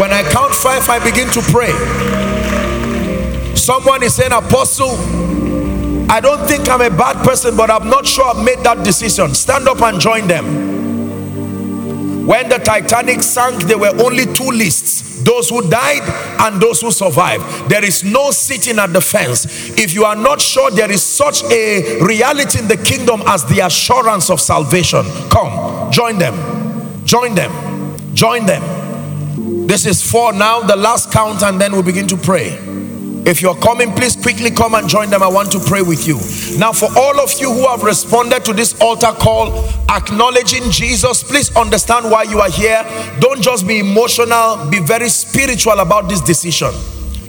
when 0.00 0.12
I 0.12 0.22
count 0.30 0.54
five, 0.54 0.88
I 0.88 0.98
begin 1.02 1.30
to 1.30 1.40
pray. 1.52 1.72
Someone 3.54 4.02
is 4.02 4.14
saying, 4.14 4.32
Apostle, 4.32 4.96
I 6.10 6.20
don't 6.20 6.46
think 6.46 6.68
I'm 6.68 6.80
a 6.80 6.90
bad 6.90 7.24
person, 7.24 7.56
but 7.56 7.70
I'm 7.70 7.88
not 7.88 8.06
sure 8.06 8.24
I've 8.24 8.44
made 8.44 8.58
that 8.60 8.84
decision. 8.84 9.34
Stand 9.34 9.68
up 9.68 9.80
and 9.82 10.00
join 10.00 10.26
them. 10.26 10.73
When 12.26 12.48
the 12.48 12.58
Titanic 12.58 13.22
sank, 13.22 13.64
there 13.64 13.78
were 13.78 13.92
only 14.02 14.24
two 14.26 14.50
lists 14.50 15.14
those 15.24 15.48
who 15.48 15.68
died 15.68 16.02
and 16.40 16.60
those 16.60 16.80
who 16.80 16.90
survived. 16.90 17.70
There 17.70 17.84
is 17.84 18.04
no 18.04 18.30
sitting 18.30 18.78
at 18.78 18.92
the 18.92 19.00
fence. 19.00 19.70
If 19.78 19.94
you 19.94 20.04
are 20.04 20.16
not 20.16 20.40
sure 20.40 20.70
there 20.70 20.90
is 20.90 21.02
such 21.02 21.42
a 21.44 22.00
reality 22.00 22.58
in 22.58 22.68
the 22.68 22.76
kingdom 22.76 23.22
as 23.26 23.44
the 23.46 23.60
assurance 23.60 24.28
of 24.28 24.40
salvation, 24.40 25.04
come, 25.30 25.90
join 25.90 26.18
them, 26.18 27.04
join 27.04 27.34
them, 27.34 27.96
join 28.14 28.44
them. 28.44 29.66
This 29.66 29.86
is 29.86 30.02
four 30.02 30.32
now, 30.32 30.60
the 30.60 30.76
last 30.76 31.10
count, 31.10 31.42
and 31.42 31.58
then 31.60 31.74
we 31.74 31.82
begin 31.82 32.06
to 32.08 32.16
pray. 32.16 32.58
If 33.26 33.40
you're 33.40 33.56
coming, 33.56 33.90
please 33.92 34.16
quickly 34.16 34.50
come 34.50 34.74
and 34.74 34.86
join 34.88 35.08
them. 35.08 35.22
I 35.22 35.28
want 35.28 35.50
to 35.52 35.58
pray 35.58 35.80
with 35.80 36.06
you. 36.06 36.16
Now, 36.58 36.72
for 36.72 36.88
all 36.96 37.18
of 37.20 37.32
you 37.40 37.50
who 37.50 37.66
have 37.68 37.82
responded 37.82 38.44
to 38.44 38.52
this 38.52 38.78
altar 38.80 39.12
call, 39.12 39.66
acknowledging 39.88 40.70
Jesus, 40.70 41.22
please 41.22 41.54
understand 41.56 42.10
why 42.10 42.24
you 42.24 42.40
are 42.40 42.50
here. 42.50 42.84
Don't 43.20 43.40
just 43.40 43.66
be 43.66 43.78
emotional, 43.78 44.68
be 44.68 44.80
very 44.80 45.08
spiritual 45.08 45.80
about 45.80 46.08
this 46.08 46.20
decision. 46.20 46.72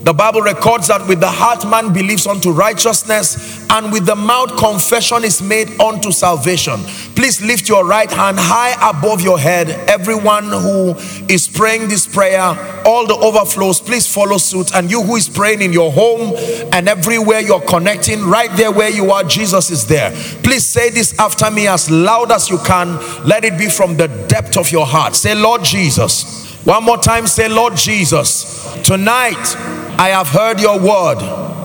The 0.05 0.13
Bible 0.13 0.41
records 0.41 0.87
that 0.89 1.07
with 1.07 1.19
the 1.19 1.31
heart 1.31 1.67
man 1.67 1.91
believes 1.91 2.27
unto 2.27 2.51
righteousness, 2.51 3.65
and 3.71 3.91
with 3.91 4.05
the 4.05 4.15
mouth 4.15 4.55
confession 4.55 5.23
is 5.23 5.41
made 5.41 5.81
unto 5.81 6.11
salvation. 6.11 6.83
Please 7.15 7.41
lift 7.41 7.67
your 7.67 7.83
right 7.87 8.11
hand 8.11 8.37
high 8.39 8.75
above 8.87 9.21
your 9.21 9.39
head. 9.39 9.67
Everyone 9.89 10.43
who 10.43 10.93
is 11.27 11.47
praying 11.47 11.87
this 11.87 12.05
prayer, 12.05 12.39
all 12.85 13.07
the 13.07 13.15
overflows, 13.15 13.81
please 13.81 14.05
follow 14.05 14.37
suit. 14.37 14.75
And 14.75 14.91
you 14.91 15.01
who 15.01 15.15
is 15.15 15.27
praying 15.27 15.63
in 15.63 15.73
your 15.73 15.91
home 15.91 16.35
and 16.71 16.87
everywhere 16.87 17.39
you're 17.39 17.59
connecting, 17.61 18.21
right 18.25 18.55
there 18.55 18.71
where 18.71 18.91
you 18.91 19.09
are, 19.09 19.23
Jesus 19.23 19.71
is 19.71 19.87
there. 19.87 20.11
Please 20.43 20.67
say 20.67 20.91
this 20.91 21.17
after 21.17 21.49
me 21.49 21.67
as 21.67 21.89
loud 21.89 22.31
as 22.31 22.47
you 22.47 22.59
can. 22.59 22.99
Let 23.27 23.43
it 23.43 23.57
be 23.57 23.69
from 23.69 23.97
the 23.97 24.07
depth 24.27 24.55
of 24.55 24.71
your 24.71 24.85
heart. 24.85 25.15
Say, 25.15 25.33
Lord 25.33 25.63
Jesus. 25.63 26.44
One 26.65 26.83
more 26.83 26.97
time, 26.97 27.27
say, 27.27 27.47
Lord 27.47 27.75
Jesus. 27.75 28.65
Tonight, 28.83 29.55
I 29.99 30.09
have 30.09 30.27
heard 30.27 30.59
your 30.59 30.79
word. 30.79 31.19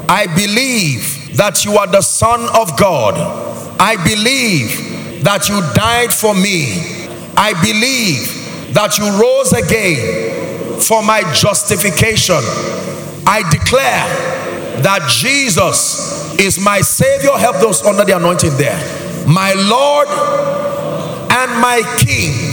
I 0.09 0.26
believe 0.36 1.36
that 1.38 1.64
you 1.64 1.78
are 1.78 1.86
the 1.86 2.03
Son 2.03 2.42
of 2.55 2.78
God. 2.78 3.14
I 3.80 3.96
believe 4.05 5.24
that 5.24 5.48
you 5.48 5.61
died 5.72 6.12
for 6.12 6.34
me. 6.34 7.09
I 7.34 7.55
believe 7.62 8.74
that 8.74 8.98
you 8.98 9.09
rose 9.18 9.53
again 9.53 10.78
for 10.80 11.03
my 11.03 11.22
justification. 11.32 12.42
I 13.26 13.42
declare 13.51 14.07
that 14.82 15.09
Jesus 15.09 16.38
is 16.38 16.61
my 16.61 16.82
Savior. 16.82 17.30
Help 17.38 17.57
those 17.57 17.82
under 17.82 18.05
the 18.05 18.16
anointing 18.16 18.57
there. 18.59 18.78
My 19.26 19.55
Lord 19.55 20.09
and 21.30 21.61
my 21.61 21.80
King. 21.98 22.49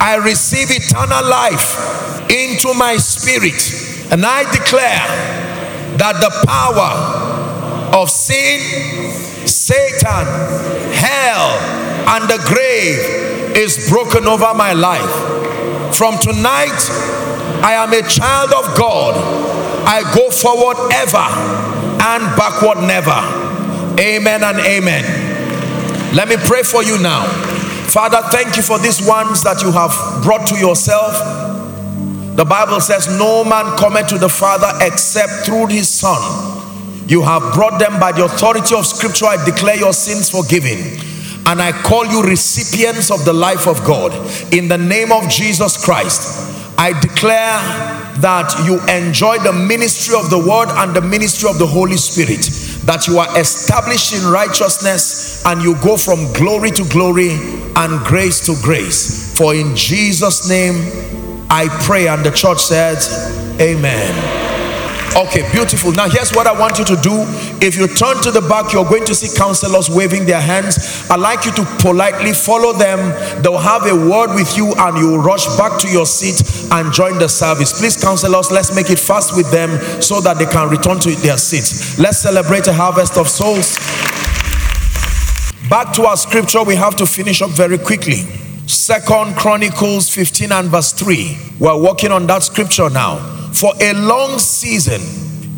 I 0.00 0.16
receive 0.16 0.70
eternal 0.70 1.28
life 1.28 2.30
into 2.30 2.72
my 2.72 2.96
spirit 2.96 3.60
and 4.10 4.24
I 4.24 4.50
declare 4.50 5.04
that 5.98 6.16
the 6.20 6.46
power 6.48 8.00
of 8.00 8.08
sin, 8.08 8.60
Satan, 9.46 10.24
hell, 10.94 11.50
and 12.16 12.24
the 12.30 12.40
grave 12.48 13.56
is 13.56 13.90
broken 13.90 14.26
over 14.26 14.54
my 14.54 14.72
life. 14.72 15.94
From 15.94 16.18
tonight, 16.18 16.80
I 17.62 17.74
am 17.74 17.92
a 17.92 18.00
child 18.08 18.52
of 18.54 18.78
God. 18.78 19.14
I 19.86 20.02
go 20.14 20.30
forward 20.30 20.78
ever 20.94 21.28
and 22.00 22.24
backward 22.36 22.78
never. 22.86 23.20
Amen 24.00 24.42
and 24.42 24.58
amen. 24.60 26.14
Let 26.14 26.28
me 26.28 26.36
pray 26.38 26.62
for 26.62 26.82
you 26.82 26.98
now. 27.02 27.49
Father, 27.90 28.22
thank 28.30 28.56
you 28.56 28.62
for 28.62 28.78
these 28.78 29.04
ones 29.04 29.42
that 29.42 29.62
you 29.62 29.72
have 29.72 29.90
brought 30.22 30.46
to 30.46 30.54
yourself. 30.54 31.12
The 32.36 32.44
Bible 32.44 32.80
says, 32.80 33.08
No 33.18 33.42
man 33.42 33.76
cometh 33.76 34.06
to 34.08 34.18
the 34.18 34.28
Father 34.28 34.70
except 34.80 35.44
through 35.44 35.66
his 35.66 35.88
Son. 35.88 36.20
You 37.08 37.22
have 37.22 37.52
brought 37.52 37.80
them 37.80 37.98
by 37.98 38.12
the 38.12 38.24
authority 38.24 38.76
of 38.76 38.86
Scripture. 38.86 39.26
I 39.26 39.44
declare 39.44 39.74
your 39.74 39.92
sins 39.92 40.30
forgiven. 40.30 40.78
And 41.46 41.60
I 41.60 41.72
call 41.82 42.06
you 42.06 42.22
recipients 42.22 43.10
of 43.10 43.24
the 43.24 43.32
life 43.32 43.66
of 43.66 43.84
God. 43.84 44.14
In 44.54 44.68
the 44.68 44.78
name 44.78 45.10
of 45.10 45.28
Jesus 45.28 45.84
Christ, 45.84 46.78
I 46.78 46.98
declare 47.00 47.58
that 48.22 48.54
you 48.64 48.78
enjoy 48.86 49.38
the 49.38 49.52
ministry 49.52 50.14
of 50.14 50.30
the 50.30 50.38
word 50.38 50.68
and 50.70 50.94
the 50.94 51.00
ministry 51.00 51.50
of 51.50 51.58
the 51.58 51.66
Holy 51.66 51.96
Spirit. 51.96 52.46
That 52.90 53.06
you 53.06 53.20
are 53.20 53.38
established 53.38 54.12
in 54.12 54.28
righteousness 54.32 55.46
and 55.46 55.62
you 55.62 55.76
go 55.76 55.96
from 55.96 56.32
glory 56.32 56.72
to 56.72 56.82
glory 56.88 57.30
and 57.76 58.04
grace 58.04 58.44
to 58.46 58.60
grace. 58.64 59.38
For 59.38 59.54
in 59.54 59.76
Jesus' 59.76 60.50
name, 60.50 60.74
I 61.48 61.68
pray. 61.84 62.08
And 62.08 62.26
the 62.26 62.32
church 62.32 62.58
said, 62.58 62.98
Amen. 63.60 64.39
Okay, 65.16 65.42
beautiful. 65.50 65.90
Now, 65.90 66.08
here's 66.08 66.30
what 66.30 66.46
I 66.46 66.58
want 66.58 66.78
you 66.78 66.84
to 66.84 66.96
do. 66.96 67.26
If 67.60 67.76
you 67.76 67.88
turn 67.88 68.22
to 68.22 68.30
the 68.30 68.40
back, 68.40 68.72
you're 68.72 68.88
going 68.88 69.04
to 69.06 69.14
see 69.14 69.36
counselors 69.36 69.90
waving 69.90 70.24
their 70.24 70.40
hands. 70.40 70.78
I'd 71.10 71.18
like 71.18 71.44
you 71.44 71.52
to 71.52 71.64
politely 71.80 72.32
follow 72.32 72.72
them. 72.72 72.98
They'll 73.42 73.58
have 73.58 73.86
a 73.86 73.94
word 73.94 74.34
with 74.34 74.56
you, 74.56 74.72
and 74.78 74.96
you'll 74.96 75.18
rush 75.18 75.46
back 75.58 75.80
to 75.80 75.88
your 75.88 76.06
seat 76.06 76.70
and 76.70 76.92
join 76.92 77.18
the 77.18 77.28
service. 77.28 77.78
Please, 77.78 78.00
counselors, 78.00 78.52
let's 78.52 78.74
make 78.74 78.88
it 78.88 79.00
fast 79.00 79.36
with 79.36 79.50
them 79.50 79.70
so 80.00 80.20
that 80.20 80.38
they 80.38 80.46
can 80.46 80.68
return 80.70 81.00
to 81.00 81.10
their 81.16 81.36
seats. 81.38 81.98
Let's 81.98 82.18
celebrate 82.18 82.68
a 82.68 82.72
harvest 82.72 83.18
of 83.18 83.28
souls. 83.28 83.76
Back 85.68 85.92
to 85.94 86.06
our 86.06 86.16
scripture, 86.16 86.62
we 86.62 86.76
have 86.76 86.94
to 86.96 87.06
finish 87.06 87.42
up 87.42 87.50
very 87.50 87.78
quickly. 87.78 88.22
Second 88.66 89.34
Chronicles 89.36 90.08
15 90.08 90.52
and 90.52 90.68
verse 90.68 90.92
3. 90.92 91.36
We're 91.58 91.82
working 91.82 92.12
on 92.12 92.28
that 92.28 92.44
scripture 92.44 92.88
now. 92.88 93.39
For 93.52 93.72
a 93.80 93.92
long 93.94 94.38
season, 94.38 95.00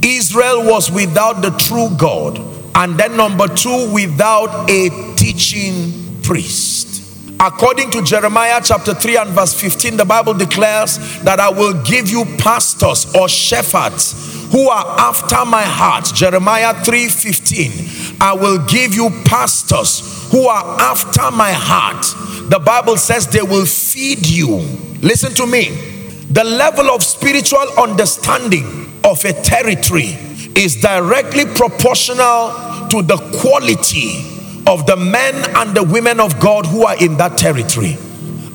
Israel 0.03 0.65
was 0.65 0.91
without 0.91 1.43
the 1.43 1.51
true 1.51 1.89
God. 1.97 2.39
And 2.75 2.99
then, 2.99 3.17
number 3.17 3.49
two, 3.49 3.93
without 3.93 4.71
a 4.71 4.89
teaching 5.17 6.21
priest. 6.23 6.93
According 7.39 7.91
to 7.91 8.03
Jeremiah 8.03 8.61
chapter 8.63 8.95
3 8.95 9.17
and 9.17 9.31
verse 9.31 9.53
15, 9.61 9.97
the 9.97 10.05
Bible 10.05 10.33
declares 10.33 10.99
that 11.23 11.41
I 11.41 11.51
will 11.51 11.83
give 11.83 12.09
you 12.09 12.25
pastors 12.39 13.13
or 13.17 13.29
shepherds 13.29 14.49
who 14.53 14.69
are 14.69 14.87
after 15.01 15.45
my 15.45 15.63
heart. 15.63 16.05
Jeremiah 16.15 16.73
3 16.85 17.09
15. 17.09 18.17
I 18.21 18.33
will 18.33 18.65
give 18.67 18.95
you 18.95 19.11
pastors 19.25 20.31
who 20.31 20.47
are 20.47 20.81
after 20.81 21.31
my 21.33 21.51
heart. 21.53 22.05
The 22.49 22.61
Bible 22.61 22.97
says 22.97 23.27
they 23.27 23.43
will 23.43 23.67
feed 23.67 24.27
you. 24.27 24.59
Listen 25.01 25.35
to 25.35 25.47
me. 25.47 25.92
The 26.33 26.45
level 26.45 26.91
of 26.91 27.03
spiritual 27.03 27.67
understanding 27.79 28.91
of 29.05 29.23
a 29.27 29.35
territory 29.35 30.17
is 30.57 30.81
directly 30.81 31.45
proportional 31.45 32.89
to 32.89 33.03
the 33.03 33.19
quality 33.43 34.25
of 34.67 34.87
the 34.87 34.97
men 34.97 35.35
and 35.57 35.77
the 35.77 35.83
women 35.83 36.21
of 36.21 36.41
God 36.41 36.65
who 36.65 36.87
are 36.87 36.97
in 37.05 37.19
that 37.19 37.37
territory. 37.37 37.99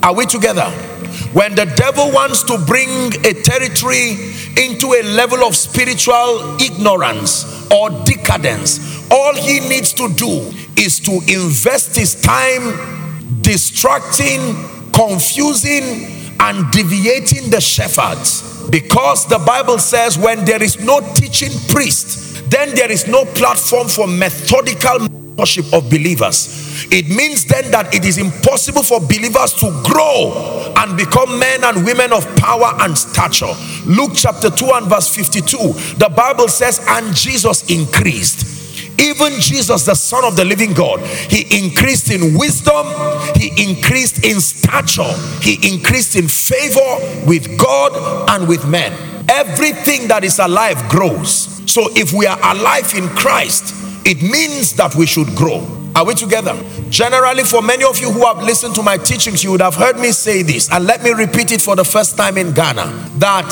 Are 0.02 0.16
we 0.16 0.26
together? 0.26 0.66
When 1.34 1.54
the 1.54 1.66
devil 1.66 2.12
wants 2.12 2.42
to 2.46 2.58
bring 2.58 3.14
a 3.24 3.34
territory 3.44 4.34
into 4.58 4.96
a 5.00 5.04
level 5.04 5.44
of 5.44 5.56
spiritual 5.56 6.60
ignorance 6.60 7.70
or 7.70 7.92
decadence, 8.06 9.08
all 9.12 9.36
he 9.36 9.60
needs 9.60 9.94
to 9.94 10.12
do 10.16 10.52
is 10.76 11.00
to 11.02 11.12
invest 11.28 11.96
his 11.96 12.20
time 12.24 13.38
distracting, 13.44 14.40
confusing, 14.94 16.17
and 16.40 16.70
deviating 16.72 17.50
the 17.50 17.62
shepherds. 17.62 18.70
Because 18.70 19.26
the 19.28 19.40
Bible 19.40 19.80
says, 19.80 20.18
when 20.18 20.46
there 20.46 20.62
is 20.62 20.80
no 20.80 21.00
teaching 21.14 21.52
priest, 21.70 22.50
then 22.50 22.76
there 22.76 22.92
is 22.92 23.08
no 23.08 23.26
platform 23.26 23.88
for 23.88 24.08
methodical 24.08 25.08
worship 25.38 25.72
of 25.74 25.90
believers. 25.90 26.86
It 26.92 27.08
means 27.10 27.46
then 27.46 27.72
that 27.72 27.94
it 27.94 28.06
is 28.06 28.18
impossible 28.18 28.84
for 28.84 29.00
believers 29.00 29.54
to 29.62 29.70
grow 29.84 30.74
and 30.78 30.98
become 30.98 31.40
men 31.40 31.64
and 31.64 31.86
women 31.86 32.12
of 32.12 32.24
power 32.38 32.74
and 32.82 32.98
stature. 32.98 33.54
Luke 33.86 34.12
chapter 34.16 34.50
2 34.50 34.66
and 34.74 34.88
verse 34.88 35.14
52, 35.14 35.58
the 35.98 36.12
Bible 36.16 36.48
says, 36.48 36.84
And 36.88 37.16
Jesus 37.16 37.70
increased. 37.70 38.57
Even 39.00 39.40
Jesus, 39.40 39.86
the 39.86 39.96
Son 39.96 40.24
of 40.26 40.36
the 40.36 40.44
living 40.46 40.74
God, 40.74 41.00
he 41.02 41.66
increased 41.66 42.12
in 42.12 42.38
wisdom, 42.38 42.88
he 43.36 43.50
increased 43.58 44.26
in 44.26 44.40
stature, 44.40 45.14
he 45.42 45.56
increased 45.74 46.16
in 46.16 46.28
favor 46.28 47.26
with 47.26 47.60
God 47.60 48.30
and 48.30 48.48
with 48.48 48.68
men. 48.68 48.94
Everything 49.30 50.08
that 50.08 50.24
is 50.24 50.40
alive 50.40 50.90
grows. 50.90 51.62
So 51.72 51.90
if 51.96 52.14
we 52.14 52.26
are 52.26 52.40
alive 52.40 52.94
in 52.96 53.08
Christ, 53.10 53.76
it 54.06 54.22
means 54.22 54.74
that 54.74 54.96
we 54.96 55.06
should 55.06 55.28
grow. 55.36 55.68
Are 55.96 56.06
we 56.06 56.14
together? 56.14 56.56
Generally, 56.90 57.44
for 57.44 57.62
many 57.62 57.84
of 57.84 58.00
you 58.00 58.12
who 58.12 58.26
have 58.26 58.42
listened 58.44 58.76
to 58.76 58.84
my 58.84 58.98
teachings, 58.98 59.44
you 59.44 59.52
would 59.52 59.62
have 59.62 59.76
heard 59.76 59.98
me 59.98 60.12
say 60.12 60.44
this, 60.44 60.72
and 60.72 60.86
let 60.86 61.04
me 61.04 61.12
repeat 61.12 61.52
it 61.52 61.62
for 61.62 61.76
the 61.76 61.84
first 61.84 62.16
time 62.16 62.38
in 62.38 62.54
Ghana 62.54 62.86
that 63.18 63.50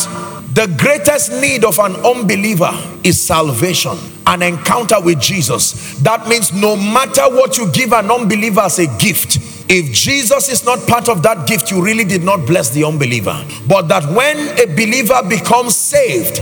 the 0.54 0.74
greatest 0.78 1.32
need 1.42 1.66
of 1.66 1.78
an 1.80 1.96
unbeliever 1.98 2.72
is 3.04 3.20
salvation, 3.20 3.98
an 4.28 4.42
encounter 4.42 5.00
with 5.00 5.20
Jesus. 5.20 5.98
That 6.00 6.28
means 6.28 6.54
no 6.54 6.76
matter 6.76 7.24
what 7.30 7.58
you 7.58 7.72
give 7.72 7.94
an 7.94 8.10
unbeliever 8.10 8.62
as 8.62 8.80
a 8.80 8.88
gift, 8.98 9.38
if 9.68 9.92
Jesus 9.94 10.50
is 10.50 10.64
not 10.64 10.88
part 10.88 11.10
of 11.10 11.24
that 11.24 11.48
gift, 11.48 11.72
you 11.72 11.84
really 11.84 12.04
did 12.04 12.24
not 12.24 12.46
bless 12.46 12.70
the 12.70 12.84
unbeliever. 12.84 13.44
But 13.68 13.88
that 13.88 14.04
when 14.14 14.38
a 14.60 14.66
believer 14.76 15.22
becomes 15.28 15.76
saved, 15.76 16.40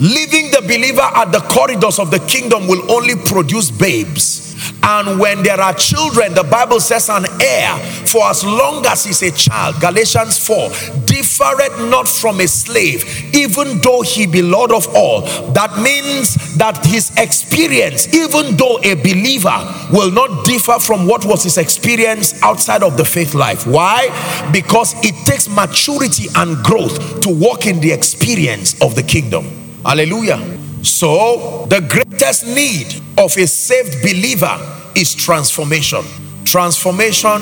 leaving 0.00 0.50
the 0.50 0.62
believer 0.62 1.02
at 1.14 1.30
the 1.30 1.40
corridors 1.40 1.98
of 1.98 2.10
the 2.10 2.18
kingdom 2.20 2.66
will 2.66 2.90
only 2.90 3.14
produce 3.14 3.70
babes. 3.70 4.55
And 4.82 5.18
when 5.18 5.42
there 5.42 5.60
are 5.60 5.74
children, 5.74 6.34
the 6.34 6.44
Bible 6.44 6.80
says, 6.80 7.08
an 7.08 7.26
heir 7.40 7.76
for 8.06 8.24
as 8.30 8.44
long 8.44 8.84
as 8.86 9.04
he's 9.04 9.22
a 9.22 9.30
child. 9.30 9.80
Galatians 9.80 10.38
4 10.46 10.68
differeth 11.06 11.90
not 11.90 12.08
from 12.08 12.40
a 12.40 12.46
slave, 12.46 13.34
even 13.34 13.78
though 13.80 14.02
he 14.02 14.26
be 14.26 14.42
Lord 14.42 14.72
of 14.72 14.86
all. 14.94 15.22
That 15.52 15.78
means 15.78 16.56
that 16.56 16.84
his 16.86 17.16
experience, 17.16 18.14
even 18.14 18.56
though 18.56 18.78
a 18.82 18.94
believer, 18.94 19.56
will 19.92 20.10
not 20.10 20.44
differ 20.44 20.78
from 20.78 21.06
what 21.06 21.24
was 21.24 21.42
his 21.42 21.58
experience 21.58 22.40
outside 22.42 22.82
of 22.82 22.96
the 22.96 23.04
faith 23.04 23.34
life. 23.34 23.66
Why? 23.66 24.08
Because 24.52 24.94
it 25.04 25.14
takes 25.26 25.48
maturity 25.48 26.28
and 26.36 26.62
growth 26.64 27.20
to 27.22 27.28
walk 27.28 27.66
in 27.66 27.80
the 27.80 27.92
experience 27.92 28.80
of 28.80 28.94
the 28.94 29.02
kingdom. 29.02 29.44
Hallelujah. 29.84 30.38
So, 30.82 31.66
the 31.68 31.80
greatest 31.80 32.46
need 32.46 33.02
of 33.18 33.36
a 33.36 33.46
saved 33.46 34.02
believer 34.02 34.58
is 34.94 35.14
transformation. 35.14 36.02
Transformation 36.44 37.40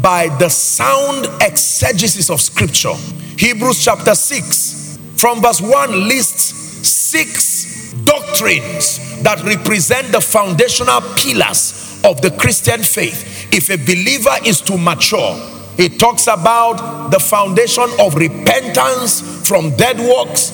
by 0.00 0.28
the 0.38 0.48
sound 0.48 1.26
exegesis 1.42 2.30
of 2.30 2.40
scripture. 2.40 2.94
Hebrews 3.36 3.84
chapter 3.84 4.14
6, 4.14 4.98
from 5.16 5.40
verse 5.42 5.60
1, 5.60 6.08
lists 6.08 6.88
six 6.88 7.92
doctrines 8.04 9.22
that 9.22 9.42
represent 9.44 10.12
the 10.12 10.20
foundational 10.20 11.00
pillars 11.16 12.00
of 12.04 12.20
the 12.22 12.30
Christian 12.38 12.82
faith. 12.82 13.52
If 13.52 13.68
a 13.70 13.76
believer 13.76 14.36
is 14.46 14.60
to 14.62 14.78
mature, 14.78 15.36
it 15.78 15.98
talks 15.98 16.26
about 16.26 17.10
the 17.10 17.18
foundation 17.18 17.88
of 17.98 18.14
repentance 18.14 19.48
from 19.48 19.76
dead 19.76 19.98
works, 19.98 20.50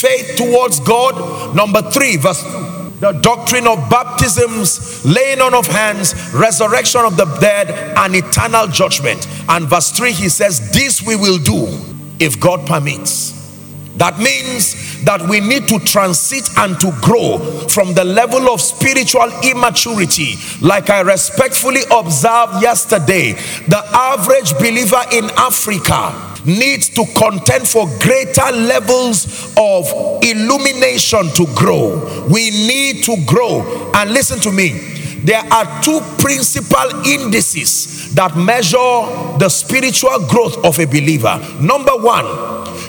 faith 0.00 0.36
towards 0.36 0.80
God. 0.80 1.54
Number 1.54 1.82
three, 1.90 2.16
verse 2.16 2.42
the 3.02 3.10
doctrine 3.20 3.66
of 3.66 3.90
baptisms, 3.90 5.04
laying 5.04 5.40
on 5.40 5.54
of 5.54 5.66
hands, 5.66 6.14
resurrection 6.32 7.00
of 7.00 7.16
the 7.16 7.24
dead, 7.40 7.68
and 7.98 8.14
eternal 8.14 8.68
judgment. 8.68 9.26
And 9.48 9.68
verse 9.68 9.90
3 9.90 10.12
he 10.12 10.28
says, 10.28 10.70
This 10.70 11.02
we 11.02 11.16
will 11.16 11.38
do 11.38 11.66
if 12.20 12.38
God 12.38 12.64
permits. 12.64 13.32
That 13.96 14.18
means 14.18 15.02
that 15.02 15.20
we 15.28 15.40
need 15.40 15.66
to 15.68 15.80
transit 15.80 16.48
and 16.58 16.78
to 16.78 16.92
grow 17.02 17.38
from 17.68 17.92
the 17.92 18.04
level 18.04 18.48
of 18.48 18.60
spiritual 18.60 19.30
immaturity. 19.42 20.36
Like 20.60 20.88
I 20.88 21.00
respectfully 21.00 21.82
observed 21.90 22.62
yesterday, 22.62 23.32
the 23.66 23.82
average 23.92 24.54
believer 24.58 25.02
in 25.10 25.24
Africa 25.36 26.31
needs 26.44 26.88
to 26.90 27.04
contend 27.16 27.68
for 27.68 27.86
greater 28.00 28.50
levels 28.52 29.52
of 29.56 29.86
illumination 30.22 31.28
to 31.34 31.46
grow. 31.54 32.26
We 32.28 32.50
need 32.50 33.04
to 33.04 33.16
grow. 33.26 33.90
And 33.94 34.12
listen 34.12 34.40
to 34.40 34.52
me, 34.52 34.70
there 35.24 35.42
are 35.52 35.82
two 35.82 36.00
principal 36.18 37.06
indices 37.06 38.12
that 38.14 38.36
measure 38.36 39.38
the 39.38 39.48
spiritual 39.48 40.26
growth 40.26 40.64
of 40.64 40.78
a 40.80 40.86
believer. 40.86 41.38
Number 41.60 41.92
one, 41.96 42.26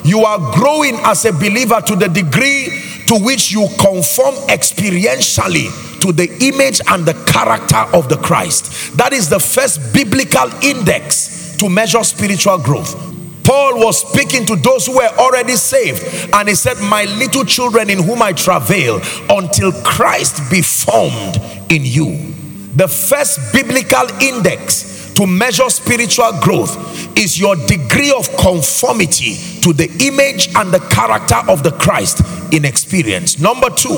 you 0.04 0.24
are 0.24 0.52
growing 0.52 0.96
as 1.04 1.24
a 1.24 1.32
believer 1.32 1.80
to 1.80 1.96
the 1.96 2.08
degree 2.08 2.82
to 3.06 3.18
which 3.22 3.52
you 3.52 3.68
conform 3.78 4.34
experientially 4.48 6.00
to 6.00 6.12
the 6.12 6.28
image 6.40 6.80
and 6.88 7.06
the 7.06 7.14
character 7.24 7.96
of 7.96 8.08
the 8.08 8.16
Christ. 8.16 8.96
That 8.96 9.12
is 9.12 9.28
the 9.28 9.38
first 9.38 9.94
biblical 9.94 10.50
index 10.62 11.56
to 11.58 11.68
measure 11.68 12.02
spiritual 12.02 12.58
growth. 12.58 13.13
Paul 13.44 13.78
was 13.78 14.00
speaking 14.00 14.46
to 14.46 14.56
those 14.56 14.86
who 14.86 14.96
were 14.96 15.10
already 15.18 15.56
saved, 15.56 16.30
and 16.32 16.48
he 16.48 16.54
said, 16.54 16.78
My 16.78 17.04
little 17.04 17.44
children 17.44 17.90
in 17.90 18.02
whom 18.02 18.22
I 18.22 18.32
travail, 18.32 19.00
until 19.28 19.72
Christ 19.82 20.50
be 20.50 20.62
formed 20.62 21.36
in 21.70 21.84
you. 21.84 22.32
The 22.74 22.88
first 22.88 23.52
biblical 23.52 24.08
index 24.20 25.12
to 25.14 25.26
measure 25.26 25.70
spiritual 25.70 26.32
growth 26.40 27.16
is 27.16 27.38
your 27.38 27.54
degree 27.54 28.10
of 28.10 28.28
conformity 28.36 29.36
to 29.60 29.72
the 29.72 29.88
image 30.00 30.48
and 30.56 30.72
the 30.72 30.80
character 30.90 31.38
of 31.48 31.62
the 31.62 31.70
Christ 31.72 32.20
in 32.52 32.64
experience. 32.64 33.38
Number 33.38 33.70
two, 33.70 33.94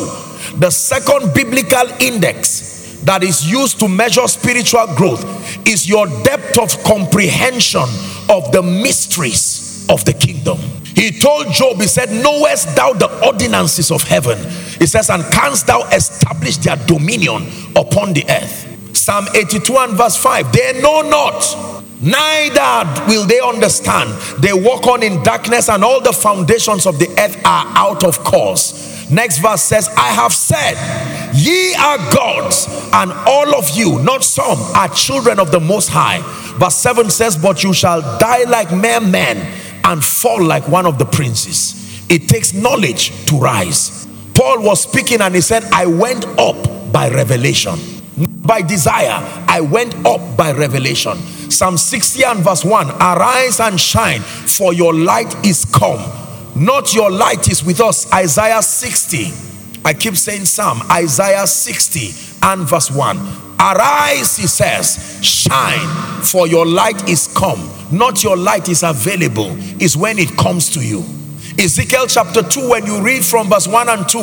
the 0.59 0.71
second 0.71 1.33
biblical 1.33 1.89
index 2.01 2.76
that 3.07 3.23
is 3.23 3.49
used 3.49 3.79
to 3.79 3.89
measure 3.89 4.27
spiritual 4.27 4.87
growth 4.97 5.25
is 5.67 5.89
your 5.89 6.07
depth 6.25 6.59
of 6.59 6.83
comprehension 6.83 7.87
of 8.29 8.51
the 8.51 8.63
mysteries 8.63 9.87
of 9.89 10.05
the 10.05 10.13
kingdom. 10.13 10.59
He 10.85 11.13
told 11.13 11.53
Job, 11.53 11.77
He 11.77 11.87
said, 11.87 12.11
Knowest 12.11 12.75
thou 12.75 12.95
the 12.95 13.09
ordinances 13.25 13.93
of 13.93 14.03
heaven? 14.03 14.39
He 14.79 14.87
says, 14.87 15.09
And 15.09 15.23
canst 15.33 15.69
thou 15.69 15.83
establish 15.91 16.57
their 16.57 16.77
dominion 16.87 17.47
upon 17.77 18.13
the 18.13 18.25
earth? 18.29 18.97
Psalm 18.97 19.27
82 19.35 19.77
and 19.77 19.93
verse 19.93 20.17
5 20.17 20.53
They 20.53 20.81
know 20.81 21.03
not, 21.03 21.93
neither 22.01 23.07
will 23.09 23.25
they 23.25 23.39
understand. 23.39 24.11
They 24.43 24.53
walk 24.53 24.87
on 24.89 25.05
in 25.05 25.23
darkness, 25.23 25.69
and 25.69 25.85
all 25.85 26.01
the 26.01 26.13
foundations 26.13 26.87
of 26.87 26.99
the 26.99 27.09
earth 27.21 27.37
are 27.45 27.67
out 27.77 28.03
of 28.03 28.19
course. 28.25 28.96
Next 29.11 29.39
verse 29.39 29.63
says, 29.63 29.89
I 29.97 30.09
have 30.09 30.33
said, 30.33 30.75
Ye 31.35 31.75
are 31.75 31.99
gods, 32.13 32.67
and 32.93 33.13
all 33.13 33.55
of 33.55 33.71
you, 33.71 34.03
not 34.03 34.25
some, 34.25 34.59
are 34.75 34.89
children 34.89 35.39
of 35.39 35.53
the 35.53 35.61
Most 35.61 35.89
High. 35.89 36.21
Verse 36.59 36.77
7 36.77 37.11
says, 37.11 37.37
But 37.37 37.63
you 37.63 37.73
shall 37.73 38.01
die 38.19 38.45
like 38.45 38.73
mere 38.73 39.01
men 39.01 39.37
and 39.85 40.05
fall 40.05 40.43
like 40.43 40.67
one 40.69 40.87
of 40.87 40.99
the 40.99 41.05
princes. 41.05 42.05
It 42.11 42.29
takes 42.29 42.53
knowledge 42.53 43.27
to 43.27 43.37
rise. 43.37 44.07
Paul 44.35 44.63
was 44.63 44.83
speaking 44.83 45.21
and 45.21 45.35
he 45.35 45.41
said, 45.41 45.65
I 45.73 45.87
went 45.87 46.27
up 46.39 46.93
by 46.93 47.09
revelation. 47.11 47.79
By 48.17 48.63
desire, 48.63 49.19
I 49.47 49.61
went 49.61 49.95
up 50.07 50.37
by 50.37 50.53
revelation. 50.53 51.17
Psalm 51.51 51.77
60 51.77 52.25
and 52.25 52.41
verse 52.41 52.65
1 52.65 52.91
Arise 52.91 53.61
and 53.61 53.79
shine, 53.79 54.21
for 54.21 54.73
your 54.73 54.95
light 54.95 55.45
is 55.45 55.65
come. 55.65 56.01
Not 56.57 56.95
your 56.95 57.11
light 57.11 57.49
is 57.49 57.63
with 57.63 57.81
us. 57.81 58.11
Isaiah 58.13 58.63
60. 58.63 59.27
I 59.85 59.93
keep 59.93 60.17
saying 60.17 60.47
Psalm, 60.47 60.81
Isaiah 60.91 61.47
60 61.47 62.39
and 62.43 62.69
verse 62.69 62.91
1. 62.91 63.19
Arise, 63.61 64.37
he 64.37 64.47
says, 64.47 65.19
shine, 65.25 66.23
for 66.23 66.47
your 66.47 66.67
light 66.67 67.09
is 67.09 67.29
come. 67.37 67.71
Not 67.93 68.25
your 68.25 68.37
light 68.37 68.69
is 68.69 68.83
available, 68.83 69.57
is 69.81 69.97
when 69.97 70.19
it 70.19 70.37
comes 70.37 70.71
to 70.71 70.85
you. 70.85 71.05
Ezekiel 71.59 72.07
chapter 72.07 72.43
2, 72.43 72.69
when 72.69 72.85
you 72.85 73.03
read 73.03 73.25
from 73.25 73.49
verse 73.49 73.69
1 73.69 73.89
and 73.89 74.09
2, 74.09 74.19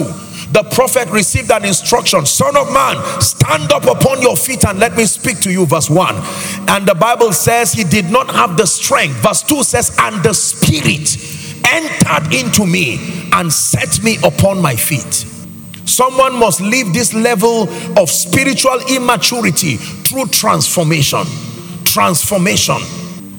the 0.54 0.68
prophet 0.72 1.10
received 1.10 1.50
an 1.52 1.66
instruction 1.66 2.26
Son 2.28 2.56
of 2.56 2.72
man, 2.72 2.98
stand 3.22 3.72
up 3.72 3.86
upon 3.86 4.22
your 4.22 4.36
feet 4.36 4.66
and 4.66 4.78
let 4.78 4.96
me 4.96 5.06
speak 5.06 5.40
to 5.42 5.52
you. 5.52 5.66
Verse 5.66 5.90
1. 5.90 6.14
And 6.70 6.86
the 6.86 6.96
Bible 7.00 7.32
says 7.32 7.74
he 7.74 7.84
did 7.84 8.12
not 8.12 8.30
have 8.30 8.56
the 8.56 8.68
strength. 8.68 9.16
Verse 9.16 9.42
2 9.42 9.64
says, 9.64 9.98
And 10.00 10.22
the 10.24 10.34
Spirit 10.34 11.08
entered 11.74 12.34
into 12.34 12.66
me 12.66 13.30
and 13.34 13.52
set 13.52 14.04
me 14.04 14.18
upon 14.24 14.62
my 14.62 14.76
feet. 14.76 15.26
Someone 15.86 16.40
must 16.40 16.62
leave 16.62 16.94
this 16.94 17.14
level 17.14 17.68
of 18.00 18.10
spiritual 18.10 18.80
immaturity 18.90 19.78
through 19.78 20.28
transformation. 20.28 21.24
Transformation. 21.84 22.78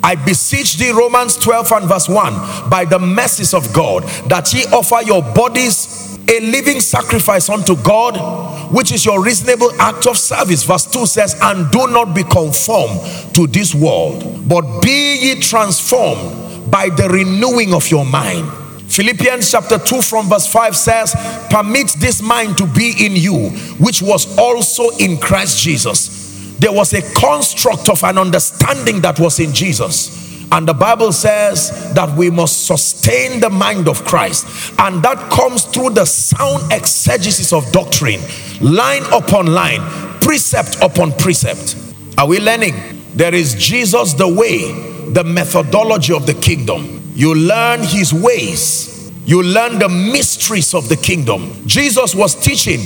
I 0.03 0.17
beseech 0.17 0.75
thee, 0.75 0.91
Romans 0.91 1.37
12 1.37 1.73
and 1.73 1.89
verse 1.89 2.09
1, 2.09 2.69
by 2.69 2.85
the 2.85 2.99
mercies 2.99 3.55
of 3.55 3.73
God, 3.73 4.03
that 4.29 4.53
ye 4.53 4.65
offer 4.67 5.03
your 5.03 5.23
bodies 5.23 6.19
a 6.29 6.41
living 6.41 6.81
sacrifice 6.81 7.49
unto 7.49 7.77
God, 7.83 8.73
which 8.73 8.93
is 8.93 9.05
your 9.05 9.23
reasonable 9.23 9.71
act 9.81 10.07
of 10.07 10.19
service. 10.19 10.63
Verse 10.65 10.87
2 10.87 11.07
says, 11.07 11.37
And 11.41 11.71
do 11.71 11.87
not 11.87 12.15
be 12.15 12.23
conformed 12.25 13.01
to 13.35 13.47
this 13.47 13.75
world, 13.75 14.47
but 14.47 14.83
be 14.83 15.17
ye 15.21 15.41
transformed 15.41 16.44
by 16.75 16.89
the 16.89 17.09
renewing 17.09 17.73
of 17.73 17.89
your 17.89 18.05
mind. 18.05 18.51
Philippians 18.91 19.49
chapter 19.49 19.79
2 19.79 20.03
from 20.03 20.29
verse 20.29 20.47
5 20.53 20.77
says, 20.77 21.15
Permit 21.49 21.95
this 22.01 22.21
mind 22.21 22.59
to 22.59 22.67
be 22.67 23.07
in 23.07 23.15
you, 23.15 23.51
which 23.79 24.03
was 24.03 24.37
also 24.37 24.91
in 24.99 25.19
Christ 25.19 25.63
Jesus 25.63 26.25
there 26.59 26.73
was 26.73 26.93
a 26.95 27.03
construct 27.15 27.89
of 27.89 28.03
an 28.05 28.19
understanding 28.19 29.01
that 29.03 29.19
was 29.19 29.41
in 29.41 29.53
Jesus. 29.53 30.23
And 30.53 30.69
the 30.69 30.75
Bible 30.75 31.13
says 31.13 31.93
that 31.95 32.17
we 32.17 32.31
must 32.31 32.67
sustain 32.67 33.41
the 33.41 33.51
mind 33.51 33.89
of 33.89 34.05
Christ. 34.05 34.73
And 34.79 35.03
that 35.03 35.19
comes 35.31 35.65
through 35.65 35.91
the 35.91 36.05
sound 36.05 36.73
exegesis 36.73 37.53
of 37.53 37.71
doctrine, 37.73 38.21
line 38.61 39.03
upon 39.13 39.47
line, 39.47 39.81
precept 40.21 40.81
upon 40.81 41.13
precept. 41.13 41.77
Are 42.17 42.27
we 42.27 42.39
learning? 42.39 42.75
There 43.15 43.35
is 43.35 43.55
Jesus 43.55 44.15
the 44.15 44.29
way, 44.29 44.94
the 45.13 45.25
methodology 45.25 46.13
of 46.13 46.27
the 46.27 46.35
kingdom. 46.35 47.03
You 47.15 47.35
learn 47.35 47.81
his 47.81 48.13
ways, 48.13 49.13
you 49.27 49.43
learn 49.43 49.79
the 49.79 49.89
mysteries 49.89 50.75
of 50.75 50.89
the 50.89 50.97
kingdom. 50.97 51.53
Jesus 51.67 52.15
was 52.15 52.35
teaching 52.35 52.81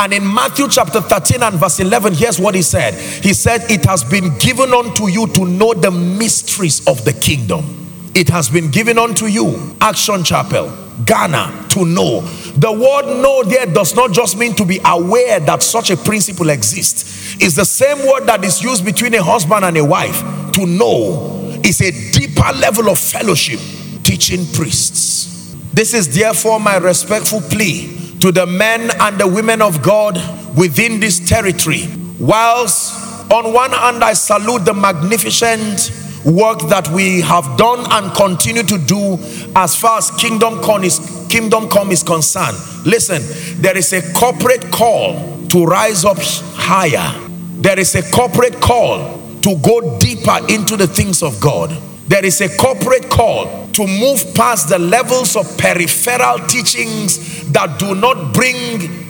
and 0.00 0.14
in 0.14 0.34
Matthew 0.34 0.66
chapter 0.68 1.00
13 1.02 1.42
and 1.42 1.56
verse 1.56 1.78
11, 1.80 2.14
here's 2.14 2.40
what 2.40 2.54
he 2.54 2.62
said 2.62 2.94
He 2.94 3.34
said, 3.34 3.70
It 3.70 3.84
has 3.84 4.02
been 4.02 4.36
given 4.38 4.72
unto 4.72 5.08
you 5.08 5.26
to 5.28 5.44
know 5.44 5.74
the 5.74 5.90
mysteries 5.90 6.86
of 6.86 7.04
the 7.04 7.12
kingdom. 7.12 7.76
It 8.14 8.28
has 8.28 8.48
been 8.48 8.70
given 8.70 8.98
unto 8.98 9.26
you, 9.26 9.76
Action 9.80 10.24
Chapel, 10.24 10.74
Ghana, 11.04 11.66
to 11.70 11.84
know. 11.84 12.22
The 12.22 12.72
word 12.72 13.22
know 13.22 13.44
there 13.44 13.66
does 13.66 13.94
not 13.94 14.12
just 14.12 14.36
mean 14.36 14.54
to 14.54 14.64
be 14.64 14.80
aware 14.84 15.38
that 15.40 15.62
such 15.62 15.90
a 15.90 15.96
principle 15.96 16.50
exists. 16.50 17.36
It's 17.38 17.54
the 17.54 17.64
same 17.64 17.98
word 17.98 18.26
that 18.26 18.44
is 18.44 18.62
used 18.62 18.84
between 18.84 19.14
a 19.14 19.22
husband 19.22 19.64
and 19.64 19.76
a 19.76 19.84
wife. 19.84 20.22
To 20.52 20.66
know 20.66 21.49
is 21.64 21.80
a 21.80 21.90
deeper 22.12 22.52
level 22.58 22.88
of 22.88 22.98
fellowship, 22.98 23.60
teaching 24.02 24.46
priests. 24.54 25.54
This 25.72 25.94
is 25.94 26.14
therefore 26.14 26.60
my 26.60 26.76
respectful 26.76 27.40
plea 27.40 28.16
to 28.20 28.32
the 28.32 28.46
men 28.46 28.90
and 29.00 29.18
the 29.18 29.26
women 29.26 29.62
of 29.62 29.82
God 29.82 30.16
within 30.56 31.00
this 31.00 31.26
territory. 31.28 31.86
Whilst 32.18 33.30
on 33.30 33.52
one 33.52 33.70
hand, 33.70 34.02
I 34.02 34.12
salute 34.14 34.64
the 34.64 34.74
magnificent 34.74 35.92
work 36.24 36.60
that 36.68 36.88
we 36.88 37.20
have 37.20 37.56
done 37.56 37.86
and 37.92 38.14
continue 38.14 38.62
to 38.64 38.76
do 38.76 39.18
as 39.56 39.76
far 39.76 39.98
as 39.98 40.10
kingdom 40.12 40.60
come 40.62 40.84
is, 40.84 41.26
kingdom 41.30 41.68
come 41.68 41.92
is 41.92 42.02
concerned. 42.02 42.56
Listen, 42.84 43.22
there 43.62 43.76
is 43.76 43.92
a 43.92 44.12
corporate 44.12 44.70
call 44.70 45.46
to 45.48 45.64
rise 45.64 46.04
up 46.04 46.18
higher. 46.18 47.14
There 47.60 47.78
is 47.78 47.94
a 47.94 48.02
corporate 48.10 48.60
call 48.60 49.19
to 49.42 49.56
go 49.62 49.98
deeper 49.98 50.38
into 50.48 50.76
the 50.76 50.86
things 50.86 51.22
of 51.22 51.40
God. 51.40 51.70
There 52.08 52.24
is 52.24 52.40
a 52.40 52.48
corporate 52.56 53.08
call 53.08 53.68
to 53.68 53.86
move 53.86 54.34
past 54.34 54.68
the 54.68 54.78
levels 54.78 55.36
of 55.36 55.46
peripheral 55.56 56.38
teachings 56.48 57.50
that 57.52 57.78
do 57.78 57.94
not 57.94 58.34
bring 58.34 59.06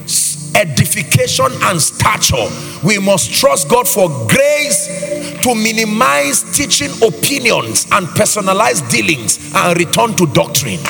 edification 0.54 1.46
and 1.62 1.80
stature. 1.80 2.48
We 2.84 2.98
must 2.98 3.32
trust 3.32 3.70
God 3.70 3.88
for 3.88 4.08
grace 4.28 5.40
to 5.42 5.54
minimize 5.54 6.42
teaching 6.56 6.90
opinions 7.02 7.86
and 7.90 8.06
personalized 8.08 8.88
dealings 8.90 9.52
and 9.54 9.78
return 9.78 10.14
to 10.16 10.26
doctrine. 10.26 10.80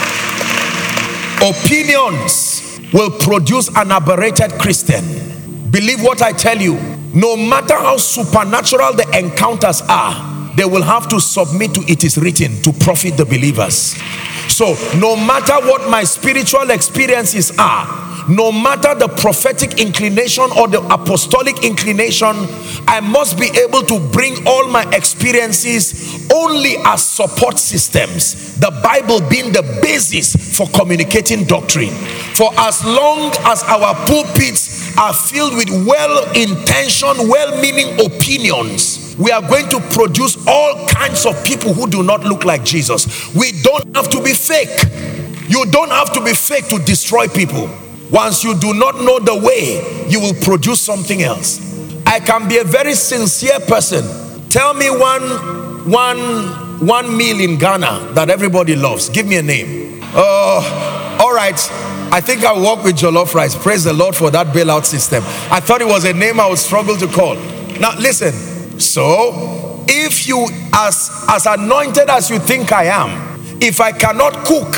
Opinions 1.42 2.80
will 2.92 3.10
produce 3.10 3.68
an 3.76 3.92
aberrated 3.92 4.52
Christian. 4.58 5.04
Believe 5.70 6.02
what 6.02 6.22
I 6.22 6.32
tell 6.32 6.58
you. 6.58 6.89
No 7.12 7.36
matter 7.36 7.74
how 7.74 7.96
supernatural 7.96 8.94
the 8.94 9.06
encounters 9.18 9.82
are, 9.88 10.54
they 10.56 10.64
will 10.64 10.82
have 10.82 11.08
to 11.08 11.20
submit 11.20 11.74
to 11.74 11.80
it 11.90 12.04
is 12.04 12.16
written 12.18 12.62
to 12.62 12.72
profit 12.72 13.16
the 13.16 13.24
believers. 13.24 13.96
So, 14.60 14.76
no 14.98 15.16
matter 15.16 15.54
what 15.66 15.88
my 15.88 16.04
spiritual 16.04 16.68
experiences 16.68 17.50
are, 17.58 18.28
no 18.28 18.52
matter 18.52 18.94
the 18.94 19.08
prophetic 19.08 19.80
inclination 19.80 20.44
or 20.54 20.68
the 20.68 20.82
apostolic 20.92 21.64
inclination, 21.64 22.36
I 22.86 23.00
must 23.00 23.38
be 23.38 23.48
able 23.58 23.80
to 23.84 23.98
bring 24.12 24.46
all 24.46 24.68
my 24.68 24.82
experiences 24.92 26.30
only 26.30 26.74
as 26.84 27.02
support 27.02 27.58
systems. 27.58 28.60
The 28.60 28.70
Bible 28.84 29.26
being 29.30 29.50
the 29.50 29.62
basis 29.80 30.36
for 30.58 30.66
communicating 30.78 31.44
doctrine. 31.44 31.94
For 32.34 32.50
as 32.58 32.84
long 32.84 33.32
as 33.46 33.62
our 33.62 33.94
pulpits 34.04 34.94
are 34.98 35.14
filled 35.14 35.56
with 35.56 35.70
well 35.86 36.30
intentioned, 36.34 37.30
well 37.30 37.58
meaning 37.62 37.98
opinions, 38.04 39.09
we 39.18 39.30
are 39.30 39.42
going 39.42 39.68
to 39.70 39.80
produce 39.92 40.36
all 40.46 40.86
kinds 40.88 41.26
of 41.26 41.42
people 41.44 41.72
who 41.72 41.88
do 41.88 42.02
not 42.02 42.24
look 42.24 42.44
like 42.44 42.64
Jesus. 42.64 43.34
We 43.34 43.52
don't 43.62 43.94
have 43.96 44.08
to 44.10 44.22
be 44.22 44.32
fake. 44.32 44.84
You 45.48 45.66
don't 45.66 45.90
have 45.90 46.12
to 46.14 46.24
be 46.24 46.32
fake 46.32 46.68
to 46.68 46.78
destroy 46.78 47.26
people. 47.28 47.68
Once 48.10 48.42
you 48.42 48.58
do 48.58 48.74
not 48.74 48.96
know 48.96 49.18
the 49.18 49.36
way, 49.36 50.06
you 50.08 50.20
will 50.20 50.34
produce 50.42 50.80
something 50.80 51.22
else. 51.22 51.60
I 52.06 52.18
can 52.20 52.48
be 52.48 52.58
a 52.58 52.64
very 52.64 52.94
sincere 52.94 53.60
person. 53.60 54.04
Tell 54.48 54.74
me 54.74 54.90
one, 54.90 55.22
one, 55.90 56.86
one 56.86 57.16
meal 57.16 57.40
in 57.40 57.58
Ghana 57.58 58.12
that 58.14 58.30
everybody 58.30 58.74
loves. 58.74 59.08
Give 59.08 59.26
me 59.26 59.36
a 59.36 59.42
name. 59.42 60.00
Oh, 60.14 61.18
all 61.20 61.32
right. 61.32 61.58
I 62.12 62.20
think 62.20 62.44
I'll 62.44 62.60
work 62.60 62.84
with 62.84 62.96
jollof 62.96 63.34
rice. 63.34 63.54
Praise 63.54 63.84
the 63.84 63.92
Lord 63.92 64.16
for 64.16 64.30
that 64.32 64.48
bailout 64.48 64.84
system. 64.84 65.22
I 65.52 65.60
thought 65.60 65.80
it 65.80 65.86
was 65.86 66.04
a 66.04 66.12
name 66.12 66.40
I 66.40 66.48
would 66.48 66.58
struggle 66.58 66.96
to 66.96 67.06
call. 67.06 67.36
Now, 67.78 67.96
listen. 67.96 68.59
So, 68.80 69.84
if 69.88 70.26
you, 70.26 70.46
as, 70.72 71.26
as 71.28 71.46
anointed 71.46 72.08
as 72.08 72.30
you 72.30 72.38
think 72.38 72.72
I 72.72 72.84
am, 72.84 73.58
if 73.60 73.80
I 73.80 73.92
cannot 73.92 74.46
cook 74.46 74.74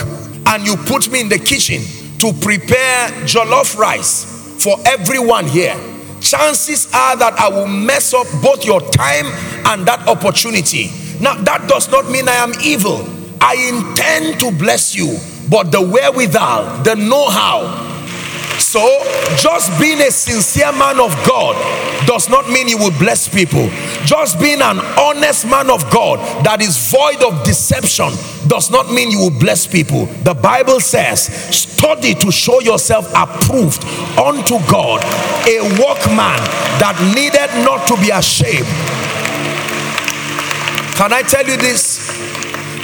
and 0.46 0.66
you 0.66 0.76
put 0.76 1.10
me 1.10 1.20
in 1.20 1.28
the 1.28 1.38
kitchen 1.38 1.82
to 2.18 2.32
prepare 2.40 3.08
jollof 3.24 3.78
rice 3.78 4.60
for 4.62 4.76
everyone 4.86 5.46
here, 5.46 5.76
chances 6.20 6.92
are 6.92 7.16
that 7.16 7.38
I 7.38 7.48
will 7.48 7.68
mess 7.68 8.12
up 8.12 8.26
both 8.42 8.64
your 8.64 8.80
time 8.80 9.26
and 9.66 9.86
that 9.86 10.06
opportunity. 10.08 10.90
Now, 11.20 11.34
that 11.42 11.68
does 11.68 11.88
not 11.90 12.10
mean 12.10 12.28
I 12.28 12.34
am 12.34 12.52
evil. 12.64 13.06
I 13.40 13.54
intend 13.54 14.40
to 14.40 14.50
bless 14.50 14.96
you, 14.96 15.18
but 15.48 15.70
the 15.70 15.80
wherewithal, 15.80 16.82
the 16.82 16.96
know 16.96 17.28
how, 17.28 17.91
so, 18.62 19.02
just 19.36 19.78
being 19.80 20.00
a 20.00 20.10
sincere 20.10 20.72
man 20.72 21.00
of 21.00 21.12
God 21.26 21.56
does 22.06 22.28
not 22.28 22.48
mean 22.48 22.68
you 22.68 22.78
will 22.78 22.96
bless 22.98 23.28
people. 23.28 23.68
Just 24.04 24.40
being 24.40 24.62
an 24.62 24.78
honest 24.98 25.46
man 25.46 25.68
of 25.68 25.88
God 25.90 26.18
that 26.44 26.62
is 26.62 26.90
void 26.90 27.22
of 27.22 27.44
deception 27.44 28.12
does 28.46 28.70
not 28.70 28.90
mean 28.90 29.10
you 29.10 29.18
will 29.18 29.38
bless 29.38 29.66
people. 29.66 30.06
The 30.24 30.34
Bible 30.34 30.80
says, 30.80 31.26
study 31.54 32.14
to 32.14 32.30
show 32.30 32.60
yourself 32.60 33.10
approved 33.14 33.84
unto 34.16 34.58
God, 34.70 35.02
a 35.46 35.60
workman 35.82 36.38
that 36.80 36.96
needed 37.14 37.50
not 37.64 37.86
to 37.88 37.96
be 38.00 38.10
ashamed. 38.10 38.66
Can 40.96 41.12
I 41.12 41.22
tell 41.22 41.46
you 41.46 41.56
this? 41.56 42.10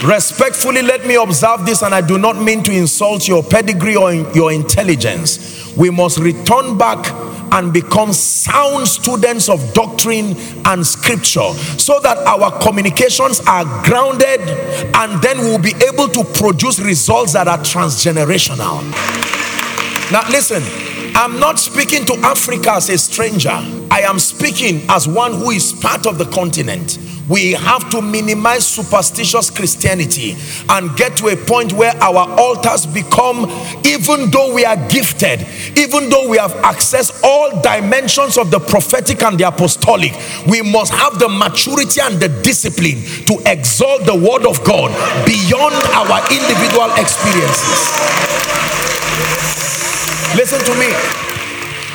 Respectfully, 0.03 0.81
let 0.81 1.05
me 1.05 1.15
observe 1.15 1.65
this, 1.65 1.81
and 1.81 1.93
I 1.93 2.01
do 2.01 2.17
not 2.17 2.41
mean 2.41 2.63
to 2.63 2.71
insult 2.71 3.27
your 3.27 3.43
pedigree 3.43 3.97
or 3.97 4.13
your 4.13 4.51
intelligence. 4.51 5.58
We 5.79 5.89
must 5.89 6.19
return 6.19 6.77
back 6.77 7.09
and 7.51 7.73
become 7.73 8.13
sound 8.13 8.87
students 8.87 9.49
of 9.49 9.73
doctrine 9.73 10.35
and 10.65 10.85
scripture 10.85 11.53
so 11.79 11.99
that 12.01 12.17
our 12.27 12.51
communications 12.61 13.39
are 13.47 13.63
grounded 13.83 14.41
and 14.41 15.21
then 15.23 15.37
we'll 15.39 15.57
be 15.57 15.73
able 15.91 16.07
to 16.09 16.23
produce 16.37 16.79
results 16.79 17.33
that 17.33 17.47
are 17.47 17.57
transgenerational. 17.59 18.83
Now, 20.11 20.29
listen, 20.29 20.61
I'm 21.15 21.39
not 21.39 21.59
speaking 21.59 22.05
to 22.05 22.13
Africa 22.23 22.73
as 22.73 22.89
a 22.89 22.97
stranger, 22.97 23.49
I 23.49 24.01
am 24.01 24.19
speaking 24.19 24.85
as 24.89 25.07
one 25.07 25.33
who 25.33 25.51
is 25.51 25.73
part 25.73 26.05
of 26.05 26.17
the 26.17 26.25
continent 26.25 26.97
we 27.29 27.51
have 27.51 27.89
to 27.91 28.01
minimize 28.01 28.67
superstitious 28.67 29.51
Christianity 29.51 30.35
and 30.67 30.95
get 30.97 31.15
to 31.17 31.27
a 31.27 31.35
point 31.37 31.73
where 31.73 31.95
our 32.01 32.27
altars 32.39 32.87
become, 32.87 33.45
even 33.85 34.31
though 34.31 34.53
we 34.53 34.65
are 34.65 34.75
gifted, 34.89 35.45
even 35.77 36.09
though 36.09 36.27
we 36.27 36.37
have 36.37 36.51
accessed 36.65 37.21
all 37.23 37.61
dimensions 37.61 38.37
of 38.37 38.49
the 38.49 38.59
prophetic 38.59 39.21
and 39.21 39.39
the 39.39 39.47
apostolic, 39.47 40.11
we 40.47 40.61
must 40.63 40.91
have 40.91 41.19
the 41.19 41.29
maturity 41.29 42.01
and 42.01 42.19
the 42.19 42.29
discipline 42.41 42.97
to 43.25 43.39
exalt 43.45 44.05
the 44.05 44.15
word 44.15 44.45
of 44.47 44.63
God 44.65 44.89
beyond 45.25 45.75
our 45.93 46.19
individual 46.33 46.89
experiences. 46.97 47.93
Listen 50.35 50.59
to 50.65 50.73
me. 50.79 50.89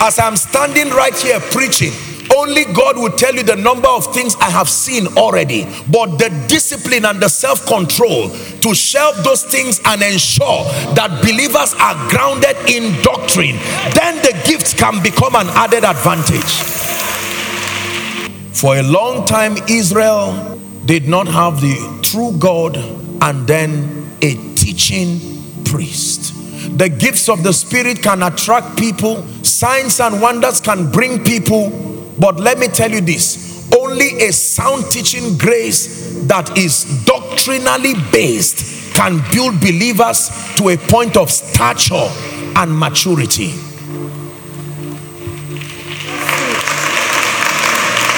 As 0.00 0.18
I'm 0.18 0.36
standing 0.36 0.90
right 0.90 1.14
here 1.14 1.40
preaching, 1.40 1.92
only 2.36 2.64
God 2.64 2.96
will 2.96 3.10
tell 3.10 3.34
you 3.34 3.42
the 3.42 3.56
number 3.56 3.88
of 3.88 4.12
things 4.12 4.36
I 4.36 4.50
have 4.50 4.68
seen 4.68 5.06
already. 5.16 5.64
But 5.90 6.18
the 6.18 6.30
discipline 6.48 7.04
and 7.04 7.20
the 7.20 7.28
self 7.28 7.66
control 7.66 8.30
to 8.30 8.74
shelve 8.74 9.22
those 9.24 9.44
things 9.44 9.80
and 9.84 10.02
ensure 10.02 10.64
that 10.94 11.22
believers 11.22 11.74
are 11.80 11.94
grounded 12.10 12.56
in 12.68 13.00
doctrine, 13.02 13.56
then 13.94 14.16
the 14.22 14.40
gifts 14.46 14.74
can 14.74 15.02
become 15.02 15.34
an 15.34 15.48
added 15.50 15.84
advantage. 15.84 16.52
For 18.52 18.76
a 18.76 18.82
long 18.82 19.26
time, 19.26 19.56
Israel 19.68 20.58
did 20.84 21.08
not 21.08 21.26
have 21.26 21.60
the 21.60 22.00
true 22.02 22.32
God 22.38 22.76
and 22.76 23.46
then 23.46 24.16
a 24.22 24.34
teaching 24.54 25.18
priest. 25.64 26.32
The 26.78 26.88
gifts 26.88 27.28
of 27.28 27.42
the 27.42 27.52
Spirit 27.52 28.02
can 28.02 28.22
attract 28.22 28.78
people, 28.78 29.22
signs 29.44 30.00
and 30.00 30.20
wonders 30.20 30.60
can 30.60 30.90
bring 30.90 31.22
people 31.22 31.93
but 32.18 32.38
let 32.38 32.58
me 32.58 32.68
tell 32.68 32.90
you 32.90 33.00
this 33.00 33.72
only 33.74 34.22
a 34.22 34.32
sound 34.32 34.90
teaching 34.90 35.36
grace 35.36 36.26
that 36.26 36.56
is 36.56 37.04
doctrinally 37.04 37.94
based 38.12 38.94
can 38.94 39.20
build 39.32 39.58
believers 39.60 40.30
to 40.56 40.68
a 40.68 40.76
point 40.76 41.16
of 41.16 41.30
stature 41.30 42.08
and 42.56 42.78
maturity. 42.78 43.50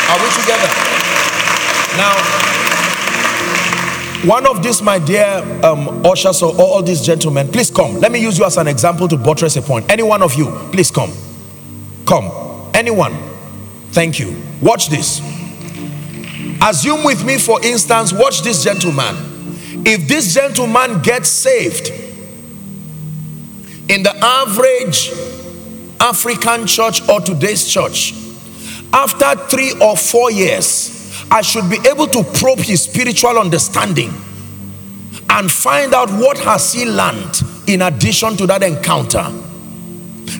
Are 0.08 0.18
we 0.22 0.30
together? 0.40 0.68
Now, 1.96 2.14
one 4.28 4.46
of 4.46 4.62
these, 4.62 4.82
my 4.82 4.98
dear 4.98 5.42
um, 5.64 6.04
ushers 6.04 6.42
or 6.42 6.54
all 6.58 6.82
these 6.82 7.00
gentlemen, 7.00 7.48
please 7.48 7.70
come. 7.70 7.98
Let 8.00 8.12
me 8.12 8.20
use 8.20 8.38
you 8.38 8.44
as 8.44 8.56
an 8.56 8.66
example 8.68 9.08
to 9.08 9.16
buttress 9.16 9.56
a 9.56 9.62
point. 9.62 9.90
Any 9.90 10.02
one 10.02 10.22
of 10.22 10.34
you, 10.34 10.46
please 10.72 10.90
come. 10.90 11.12
Come. 12.04 12.30
Anyone. 12.74 13.35
Thank 13.96 14.18
you. 14.18 14.36
Watch 14.60 14.90
this. 14.90 15.20
Assume 16.62 17.02
with 17.02 17.24
me, 17.24 17.38
for 17.38 17.64
instance, 17.64 18.12
watch 18.12 18.42
this 18.42 18.62
gentleman. 18.62 19.16
If 19.86 20.06
this 20.06 20.34
gentleman 20.34 21.00
gets 21.00 21.30
saved 21.30 21.88
in 23.88 24.02
the 24.02 24.14
average 24.22 25.12
African 25.98 26.66
church 26.66 27.08
or 27.08 27.22
today's 27.22 27.66
church, 27.66 28.12
after 28.92 29.34
three 29.46 29.72
or 29.80 29.96
four 29.96 30.30
years, 30.30 31.24
I 31.30 31.40
should 31.40 31.70
be 31.70 31.78
able 31.88 32.08
to 32.08 32.22
probe 32.38 32.58
his 32.58 32.82
spiritual 32.82 33.38
understanding 33.38 34.10
and 35.30 35.50
find 35.50 35.94
out 35.94 36.10
what 36.10 36.36
has 36.40 36.74
he 36.74 36.84
learned 36.84 37.40
in 37.66 37.80
addition 37.80 38.36
to 38.36 38.46
that 38.46 38.62
encounter 38.62 39.32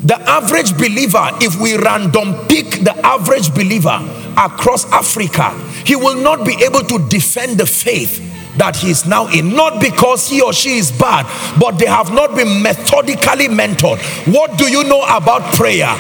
the 0.07 0.21
average 0.31 0.73
believer, 0.79 1.31
if 1.43 1.61
we 1.61 1.77
random 1.77 2.47
pick 2.47 2.85
the 2.87 2.95
average 3.03 3.53
believer 3.53 3.99
across 4.39 4.87
Africa, 4.93 5.51
he 5.85 5.97
will 5.97 6.15
not 6.15 6.47
be 6.47 6.55
able 6.63 6.83
to 6.83 6.99
defend 7.09 7.59
the 7.59 7.67
faith 7.67 8.23
that 8.57 8.77
he 8.77 8.91
is 8.91 9.05
now 9.05 9.27
in. 9.27 9.51
Not 9.51 9.81
because 9.81 10.29
he 10.29 10.41
or 10.41 10.53
she 10.53 10.79
is 10.79 10.93
bad 10.93 11.27
but 11.59 11.73
they 11.81 11.87
have 11.87 12.13
not 12.13 12.37
been 12.37 12.63
methodically 12.63 13.49
mentored. 13.49 13.99
What 14.33 14.57
do 14.57 14.71
you 14.71 14.85
know 14.85 15.03
about 15.03 15.43
prayer? 15.55 15.91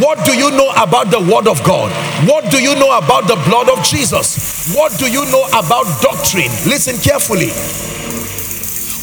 What 0.00 0.24
do 0.24 0.32
you 0.32 0.50
know 0.52 0.72
about 0.80 1.10
the 1.10 1.20
word 1.20 1.46
of 1.46 1.62
god? 1.62 1.92
What 2.26 2.50
do 2.50 2.62
you 2.62 2.74
know 2.76 2.96
about 2.96 3.28
the 3.28 3.36
blood 3.44 3.68
of 3.68 3.84
jesus? 3.84 4.74
What 4.74 4.96
do 4.98 5.04
you 5.04 5.24
know 5.30 5.44
about 5.52 5.84
doctrine? 6.00 6.48
Listen 6.64 6.96
carefully. 6.96 7.52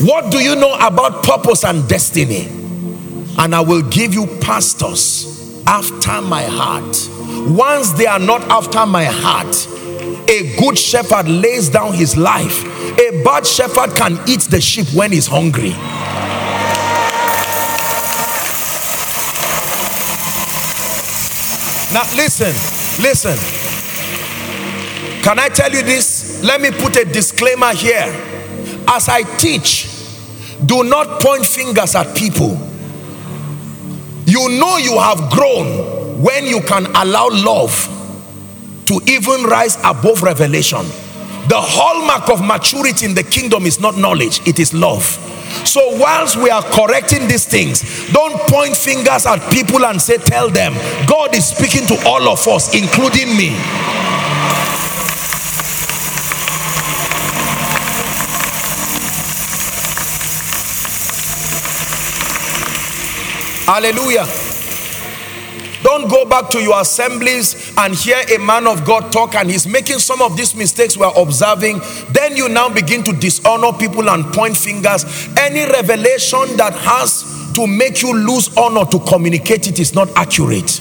What 0.01 0.32
do 0.32 0.39
you 0.39 0.55
know 0.55 0.74
about 0.82 1.24
purpose 1.24 1.64
and 1.64 1.88
destiny 1.88 2.57
and 3.38 3.53
I 3.53 3.61
will 3.61 3.83
give 3.83 4.13
you 4.13 4.25
pastors 4.41 5.63
after 5.67 6.21
my 6.21 6.43
heart. 6.43 7.09
Once 7.49 7.91
they 7.91 8.07
are 8.07 8.19
not 8.19 8.41
after 8.43 8.85
my 8.85 9.05
heart, 9.05 9.55
a 10.29 10.55
good 10.57 10.77
shepherd 10.77 11.29
lays 11.29 11.69
down 11.69 11.93
his 11.93 12.17
life. 12.17 12.65
A 12.99 13.23
bad 13.23 13.45
shepherd 13.45 13.95
can 13.95 14.17
eat 14.27 14.41
the 14.41 14.59
sheep 14.59 14.88
when 14.93 15.11
he's 15.11 15.27
hungry. 15.27 15.71
Now, 21.93 22.03
listen, 22.15 22.53
listen. 23.01 23.38
Can 25.23 25.39
I 25.39 25.49
tell 25.49 25.71
you 25.71 25.83
this? 25.83 26.43
Let 26.43 26.59
me 26.59 26.71
put 26.71 26.97
a 26.97 27.05
disclaimer 27.05 27.73
here. 27.73 28.05
As 28.88 29.09
I 29.09 29.23
teach, 29.38 29.89
do 30.65 30.83
not 30.83 31.21
point 31.21 31.45
fingers 31.45 31.95
at 31.95 32.15
people 32.15 32.66
you 34.28 34.49
know 34.59 34.75
you 34.75 34.99
have 34.99 35.32
grown 35.32 36.21
when 36.21 36.45
you 36.45 36.59
can 36.61 36.86
allow 36.88 37.30
love 37.32 37.71
to 38.86 38.99
even 39.07 39.43
rise 39.43 39.78
above 39.86 40.21
revelation. 40.21 40.84
The 41.47 41.55
hallmark 41.55 42.30
of 42.30 42.45
maturity 42.45 43.05
in 43.05 43.15
the 43.15 43.23
kingdom 43.23 43.65
is 43.65 43.80
not 43.80 43.95
knowledge, 43.95 44.45
it 44.45 44.59
is 44.59 44.73
love. 44.73 45.03
So, 45.65 45.97
whilst 45.97 46.36
we 46.36 46.49
are 46.49 46.61
correcting 46.61 47.30
these 47.30 47.45
things, 47.45 48.11
don't 48.11 48.38
point 48.49 48.75
fingers 48.75 49.25
at 49.25 49.39
people 49.49 49.86
and 49.86 50.01
say, 50.01 50.17
Tell 50.17 50.49
them, 50.49 50.73
God 51.07 51.34
is 51.34 51.47
speaking 51.47 51.88
to 51.88 52.05
all 52.05 52.28
of 52.28 52.45
us, 52.49 52.75
including 52.75 53.30
me. 53.38 53.55
Hallelujah. 63.68 64.26
Don't 65.84 66.09
go 66.09 66.24
back 66.24 66.49
to 66.51 66.61
your 66.61 66.80
assemblies 66.80 67.78
and 67.78 67.93
hear 67.93 68.18
a 68.34 68.38
man 68.39 68.65
of 68.65 68.86
God 68.86 69.11
talk 69.11 69.36
and 69.36 69.49
he's 69.49 69.68
making 69.68 69.99
some 69.99 70.22
of 70.22 70.38
these 70.38 70.55
mistakes 70.55 70.95
we're 70.95 71.11
observing. 71.18 71.82
Then 72.11 72.38
you 72.38 72.47
now 72.47 72.70
begin 72.70 73.03
to 73.03 73.11
dishonor 73.11 73.74
people 73.74 74.09
and 74.09 74.24
point 74.34 74.55
fingers. 74.55 75.03
Any 75.38 75.65
revelation 75.65 76.55
that 76.55 76.76
has 76.76 77.51
to 77.55 77.68
make 77.68 78.01
you 78.01 78.13
lose 78.18 78.55
honor 78.55 78.86
to 78.86 78.99
communicate 78.99 79.68
it 79.68 79.80
is 79.80 79.93
not 79.93 80.07
accurate. 80.15 80.80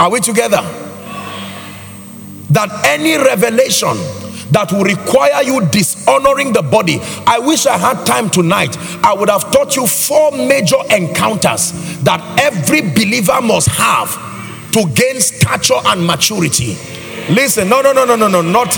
Are 0.00 0.10
we 0.10 0.18
together? 0.18 0.62
That 2.50 2.86
any 2.86 3.16
revelation 3.18 3.96
that 4.52 4.70
will 4.72 4.84
require 4.84 5.42
you 5.42 5.64
dishonoring 5.66 6.52
the 6.52 6.62
body. 6.62 6.98
I 7.26 7.38
wish 7.38 7.66
I 7.66 7.76
had 7.76 8.04
time 8.06 8.30
tonight. 8.30 8.76
I 9.04 9.14
would 9.14 9.28
have 9.28 9.50
taught 9.50 9.76
you 9.76 9.86
four 9.86 10.30
major 10.32 10.76
encounters 10.90 11.72
that 12.02 12.20
every 12.40 12.82
believer 12.82 13.40
must 13.40 13.68
have 13.68 14.10
to 14.72 14.86
gain 14.94 15.20
stature 15.20 15.80
and 15.86 16.06
maturity. 16.06 16.76
Listen, 17.28 17.68
no, 17.68 17.80
no, 17.80 17.92
no, 17.92 18.04
no, 18.04 18.16
no, 18.16 18.28
no, 18.28 18.42
not. 18.42 18.76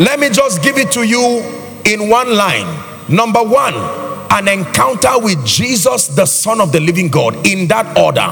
Let 0.00 0.18
me 0.18 0.30
just 0.30 0.62
give 0.62 0.78
it 0.78 0.90
to 0.92 1.06
you 1.06 1.42
in 1.84 2.08
one 2.08 2.34
line. 2.34 2.66
Number 3.08 3.42
one, 3.42 3.74
an 4.30 4.48
encounter 4.48 5.18
with 5.18 5.44
Jesus, 5.44 6.08
the 6.08 6.24
Son 6.24 6.60
of 6.60 6.72
the 6.72 6.80
living 6.80 7.08
God, 7.08 7.46
in 7.46 7.68
that 7.68 7.98
order. 7.98 8.26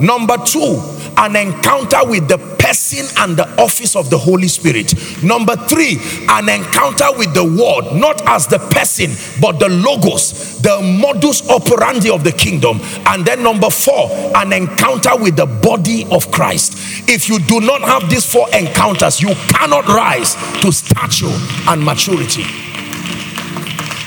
Number 0.00 0.36
two, 0.38 0.80
an 1.16 1.36
encounter 1.36 2.04
with 2.04 2.28
the 2.28 2.38
person 2.58 3.06
and 3.18 3.36
the 3.36 3.48
office 3.60 3.94
of 3.96 4.10
the 4.10 4.18
Holy 4.18 4.48
Spirit. 4.48 4.94
Number 5.22 5.56
three, 5.56 5.98
an 6.28 6.48
encounter 6.48 7.06
with 7.16 7.34
the 7.34 7.44
word, 7.44 7.98
not 7.98 8.26
as 8.26 8.46
the 8.46 8.58
person, 8.58 9.12
but 9.40 9.58
the 9.58 9.68
logos, 9.68 10.60
the 10.60 10.80
modus 10.80 11.48
operandi 11.48 12.10
of 12.10 12.24
the 12.24 12.32
kingdom. 12.32 12.80
And 13.06 13.24
then 13.24 13.42
number 13.42 13.70
four, 13.70 14.10
an 14.36 14.52
encounter 14.52 15.16
with 15.16 15.36
the 15.36 15.46
body 15.46 16.06
of 16.10 16.30
Christ. 16.30 17.08
If 17.08 17.28
you 17.28 17.38
do 17.38 17.60
not 17.60 17.82
have 17.82 18.08
these 18.10 18.30
four 18.30 18.48
encounters, 18.54 19.20
you 19.20 19.34
cannot 19.48 19.86
rise 19.88 20.34
to 20.62 20.72
stature 20.72 21.34
and 21.68 21.84
maturity. 21.84 22.44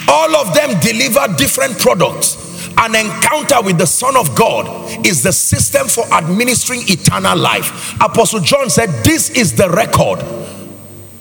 All 0.09 0.35
of 0.37 0.53
them 0.53 0.79
deliver 0.79 1.27
different 1.35 1.77
products. 1.79 2.36
An 2.78 2.95
encounter 2.95 3.61
with 3.61 3.78
the 3.78 3.88
Son 3.88 4.15
of 4.15 4.36
God 4.36 5.05
is 5.05 5.23
the 5.23 5.32
system 5.32 5.88
for 5.88 6.05
administering 6.13 6.82
eternal 6.84 7.38
life. 7.38 7.95
Apostle 8.01 8.41
John 8.41 8.69
said, 8.69 8.89
This 9.03 9.32
is 9.32 9.55
the 9.55 9.69
record 9.69 10.23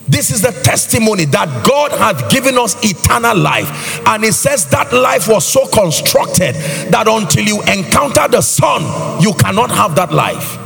this 0.09 0.31
is 0.31 0.43
the 0.43 0.53
testimony 0.63 1.25
that 1.27 1.67
God 1.67 1.91
hath 1.93 2.31
given 2.31 2.57
us 2.59 2.77
eternal 2.85 3.37
life. 3.37 4.07
And 4.07 4.25
it 4.25 4.35
says 4.35 4.67
that 4.67 4.93
life 4.93 5.27
was 5.29 5.45
so 5.45 5.67
constructed 5.67 6.55
that 6.91 7.07
until 7.09 7.45
you 7.45 7.61
encounter 7.63 8.29
the 8.29 8.41
Son, 8.41 8.83
you 9.21 9.33
cannot 9.35 9.71
have 9.71 9.97
that 9.97 10.13
life. 10.13 10.59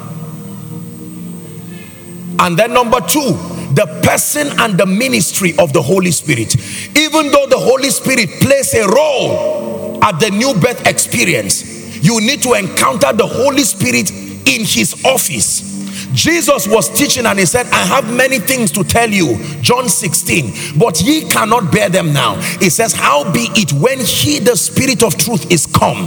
And 2.39 2.57
then, 2.57 2.73
number 2.73 3.01
two, 3.01 3.33
the 3.75 4.01
person 4.03 4.49
and 4.61 4.79
the 4.79 4.87
ministry 4.87 5.55
of 5.59 5.73
the 5.73 5.83
Holy 5.83 6.11
Spirit. 6.11 6.57
Even 6.97 7.31
though 7.31 7.47
the 7.47 7.59
Holy 7.59 7.91
Spirit 7.91 8.29
plays 8.41 8.75
a 8.75 8.87
role 8.89 9.70
at 10.03 10.19
the 10.21 10.31
new 10.31 10.55
birth 10.55 10.87
experience, 10.87 11.99
you 12.03 12.21
need 12.21 12.43
to 12.43 12.55
encounter 12.55 13.13
the 13.13 13.27
Holy 13.27 13.63
Spirit 13.63 14.11
in 14.11 14.65
his 14.65 15.05
office 15.05 15.71
Jesus 16.13 16.67
was 16.67 16.89
teaching 16.89 17.27
and 17.27 17.39
he 17.39 17.47
said, 17.47 17.67
I 17.67 17.85
have 17.85 18.13
many 18.13 18.39
things 18.39 18.73
to 18.73 18.85
tell 18.85 19.09
you. 19.09 19.39
John 19.61 19.89
16, 19.89 20.79
but 20.79 21.01
ye 21.01 21.29
cannot 21.29 21.73
bear 21.73 21.89
them 21.89 22.13
now. 22.13 22.35
He 22.59 22.69
says, 22.71 22.93
How 22.93 23.31
be 23.33 23.49
it 23.55 23.73
when 23.73 23.99
he, 23.99 24.39
the 24.39 24.57
Spirit 24.57 25.03
of 25.03 25.17
truth, 25.17 25.51
is 25.51 25.67
come, 25.67 26.07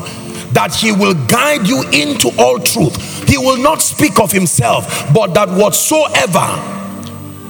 that 0.51 0.75
he 0.75 0.91
will 0.91 1.13
guide 1.27 1.67
you 1.67 1.83
into 1.91 2.29
all 2.37 2.59
truth. 2.59 3.27
He 3.29 3.37
will 3.37 3.57
not 3.57 3.81
speak 3.81 4.19
of 4.19 4.31
himself, 4.31 5.13
but 5.13 5.33
that 5.35 5.49
whatsoever 5.49 6.69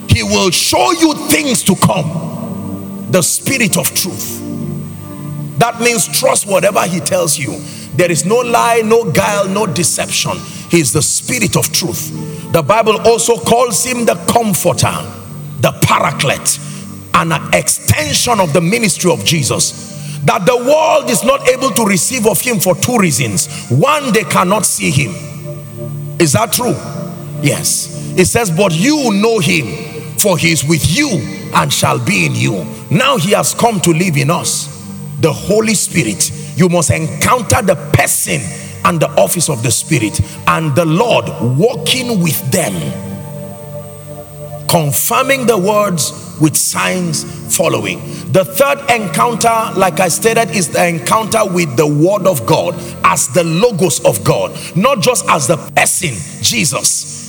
he 0.08 0.22
will 0.22 0.52
show 0.52 0.92
you 0.92 1.16
things 1.30 1.64
to 1.64 1.76
come. 1.76 3.08
The 3.10 3.22
Spirit 3.22 3.78
of 3.78 3.94
truth. 3.96 4.43
That 5.58 5.80
means 5.80 6.08
trust 6.08 6.48
whatever 6.48 6.82
he 6.88 7.00
tells 7.00 7.38
you. 7.38 7.60
There 7.96 8.12
is 8.12 8.26
no 8.26 8.38
lie, 8.38 8.82
no 8.84 9.12
guile, 9.12 9.48
no 9.48 9.68
deception. 9.68 10.38
He 10.70 10.80
is 10.80 10.92
the 10.92 11.02
Spirit 11.02 11.56
of 11.56 11.72
truth. 11.72 12.52
The 12.52 12.62
Bible 12.62 13.00
also 13.02 13.38
calls 13.38 13.84
him 13.84 14.06
the 14.06 14.16
comforter, 14.32 14.94
the 15.62 15.72
paraclete, 15.82 16.60
an 17.14 17.32
extension 17.54 18.40
of 18.40 18.54
the 18.54 18.62
ministry 18.62 19.12
of 19.12 19.24
Jesus. 19.24 19.92
That 20.26 20.46
the 20.46 20.56
world 20.56 21.10
is 21.10 21.24
not 21.24 21.48
able 21.50 21.70
to 21.72 21.86
receive 21.86 22.26
of 22.26 22.40
him 22.40 22.60
for 22.60 22.76
two 22.76 22.98
reasons. 22.98 23.68
One, 23.70 24.14
they 24.14 24.24
cannot 24.24 24.66
see 24.66 24.90
him. 24.90 25.12
Is 26.20 26.32
that 26.34 26.54
true? 26.54 26.74
Yes. 27.42 28.18
It 28.18 28.26
says, 28.26 28.50
But 28.50 28.74
you 28.74 29.12
know 29.14 29.40
him, 29.40 30.18
for 30.18 30.38
he 30.38 30.52
is 30.52 30.64
with 30.64 30.96
you 30.96 31.10
and 31.54 31.72
shall 31.72 32.04
be 32.04 32.26
in 32.26 32.34
you. 32.36 32.66
Now 32.90 33.18
he 33.18 33.32
has 33.32 33.54
come 33.54 33.82
to 33.82 33.92
live 33.92 34.18
in 34.18 34.30
us. 34.30 34.73
The 35.24 35.32
Holy 35.34 35.74
Spirit. 35.74 36.32
You 36.58 36.70
must 36.70 36.92
encounter 36.92 37.62
the 37.62 37.76
person 37.94 38.42
and 38.86 39.00
the 39.00 39.10
office 39.20 39.50
of 39.50 39.64
the 39.64 39.72
Spirit, 39.72 40.20
and 40.48 40.76
the 40.76 40.84
Lord 40.84 41.26
walking 41.58 42.22
with 42.22 42.40
them, 42.52 42.74
confirming 44.68 45.48
the 45.48 45.58
words 45.58 46.38
with 46.42 46.58
signs 46.58 47.24
following. 47.56 48.00
The 48.34 48.44
third 48.44 48.80
encounter, 48.92 49.72
like 49.80 50.02
I 50.02 50.10
stated, 50.10 50.52
is 50.52 50.70
the 50.70 50.86
encounter 50.86 51.46
with 51.46 51.78
the 51.78 51.88
Word 51.88 52.28
of 52.28 52.46
God 52.46 52.76
as 53.06 53.30
the 53.30 53.46
Logos 53.46 54.04
of 54.04 54.22
God, 54.26 54.52
not 54.76 55.00
just 55.00 55.26
as 55.30 55.48
the 55.48 55.56
person, 55.56 56.16
Jesus. 56.44 57.22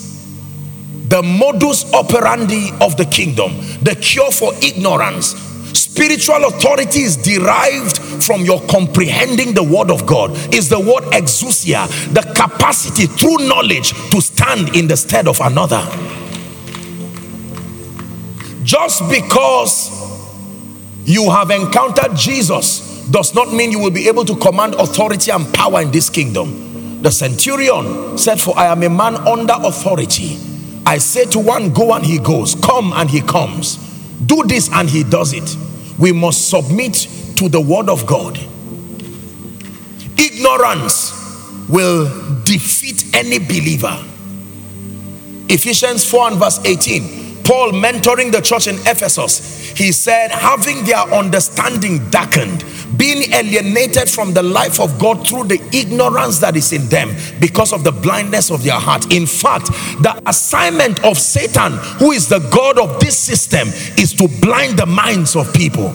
The 1.07 1.23
modus 1.23 1.93
operandi 1.95 2.71
of 2.81 2.97
the 2.97 3.05
kingdom, 3.05 3.53
the 3.83 3.97
cure 4.01 4.33
for 4.33 4.53
ignorance, 4.61 5.54
Spiritual 5.75 6.45
authority 6.45 7.01
is 7.01 7.17
derived 7.17 7.99
from 8.25 8.45
your 8.45 8.61
comprehending 8.69 9.55
the 9.55 9.63
word 9.63 9.91
of 9.91 10.07
God. 10.07 10.31
Is 10.55 10.69
the 10.69 10.79
word 10.79 11.05
exousia, 11.13 11.87
the 12.15 12.23
capacity 12.35 13.07
through 13.07 13.47
knowledge 13.49 13.93
to 14.11 14.21
stand 14.21 14.77
in 14.77 14.87
the 14.87 14.97
stead 14.97 15.27
of 15.27 15.41
another. 15.41 15.85
Just 18.65 19.09
because 19.11 19.91
you 21.05 21.31
have 21.31 21.51
encountered 21.51 22.17
Jesus 22.17 23.07
does 23.11 23.35
not 23.35 23.53
mean 23.53 23.71
you 23.71 23.79
will 23.79 23.91
be 23.91 24.09
able 24.09 24.25
to 24.25 24.37
command 24.37 24.75
authority 24.75 25.31
and 25.31 25.53
power 25.53 25.83
in 25.83 25.91
this 25.91 26.09
kingdom. 26.09 27.03
The 27.03 27.11
centurion 27.11 28.17
said, 28.17 28.41
For 28.41 28.59
I 28.59 28.67
am 28.67 28.83
a 28.83 28.89
man 28.89 29.17
under 29.17 29.55
authority. 29.59 30.39
I 30.87 30.99
say 30.99 31.27
to 31.27 31.39
one, 31.39 31.73
Go 31.73 31.93
and 31.93 32.05
he 32.05 32.19
goes, 32.19 32.55
come 32.55 32.93
and 32.95 33.11
he 33.11 33.21
comes. 33.21 33.94
Do 34.27 34.45
this 34.45 34.71
and 34.73 34.89
he 34.89 35.05
does 35.05 35.33
it 35.33 35.57
we 35.99 36.13
must 36.13 36.49
submit 36.51 36.95
to 37.37 37.49
the 37.49 37.61
word 37.61 37.89
of 37.89 38.07
God. 38.07 38.39
Ignorance 40.19 41.69
will 41.69 42.07
defeat 42.45 43.15
any 43.15 43.39
believer. 43.39 44.03
Ephesians 45.49 46.09
4 46.09 46.29
and 46.33 46.37
verse 46.39 46.61
18. 46.65 47.43
Paul 47.45 47.73
mentoring 47.73 48.33
the 48.33 48.41
church 48.41 48.67
in 48.67 48.77
Ephesus, 48.87 49.71
he 49.77 49.93
said, 49.93 50.31
having 50.31 50.85
their 50.85 50.97
understanding 50.97 52.09
darkened, 52.11 52.65
being 52.97 53.33
alienated 53.33 54.09
from 54.09 54.35
the 54.35 54.43
life 54.43 54.81
of 54.81 54.99
God 54.99 55.27
through 55.27 55.45
the 55.45 55.61
ignorance 55.73 56.39
that 56.41 56.57
is 56.57 56.73
in 56.73 56.87
them 56.89 57.15
because 57.41 57.73
of 57.73 57.85
the 57.85 57.93
blindness 57.93 58.51
of 58.51 58.63
their 58.63 58.79
heart. 58.79 59.13
In 59.13 59.27
fact, 59.27 59.67
the 60.03 60.21
assignment 60.27 61.05
of 61.05 61.19
Satan, 61.19 61.73
who 61.99 62.13
is 62.13 62.29
the 62.29 62.41
God 62.53 62.79
of 62.79 63.01
this 63.01 63.19
system, 63.19 63.69
is 63.99 64.13
to 64.15 64.29
blind 64.41 64.79
the 64.79 64.87
minds 64.87 65.37
of 65.37 65.53
people. 65.53 65.95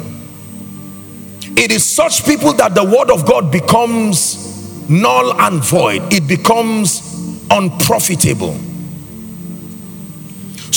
It 1.58 1.72
is 1.72 1.84
such 1.84 2.26
people 2.26 2.54
that 2.54 2.76
the 2.76 2.84
word 2.84 3.12
of 3.12 3.26
God 3.26 3.52
becomes 3.52 4.90
null 4.90 5.40
and 5.42 5.64
void, 5.64 6.02
it 6.12 6.28
becomes 6.28 7.46
unprofitable. 7.52 8.58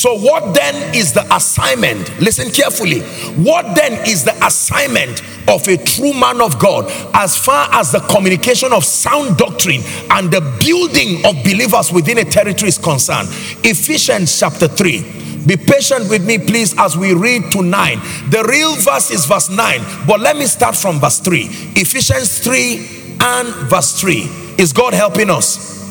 So, 0.03 0.18
what 0.18 0.53
then 0.53 0.96
is 0.96 1.12
the 1.12 1.24
assignment? 1.32 2.20
Listen 2.20 2.50
carefully. 2.50 3.03
What 3.40 3.76
then 3.76 3.92
is 4.09 4.24
the 4.24 4.34
assignment 4.44 5.22
of 5.46 5.68
a 5.68 5.76
true 5.76 6.12
man 6.12 6.40
of 6.40 6.59
God 6.59 6.90
as 7.14 7.38
far 7.38 7.68
as 7.70 7.92
the 7.92 8.00
communication 8.00 8.72
of 8.72 8.84
sound 8.84 9.36
doctrine 9.36 9.80
and 10.11 10.28
the 10.28 10.40
building 10.59 11.24
of 11.24 11.44
believers 11.44 11.92
within 11.92 12.18
a 12.18 12.24
territory 12.24 12.70
is 12.70 12.78
concerned? 12.78 13.28
Ephesians 13.62 14.36
chapter 14.40 14.66
3. 14.66 15.46
Be 15.46 15.57
patient 15.57 16.11
with 16.11 16.26
me, 16.26 16.36
please, 16.36 16.76
as 16.78 16.96
we 16.96 17.14
read 17.14 17.53
to 17.53 17.62
9. 17.62 17.98
The 18.30 18.44
real 18.48 18.74
verse 18.74 19.12
is 19.12 19.26
verse 19.26 19.50
9, 19.50 20.07
but 20.09 20.18
let 20.18 20.36
me 20.36 20.46
start 20.46 20.74
from 20.74 20.98
verse 20.98 21.20
3. 21.20 21.42
Ephesians 21.76 22.40
3 22.40 23.18
and 23.20 23.48
verse 23.70 24.00
3. 24.00 24.22
Is 24.59 24.72
God 24.72 24.94
helping 24.94 25.30
us? 25.30 25.82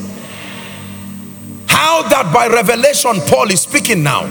How 1.81 2.03
that 2.03 2.31
by 2.31 2.45
revelation, 2.45 3.13
Paul 3.21 3.49
is 3.49 3.61
speaking 3.61 4.03
now. 4.03 4.27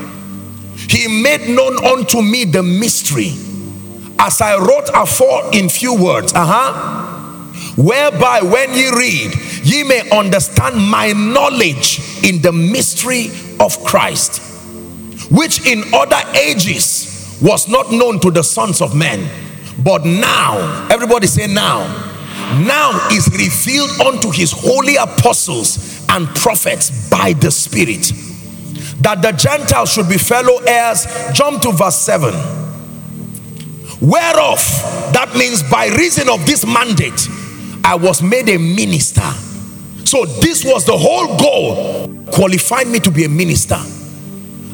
He 0.89 1.09
made 1.21 1.49
known 1.49 1.85
unto 1.85 2.23
me 2.23 2.45
the 2.45 2.63
mystery, 2.63 3.33
as 4.21 4.41
I 4.41 4.57
wrote 4.57 4.89
afore 4.95 5.53
in 5.53 5.69
few 5.69 6.01
words. 6.01 6.33
Uh 6.33 6.47
huh. 6.47 7.73
Whereby, 7.77 8.43
when 8.43 8.73
ye 8.73 8.89
read, 8.91 9.35
ye 9.65 9.83
may 9.83 10.09
understand 10.11 10.77
my 10.77 11.13
knowledge 11.13 11.99
in 12.25 12.41
the 12.41 12.53
mystery 12.53 13.33
of 13.59 13.83
Christ, 13.83 14.41
which 15.29 15.67
in 15.67 15.83
other 15.93 16.23
ages 16.39 17.37
was 17.43 17.67
not 17.67 17.91
known 17.91 18.21
to 18.21 18.31
the 18.31 18.45
sons 18.45 18.81
of 18.81 18.95
men, 18.95 19.29
but 19.83 20.05
now, 20.05 20.87
everybody 20.89 21.27
say 21.27 21.53
now, 21.53 22.10
now 22.65 23.09
is 23.13 23.29
revealed 23.33 23.91
unto 24.01 24.31
his 24.31 24.53
holy 24.53 24.97
apostles 24.97 26.07
and 26.09 26.27
prophets 26.35 27.09
by 27.09 27.33
the 27.35 27.51
Spirit. 27.51 28.13
That 29.03 29.23
the 29.23 29.33
Gentiles 29.33 29.93
should 29.93 30.09
be 30.09 30.19
fellow 30.19 30.59
heirs. 30.67 31.07
Jump 31.33 31.63
to 31.63 31.73
verse 31.73 31.97
7. 31.97 32.35
Whereof, 34.01 34.59
that 35.13 35.35
means 35.37 35.63
by 35.63 35.87
reason 35.89 36.29
of 36.29 36.45
this 36.47 36.67
mandate, 36.67 37.29
I 37.85 37.95
was 37.95 38.23
made 38.23 38.49
a 38.49 38.59
minister. 38.59 39.29
So, 40.07 40.25
this 40.25 40.65
was 40.65 40.85
the 40.87 40.97
whole 40.97 41.37
goal, 41.39 42.25
qualified 42.33 42.89
me 42.89 42.99
to 43.01 43.11
be 43.11 43.25
a 43.25 43.29
minister 43.29 43.79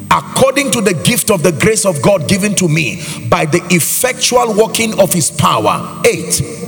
according 0.09 0.71
to 0.71 0.81
the 0.81 0.93
gift 1.03 1.29
of 1.29 1.43
the 1.43 1.51
grace 1.51 1.85
of 1.85 2.01
God 2.01 2.27
given 2.29 2.55
to 2.55 2.67
me 2.67 3.01
by 3.29 3.45
the 3.45 3.61
effectual 3.71 4.53
working 4.53 4.99
of 4.99 5.11
his 5.11 5.29
power. 5.29 6.01
8. 6.05 6.66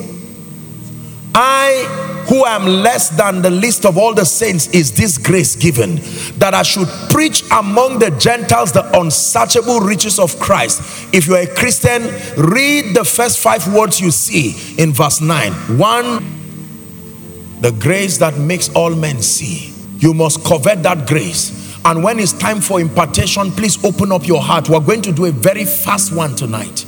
I 1.34 2.26
who 2.28 2.46
am 2.46 2.66
less 2.66 3.10
than 3.10 3.42
the 3.42 3.50
least 3.50 3.86
of 3.86 3.98
all 3.98 4.14
the 4.14 4.26
saints, 4.26 4.68
is 4.68 4.92
this 4.92 5.18
grace 5.18 5.56
given 5.56 5.96
that 6.38 6.54
I 6.54 6.62
should 6.62 6.88
preach 7.10 7.44
among 7.52 7.98
the 8.00 8.12
Gentiles 8.12 8.72
the 8.72 8.88
unsearchable 9.00 9.80
riches 9.80 10.20
of 10.20 10.38
Christ. 10.40 11.12
If 11.14 11.26
you're 11.26 11.40
a 11.40 11.48
Christian, 11.48 12.04
read 12.38 12.96
the 12.96 13.04
first 13.04 13.40
five 13.40 13.74
words 13.74 14.00
you 14.00 14.12
see 14.12 14.82
in 14.82 14.94
verse 14.94 15.22
9. 15.22 15.52
One, 15.80 17.62
the 17.62 17.72
grace 17.72 18.20
that 18.20 18.38
makes 18.38 18.70
all 18.76 18.94
men 18.94 19.22
see. 19.24 19.74
You 19.98 20.14
must 20.14 20.44
covet 20.46 20.84
that 20.84 21.08
grace. 21.08 21.78
And 21.84 22.04
when 22.04 22.20
it's 22.20 22.34
time 22.34 22.62
for 22.62 22.80
impartation, 22.80 23.52
please 23.52 23.84
open 23.84 24.12
up 24.12 24.28
your 24.28 24.42
heart. 24.42 24.70
We're 24.70 24.80
going 24.82 25.02
to 25.02 25.12
do 25.12 25.26
a 25.26 25.32
very 25.32 25.66
fast 25.66 26.14
one 26.14 26.36
tonight 26.36 26.86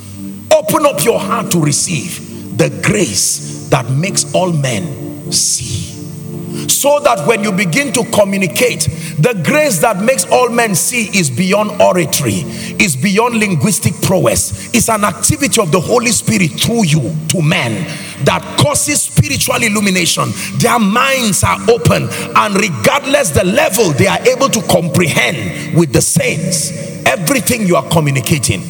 Open 0.52 0.84
up 0.84 1.02
your 1.02 1.18
heart 1.18 1.50
to 1.52 1.60
receive 1.60 2.58
the 2.58 2.68
grace 2.84 3.61
that 3.72 3.90
makes 3.90 4.34
all 4.34 4.52
men 4.52 5.32
see. 5.32 5.88
So 6.68 7.00
that 7.00 7.26
when 7.26 7.42
you 7.42 7.50
begin 7.52 7.90
to 7.94 8.04
communicate, 8.10 8.82
the 9.18 9.40
grace 9.42 9.78
that 9.78 10.02
makes 10.02 10.26
all 10.30 10.50
men 10.50 10.74
see 10.74 11.06
is 11.18 11.30
beyond 11.30 11.80
oratory, 11.80 12.44
is 12.78 12.96
beyond 12.96 13.36
linguistic 13.36 13.94
prowess. 14.02 14.74
It's 14.74 14.90
an 14.90 15.04
activity 15.04 15.58
of 15.58 15.72
the 15.72 15.80
Holy 15.80 16.10
Spirit 16.10 16.50
through 16.60 16.84
you 16.84 17.16
to 17.28 17.40
men 17.40 17.86
that 18.26 18.42
causes 18.60 19.00
spiritual 19.00 19.62
illumination. 19.62 20.28
Their 20.58 20.78
minds 20.78 21.42
are 21.42 21.58
open, 21.70 22.10
and 22.36 22.54
regardless 22.54 23.30
the 23.30 23.44
level, 23.44 23.92
they 23.92 24.06
are 24.06 24.20
able 24.28 24.50
to 24.50 24.60
comprehend 24.68 25.78
with 25.78 25.94
the 25.94 26.02
saints 26.02 26.70
everything 27.06 27.66
you 27.66 27.76
are 27.76 27.88
communicating. 27.88 28.60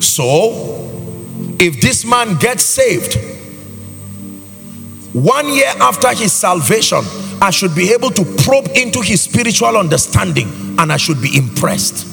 So, 0.00 0.77
if 1.60 1.80
this 1.80 2.04
man 2.04 2.36
gets 2.36 2.62
saved, 2.62 3.16
one 5.12 5.48
year 5.48 5.72
after 5.80 6.14
his 6.14 6.32
salvation, 6.32 7.00
I 7.40 7.50
should 7.50 7.74
be 7.74 7.92
able 7.92 8.10
to 8.10 8.24
probe 8.44 8.68
into 8.74 9.00
his 9.00 9.22
spiritual 9.22 9.76
understanding 9.76 10.48
and 10.78 10.92
I 10.92 10.96
should 10.96 11.20
be 11.20 11.36
impressed. 11.36 12.06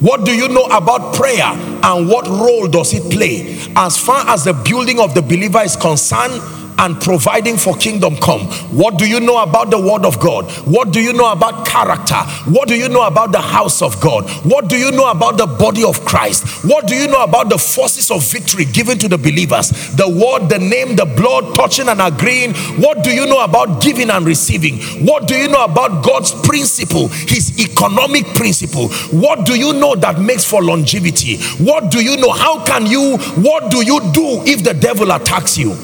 What 0.00 0.24
do 0.24 0.34
you 0.34 0.48
know 0.48 0.64
about 0.64 1.14
prayer 1.14 1.44
and 1.44 2.08
what 2.08 2.26
role 2.28 2.68
does 2.68 2.94
it 2.94 3.12
play 3.12 3.58
as 3.74 3.98
far 3.98 4.28
as 4.28 4.44
the 4.44 4.52
building 4.52 5.00
of 5.00 5.14
the 5.14 5.22
believer 5.22 5.60
is 5.60 5.76
concerned? 5.76 6.40
And 6.78 7.00
providing 7.00 7.56
for 7.56 7.76
kingdom 7.76 8.16
come. 8.16 8.46
What 8.70 8.98
do 8.98 9.08
you 9.08 9.20
know 9.20 9.42
about 9.42 9.70
the 9.70 9.80
word 9.80 10.04
of 10.04 10.20
God? 10.20 10.50
What 10.66 10.92
do 10.92 11.00
you 11.00 11.12
know 11.12 11.32
about 11.32 11.66
character? 11.66 12.16
What 12.50 12.68
do 12.68 12.76
you 12.76 12.88
know 12.88 13.06
about 13.06 13.32
the 13.32 13.40
house 13.40 13.82
of 13.82 14.00
God? 14.00 14.28
What 14.44 14.68
do 14.68 14.76
you 14.76 14.90
know 14.92 15.10
about 15.10 15.36
the 15.36 15.46
body 15.46 15.84
of 15.84 16.04
Christ? 16.04 16.64
What 16.64 16.86
do 16.86 16.94
you 16.94 17.08
know 17.08 17.22
about 17.22 17.50
the 17.50 17.58
forces 17.58 18.10
of 18.10 18.22
victory 18.30 18.64
given 18.64 18.98
to 18.98 19.08
the 19.08 19.18
believers? 19.18 19.70
The 19.96 20.08
word, 20.08 20.48
the 20.48 20.58
name, 20.58 20.96
the 20.96 21.04
blood, 21.04 21.54
touching 21.54 21.88
and 21.88 22.00
agreeing. 22.00 22.54
What 22.80 23.02
do 23.02 23.10
you 23.10 23.26
know 23.26 23.42
about 23.42 23.82
giving 23.82 24.10
and 24.10 24.24
receiving? 24.24 24.78
What 25.04 25.26
do 25.26 25.36
you 25.36 25.48
know 25.48 25.64
about 25.64 26.04
God's 26.04 26.32
principle, 26.46 27.08
his 27.08 27.58
economic 27.58 28.24
principle? 28.34 28.88
What 29.10 29.46
do 29.46 29.58
you 29.58 29.72
know 29.72 29.96
that 29.96 30.20
makes 30.20 30.44
for 30.44 30.62
longevity? 30.62 31.38
What 31.62 31.90
do 31.90 32.02
you 32.02 32.16
know? 32.16 32.30
How 32.30 32.64
can 32.64 32.86
you, 32.86 33.18
what 33.36 33.70
do 33.70 33.84
you 33.84 34.00
do 34.12 34.42
if 34.46 34.62
the 34.62 34.74
devil 34.74 35.10
attacks 35.10 35.58
you? 35.58 35.76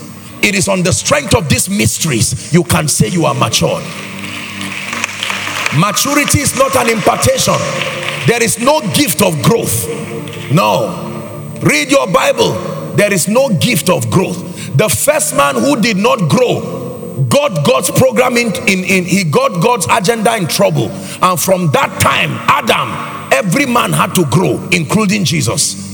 It 0.45 0.55
is 0.55 0.69
on 0.69 0.83
the 0.83 0.93
strength 0.93 1.35
of 1.35 1.49
these 1.49 1.71
mysteries 1.71 2.53
you 2.53 2.65
can 2.65 2.87
say 2.87 3.09
you 3.09 3.25
are 3.25 3.35
matured. 3.35 3.83
Maturity 5.79 6.41
is 6.41 6.55
not 6.59 6.77
an 6.77 6.91
impartation. 6.91 7.55
There 8.27 8.43
is 8.43 8.59
no 8.59 8.81
gift 8.93 9.23
of 9.23 9.43
growth. 9.43 9.89
No. 10.53 11.01
Read 11.63 11.91
your 11.91 12.07
Bible. 12.13 12.53
There 12.95 13.11
is 13.11 13.27
no 13.27 13.49
gift 13.59 13.89
of 13.89 14.11
growth. 14.11 14.37
The 14.77 14.91
first 14.91 15.35
man 15.35 15.55
who 15.55 15.81
did 15.81 15.97
not 15.97 16.29
grow 16.29 17.25
got 17.31 17.67
God's 17.67 17.91
program 17.91 18.37
in, 18.37 18.55
in, 18.69 18.85
in 18.85 19.05
he 19.05 19.25
got 19.25 19.63
God's 19.63 19.87
agenda 19.91 20.37
in 20.37 20.47
trouble. 20.47 20.91
And 21.23 21.41
from 21.41 21.71
that 21.73 21.99
time, 22.03 22.33
Adam, 22.49 23.33
every 23.33 23.65
man 23.65 23.95
had 23.95 24.15
to 24.17 24.27
grow, 24.27 24.61
including 24.73 25.25
Jesus. 25.25 25.91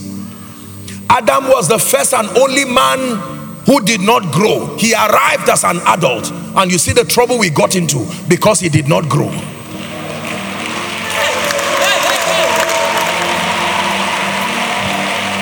Adam 1.09 1.45
was 1.45 1.69
the 1.69 1.79
first 1.79 2.13
and 2.15 2.29
only 2.37 2.65
man 2.65 3.40
who 3.67 3.81
did 3.83 4.01
not 4.01 4.33
grow. 4.33 4.77
He 4.77 4.95
arrived 4.95 5.49
as 5.49 5.65
an 5.65 5.79
adult, 5.87 6.31
and 6.31 6.71
you 6.71 6.79
see 6.79 6.93
the 6.93 7.05
trouble 7.05 7.39
we 7.39 7.51
got 7.51 7.77
into 7.77 8.07
because 8.29 8.61
he 8.61 8.69
did 8.69 8.89
not 8.89 9.09
grow. 9.09 9.31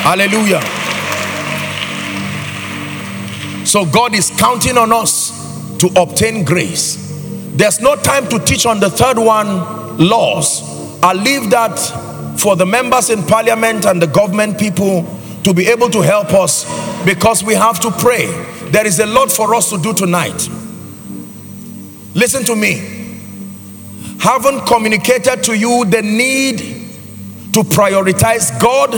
Hallelujah. 0.09 0.63
So 3.67 3.85
God 3.85 4.15
is 4.15 4.31
counting 4.39 4.79
on 4.79 4.93
us 4.93 5.77
to 5.79 5.89
obtain 5.97 6.45
grace. 6.45 6.97
There's 7.55 7.81
no 7.81 7.97
time 7.97 8.27
to 8.29 8.39
teach 8.39 8.65
on 8.65 8.81
the 8.81 8.89
third 8.89 9.19
one, 9.19 9.99
laws. 9.99 10.63
I'll 11.03 11.15
leave 11.15 11.51
that 11.51 11.79
for 12.39 12.57
the 12.57 12.65
members 12.65 13.11
in 13.11 13.23
parliament 13.25 13.85
and 13.85 14.01
the 14.01 14.07
government 14.07 14.59
people 14.59 15.03
to 15.49 15.55
be 15.55 15.67
able 15.67 15.89
to 15.89 16.03
help 16.03 16.35
us 16.35 16.67
because 17.07 17.43
we 17.43 17.55
have 17.55 17.81
to 17.81 17.91
pray. 17.91 18.27
There 18.71 18.87
is 18.87 19.01
a 19.01 19.07
lot 19.07 19.33
for 19.33 19.55
us 19.55 19.71
to 19.71 19.79
do 19.79 19.95
tonight. 19.95 20.47
Listen 22.15 22.45
to 22.45 22.55
me. 22.55 22.75
Haven't 24.21 24.67
communicated 24.67 25.43
to 25.45 25.57
you 25.57 25.87
the 25.87 26.03
need 26.03 26.59
to 27.55 27.63
prioritize 27.63 28.61
God 28.61 28.93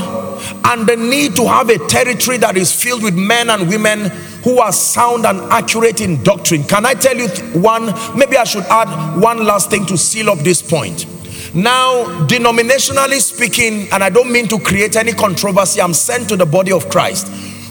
and 0.64 0.88
the 0.88 0.96
need 0.96 1.36
to 1.36 1.46
have 1.46 1.68
a 1.70 1.78
territory 1.86 2.38
that 2.38 2.56
is 2.56 2.72
filled 2.72 3.04
with 3.04 3.14
men 3.14 3.48
and 3.48 3.68
women 3.68 4.10
who 4.42 4.58
are 4.58 4.72
sound 4.72 5.26
and 5.26 5.38
accurate 5.52 6.00
in 6.00 6.20
doctrine. 6.24 6.64
Can 6.64 6.84
I 6.84 6.94
tell 6.94 7.16
you 7.16 7.28
one? 7.60 7.94
Maybe 8.18 8.36
I 8.36 8.42
should 8.42 8.64
add 8.64 9.20
one 9.20 9.44
last 9.44 9.70
thing 9.70 9.86
to 9.86 9.96
seal 9.96 10.28
up 10.30 10.38
this 10.38 10.62
point. 10.62 11.06
Now, 11.52 12.04
denominationally 12.26 13.20
speaking, 13.20 13.88
and 13.92 14.04
I 14.04 14.10
don't 14.10 14.30
mean 14.30 14.46
to 14.48 14.58
create 14.60 14.94
any 14.94 15.12
controversy, 15.12 15.80
I'm 15.82 15.94
sent 15.94 16.28
to 16.28 16.36
the 16.36 16.46
body 16.46 16.70
of 16.70 16.88
Christ. 16.88 17.26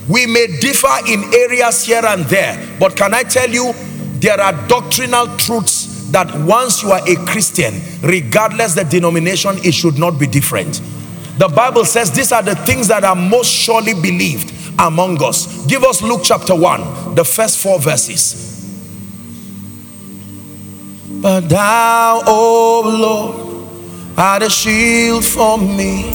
We 0.08 0.26
may 0.26 0.48
differ 0.58 0.94
in 1.08 1.22
areas 1.34 1.84
here 1.84 2.04
and 2.04 2.24
there, 2.26 2.76
but 2.78 2.94
can 2.94 3.14
I 3.14 3.22
tell 3.22 3.48
you, 3.48 3.72
there 4.18 4.38
are 4.38 4.52
doctrinal 4.68 5.34
truths 5.38 6.10
that 6.10 6.34
once 6.44 6.82
you 6.82 6.90
are 6.90 7.00
a 7.08 7.16
Christian, 7.24 7.80
regardless 8.02 8.74
the 8.74 8.84
denomination, 8.84 9.56
it 9.64 9.72
should 9.72 9.98
not 9.98 10.18
be 10.18 10.26
different. 10.26 10.82
The 11.38 11.48
Bible 11.48 11.86
says 11.86 12.10
these 12.10 12.32
are 12.32 12.42
the 12.42 12.56
things 12.56 12.88
that 12.88 13.02
are 13.02 13.16
most 13.16 13.50
surely 13.50 13.94
believed 13.94 14.52
among 14.78 15.22
us. 15.22 15.64
Give 15.66 15.84
us 15.84 16.02
Luke 16.02 16.20
chapter 16.22 16.54
1, 16.54 17.14
the 17.14 17.24
first 17.24 17.58
four 17.58 17.78
verses. 17.78 18.48
But 21.22 21.48
thou, 21.48 22.22
O 22.26 22.82
Lord, 22.84 23.49
art 24.16 24.42
the 24.42 24.48
shield 24.50 25.24
for 25.24 25.58
me. 25.58 26.12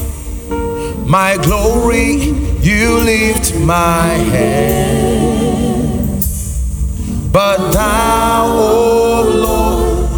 My 1.05 1.37
glory, 1.43 2.33
you 2.61 2.97
lift 2.97 3.55
my 3.59 4.07
head. 4.31 5.65
But 7.31 7.71
thou, 7.71 8.45
O 8.47 9.23
Lord, 9.45 10.09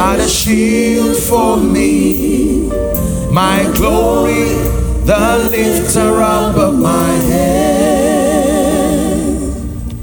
art 0.00 0.20
a 0.20 0.28
shield 0.28 1.16
for 1.16 1.56
me. 1.56 2.68
My 3.30 3.64
glory, 3.74 4.54
the 5.04 5.48
lifter 5.50 6.20
up 6.20 6.56
of 6.56 6.74
my 6.74 7.08
head. 7.28 7.92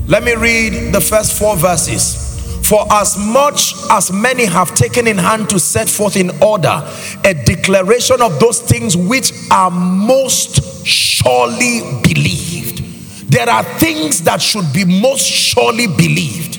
Let 0.07 0.23
me 0.23 0.33
read 0.35 0.91
the 0.93 1.01
first 1.01 1.37
four 1.37 1.55
verses. 1.55 2.28
For 2.69 2.85
as 2.91 3.17
much 3.17 3.73
as 3.89 4.11
many 4.11 4.45
have 4.45 4.75
taken 4.75 5.07
in 5.07 5.17
hand 5.17 5.49
to 5.49 5.59
set 5.59 5.89
forth 5.89 6.15
in 6.15 6.29
order 6.39 6.87
a 7.25 7.33
declaration 7.33 8.21
of 8.21 8.39
those 8.39 8.61
things 8.61 8.95
which 8.95 9.31
are 9.49 9.71
most 9.71 10.85
surely 10.85 11.79
believed. 12.03 12.83
There 13.31 13.49
are 13.49 13.63
things 13.63 14.21
that 14.21 14.39
should 14.39 14.71
be 14.71 14.85
most 14.85 15.25
surely 15.25 15.87
believed. 15.87 16.57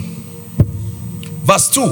Verse 1.46 1.70
2 1.70 1.82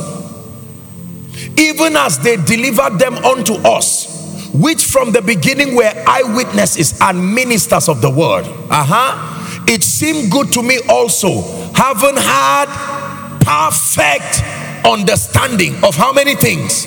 Even 1.57 1.97
as 1.97 2.19
they 2.19 2.39
delivered 2.39 2.99
them 2.99 3.14
unto 3.19 3.55
us, 3.64 4.51
which 4.53 4.85
from 4.85 5.12
the 5.12 5.23
beginning 5.23 5.77
were 5.77 5.93
eyewitnesses 6.09 7.01
and 7.01 7.35
ministers 7.37 7.89
of 7.89 8.01
the 8.01 8.11
word. 8.11 8.47
Uh 8.69 8.85
huh. 8.85 9.64
It 9.69 9.85
seemed 9.85 10.33
good 10.33 10.53
to 10.55 10.62
me 10.64 10.81
also, 10.89 11.43
having 11.73 12.16
had 12.16 13.07
perfect 13.49 14.45
understanding 14.85 15.83
of 15.83 15.95
how 15.95 16.13
many 16.13 16.35
things? 16.35 16.85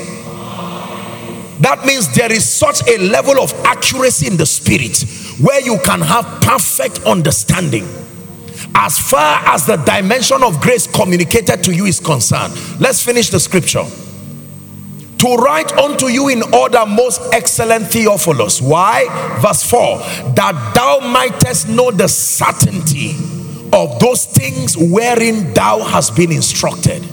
That 1.59 1.83
means 1.87 2.13
there 2.13 2.31
is 2.31 2.47
such 2.47 2.87
a 2.87 2.99
level 2.99 3.39
of 3.39 3.51
accuracy 3.65 4.27
in 4.27 4.37
the 4.37 4.45
spirit 4.45 5.03
where 5.39 5.59
you 5.59 5.79
can 5.83 6.01
have 6.01 6.25
perfect 6.41 6.99
understanding. 7.03 7.83
As 8.75 8.99
far 8.99 9.41
as 9.47 9.65
the 9.65 9.77
dimension 9.77 10.43
of 10.43 10.61
grace 10.61 10.85
communicated 10.85 11.63
to 11.63 11.73
you 11.73 11.85
is 11.85 11.99
concerned 11.99 12.53
let's 12.79 13.03
finish 13.03 13.29
the 13.29 13.39
scripture. 13.39 13.85
To 15.17 15.35
write 15.35 15.71
unto 15.73 16.07
you 16.07 16.29
in 16.29 16.41
order 16.53 16.85
most 16.85 17.21
excellent 17.33 17.87
Theophilus. 17.87 18.61
Why? 18.61 19.05
Verse 19.41 19.63
4 19.63 19.97
that 20.35 20.73
thou 20.75 20.99
mightest 21.07 21.69
know 21.69 21.89
the 21.89 22.07
certainty 22.07 23.40
of 23.73 23.99
those 23.99 24.25
things 24.25 24.77
wherein 24.77 25.53
thou 25.53 25.79
hast 25.79 26.15
been 26.15 26.31
instructed. 26.31 27.03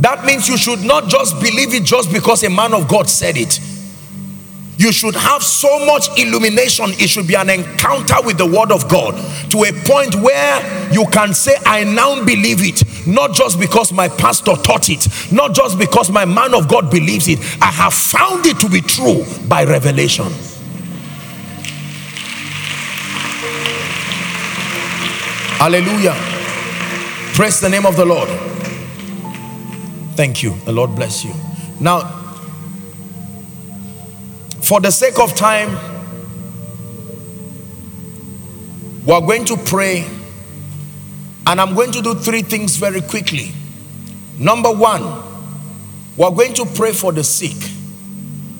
That 0.00 0.24
means 0.24 0.48
you 0.48 0.56
should 0.56 0.82
not 0.82 1.08
just 1.08 1.40
believe 1.40 1.72
it 1.74 1.84
just 1.84 2.12
because 2.12 2.42
a 2.42 2.50
man 2.50 2.74
of 2.74 2.88
God 2.88 3.08
said 3.08 3.36
it. 3.36 3.60
You 4.76 4.92
should 4.92 5.14
have 5.14 5.42
so 5.42 5.86
much 5.86 6.08
illumination. 6.18 6.86
It 6.98 7.08
should 7.08 7.28
be 7.28 7.36
an 7.36 7.48
encounter 7.48 8.16
with 8.24 8.38
the 8.38 8.46
word 8.46 8.72
of 8.72 8.88
God 8.88 9.14
to 9.50 9.62
a 9.62 9.72
point 9.86 10.16
where 10.16 10.92
you 10.92 11.06
can 11.12 11.32
say, 11.32 11.54
I 11.64 11.84
now 11.84 12.24
believe 12.24 12.58
it. 12.60 12.82
not 13.06 13.32
just 13.32 13.60
because 13.60 13.92
my 13.92 14.08
pastor 14.08 14.54
taught 14.56 14.88
it, 14.88 15.06
not 15.32 15.54
just 15.54 15.78
because 15.78 16.10
my 16.10 16.24
man 16.24 16.54
of 16.54 16.68
God 16.68 16.90
believes 16.90 17.28
it. 17.28 17.38
I 17.60 17.66
have 17.66 17.94
found 17.94 18.46
it 18.46 18.58
to 18.60 18.68
be 18.68 18.80
true 18.80 19.24
by 19.48 19.64
revelation. 19.64 20.32
Hallelujah. 25.64 26.12
Praise 27.32 27.58
the 27.58 27.70
name 27.70 27.86
of 27.86 27.96
the 27.96 28.04
Lord. 28.04 28.28
Thank 30.14 30.42
you. 30.42 30.54
The 30.66 30.72
Lord 30.72 30.94
bless 30.94 31.24
you. 31.24 31.32
Now, 31.80 32.00
for 34.60 34.82
the 34.82 34.90
sake 34.90 35.18
of 35.18 35.34
time, 35.34 35.70
we're 39.06 39.22
going 39.22 39.46
to 39.46 39.56
pray 39.56 40.06
and 41.46 41.58
I'm 41.58 41.74
going 41.74 41.92
to 41.92 42.02
do 42.02 42.14
three 42.14 42.42
things 42.42 42.76
very 42.76 43.00
quickly. 43.00 43.52
Number 44.38 44.70
one, 44.70 45.02
we're 46.18 46.30
going 46.30 46.52
to 46.52 46.66
pray 46.66 46.92
for 46.92 47.10
the 47.10 47.24
sick. 47.24 47.56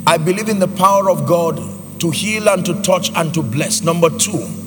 I 0.06 0.16
believe 0.16 0.48
in 0.48 0.58
the 0.58 0.68
power 0.68 1.10
of 1.10 1.26
God 1.26 1.60
to 2.00 2.10
heal 2.10 2.48
and 2.48 2.64
to 2.64 2.80
touch 2.80 3.10
and 3.14 3.34
to 3.34 3.42
bless. 3.42 3.82
Number 3.82 4.08
two, 4.08 4.63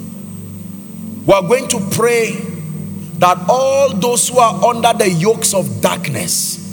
we're 1.27 1.47
going 1.47 1.67
to 1.67 1.79
pray 1.91 2.31
that 3.19 3.37
all 3.47 3.93
those 3.93 4.29
who 4.29 4.39
are 4.39 4.65
under 4.65 4.93
the 4.97 5.09
yokes 5.09 5.53
of 5.53 5.81
darkness, 5.81 6.63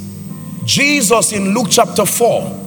Jesus 0.64 1.32
in 1.32 1.52
Luke 1.54 1.66
chapter 1.70 2.06
4 2.06 2.62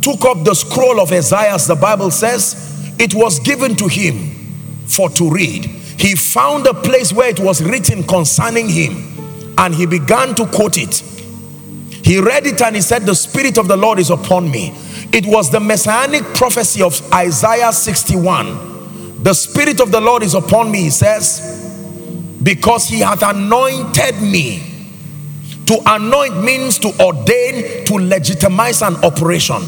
took 0.00 0.24
up 0.24 0.44
the 0.44 0.54
scroll 0.54 1.00
of 1.00 1.12
Isaiah, 1.12 1.58
the 1.58 1.76
Bible 1.76 2.10
says, 2.10 2.94
it 2.98 3.14
was 3.14 3.38
given 3.40 3.76
to 3.76 3.88
him 3.88 4.30
for 4.86 5.10
to 5.10 5.30
read 5.30 5.82
he 6.02 6.16
found 6.16 6.66
a 6.66 6.74
place 6.74 7.12
where 7.12 7.28
it 7.28 7.38
was 7.38 7.62
written 7.62 8.02
concerning 8.02 8.68
him 8.68 9.54
and 9.56 9.72
he 9.72 9.86
began 9.86 10.34
to 10.34 10.46
quote 10.46 10.76
it. 10.76 10.96
He 12.04 12.18
read 12.18 12.44
it 12.44 12.60
and 12.60 12.74
he 12.74 12.82
said, 12.82 13.02
the 13.02 13.14
Spirit 13.14 13.56
of 13.56 13.68
the 13.68 13.76
Lord 13.76 14.00
is 14.00 14.10
upon 14.10 14.50
me. 14.50 14.72
It 15.12 15.24
was 15.26 15.48
the 15.48 15.60
messianic 15.60 16.24
prophecy 16.34 16.82
of 16.82 17.00
Isaiah 17.12 17.72
61. 17.72 18.71
The 19.22 19.34
Spirit 19.34 19.80
of 19.80 19.92
the 19.92 20.00
Lord 20.00 20.22
is 20.22 20.34
upon 20.34 20.70
me, 20.70 20.82
he 20.82 20.90
says, 20.90 22.38
because 22.42 22.88
he 22.88 23.00
hath 23.00 23.22
anointed 23.22 24.20
me. 24.20 24.68
To 25.66 25.80
anoint 25.86 26.42
means 26.42 26.78
to 26.80 26.88
ordain, 27.00 27.86
to 27.86 27.94
legitimize 27.94 28.82
an 28.82 28.96
operation. 29.04 29.62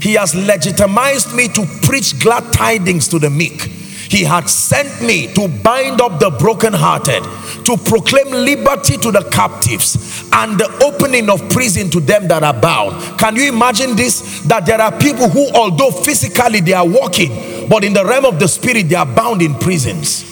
He 0.00 0.14
has 0.14 0.34
legitimized 0.34 1.34
me 1.34 1.48
to 1.48 1.66
preach 1.82 2.18
glad 2.18 2.50
tidings 2.52 3.08
to 3.08 3.18
the 3.18 3.28
meek 3.28 3.70
he 4.14 4.22
had 4.22 4.48
sent 4.48 5.02
me 5.02 5.26
to 5.34 5.48
bind 5.48 6.00
up 6.00 6.20
the 6.20 6.30
brokenhearted, 6.30 7.24
to 7.64 7.76
proclaim 7.76 8.30
liberty 8.30 8.96
to 8.98 9.10
the 9.10 9.28
captives, 9.30 10.28
and 10.32 10.58
the 10.58 10.70
opening 10.84 11.28
of 11.28 11.40
prison 11.50 11.90
to 11.90 12.00
them 12.00 12.28
that 12.28 12.44
are 12.44 12.54
bound. 12.54 13.18
Can 13.18 13.34
you 13.34 13.48
imagine 13.48 13.96
this? 13.96 14.40
That 14.42 14.66
there 14.66 14.80
are 14.80 14.96
people 14.98 15.28
who, 15.28 15.48
although 15.54 15.90
physically 15.90 16.60
they 16.60 16.74
are 16.74 16.86
walking, 16.86 17.30
but 17.68 17.84
in 17.84 17.92
the 17.92 18.04
realm 18.04 18.24
of 18.24 18.38
the 18.38 18.48
spirit, 18.48 18.88
they 18.88 18.94
are 18.94 19.06
bound 19.06 19.42
in 19.42 19.54
prisons. 19.54 20.22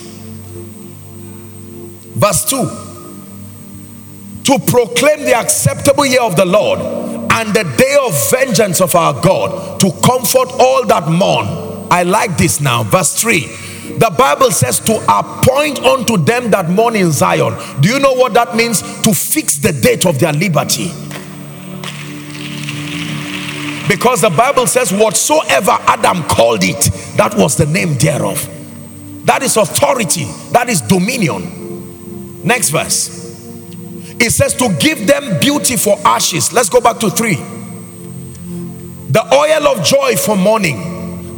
Verse 2.14 2.44
2 2.44 2.56
To 4.44 4.58
proclaim 4.66 5.24
the 5.24 5.34
acceptable 5.34 6.06
year 6.06 6.22
of 6.22 6.36
the 6.36 6.44
Lord 6.44 6.78
and 6.80 7.54
the 7.54 7.64
day 7.76 7.96
of 8.04 8.30
vengeance 8.30 8.80
of 8.80 8.94
our 8.94 9.20
God, 9.20 9.80
to 9.80 9.90
comfort 10.04 10.48
all 10.58 10.86
that 10.86 11.08
mourn. 11.08 11.88
I 11.90 12.04
like 12.04 12.36
this 12.36 12.60
now. 12.60 12.82
Verse 12.84 13.20
3 13.20 13.70
the 13.98 14.10
Bible 14.10 14.50
says 14.50 14.80
to 14.80 14.96
appoint 15.08 15.80
unto 15.80 16.16
them 16.16 16.50
that 16.50 16.70
mourn 16.70 16.96
in 16.96 17.12
Zion. 17.12 17.54
Do 17.80 17.88
you 17.88 17.98
know 17.98 18.14
what 18.14 18.32
that 18.34 18.56
means? 18.56 18.80
To 19.02 19.14
fix 19.14 19.56
the 19.56 19.72
date 19.72 20.06
of 20.06 20.18
their 20.18 20.32
liberty. 20.32 20.90
Because 23.88 24.20
the 24.20 24.30
Bible 24.30 24.66
says, 24.66 24.92
whatsoever 24.92 25.76
Adam 25.86 26.22
called 26.24 26.62
it, 26.62 26.90
that 27.16 27.34
was 27.36 27.56
the 27.56 27.66
name 27.66 27.94
thereof. 27.94 28.48
That 29.24 29.42
is 29.42 29.56
authority, 29.56 30.24
that 30.52 30.68
is 30.68 30.80
dominion. 30.80 32.42
Next 32.44 32.70
verse. 32.70 33.20
It 34.20 34.30
says 34.30 34.54
to 34.54 34.76
give 34.78 35.06
them 35.06 35.40
beauty 35.40 35.76
for 35.76 35.98
ashes. 36.04 36.52
Let's 36.52 36.68
go 36.68 36.80
back 36.80 36.98
to 37.00 37.10
three. 37.10 37.36
The 39.10 39.22
oil 39.32 39.68
of 39.68 39.84
joy 39.84 40.16
for 40.16 40.36
mourning 40.36 40.92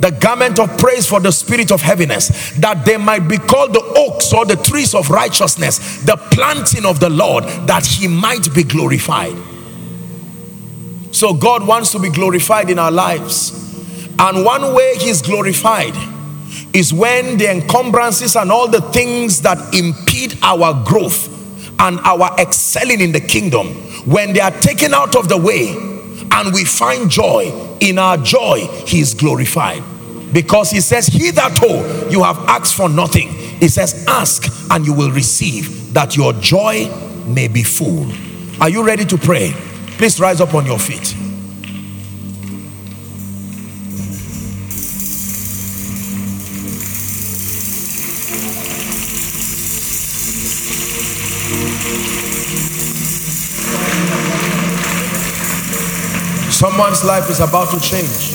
the 0.05 0.11
garment 0.11 0.59
of 0.59 0.77
praise 0.77 1.07
for 1.07 1.19
the 1.19 1.33
spirit 1.33 1.73
of 1.73 1.81
heaviness, 1.81 2.53
that 2.59 2.85
they 2.85 2.99
might 2.99 3.27
be 3.27 3.39
called 3.39 3.73
the 3.73 3.83
oaks 3.97 4.35
or 4.35 4.45
the 4.45 4.57
trees 4.57 4.95
of 4.95 5.09
righteousness, 5.09 6.03
the 6.05 6.17
planting 6.31 6.85
of 6.85 7.01
the 7.01 7.09
Lord, 7.09 7.45
that 7.67 7.87
he 7.87 8.07
might 8.07 8.53
be 8.53 8.65
glorified. 8.65 9.35
So 11.15 11.33
God 11.33 11.65
wants 11.65 11.93
to 11.93 12.01
be 12.01 12.11
glorified 12.11 12.71
in 12.71 12.79
our 12.81 12.91
lives. 12.91 13.53
And 14.19 14.45
one 14.45 14.75
way 14.75 14.97
he's 14.97 15.23
glorified 15.23 15.95
is 16.75 16.93
when 16.93 17.39
the 17.39 17.53
encumbrances 17.53 18.35
and 18.35 18.51
all 18.51 18.67
the 18.67 18.81
things 18.81 19.43
that 19.43 19.59
impede 19.73 20.37
our 20.43 20.85
growth 20.85 21.31
and 21.81 22.01
our 22.01 22.35
excelling 22.41 23.01
in 23.01 23.13
the 23.13 23.21
kingdom, 23.21 23.69
when 24.05 24.33
they 24.33 24.41
are 24.41 24.51
taken 24.51 24.93
out 24.93 25.15
of 25.15 25.29
the 25.29 25.37
way 25.37 25.77
and 26.33 26.53
we 26.53 26.65
find 26.65 27.09
joy, 27.09 27.77
in 27.79 27.97
our 27.97 28.17
joy, 28.17 28.67
he 28.85 28.99
is 28.99 29.15
glorified. 29.15 29.85
Because 30.33 30.73
he 30.73 30.81
says 30.81 31.07
hitherto 31.07 31.67
oh, 31.69 32.09
you 32.11 32.25
have 32.25 32.39
asked 32.49 32.75
for 32.75 32.89
nothing. 32.89 33.29
He 33.29 33.69
says 33.69 34.05
ask 34.09 34.69
and 34.69 34.85
you 34.85 34.93
will 34.93 35.13
receive 35.13 35.95
that 35.95 36.17
your 36.17 36.33
joy 36.33 36.89
may 37.25 37.47
be 37.47 37.63
full. 37.63 38.11
Are 38.61 38.69
you 38.69 38.85
ready 38.85 39.05
to 39.05 39.17
pray 39.17 39.55
please 40.05 40.21
rise 40.21 40.39
up 40.43 40.53
on 40.53 40.67
your 40.67 40.79
feet 40.79 41.07
someone's 56.53 57.03
life 57.03 57.31
is 57.31 57.41
about 57.41 57.71
to 57.71 57.81
change 57.81 58.35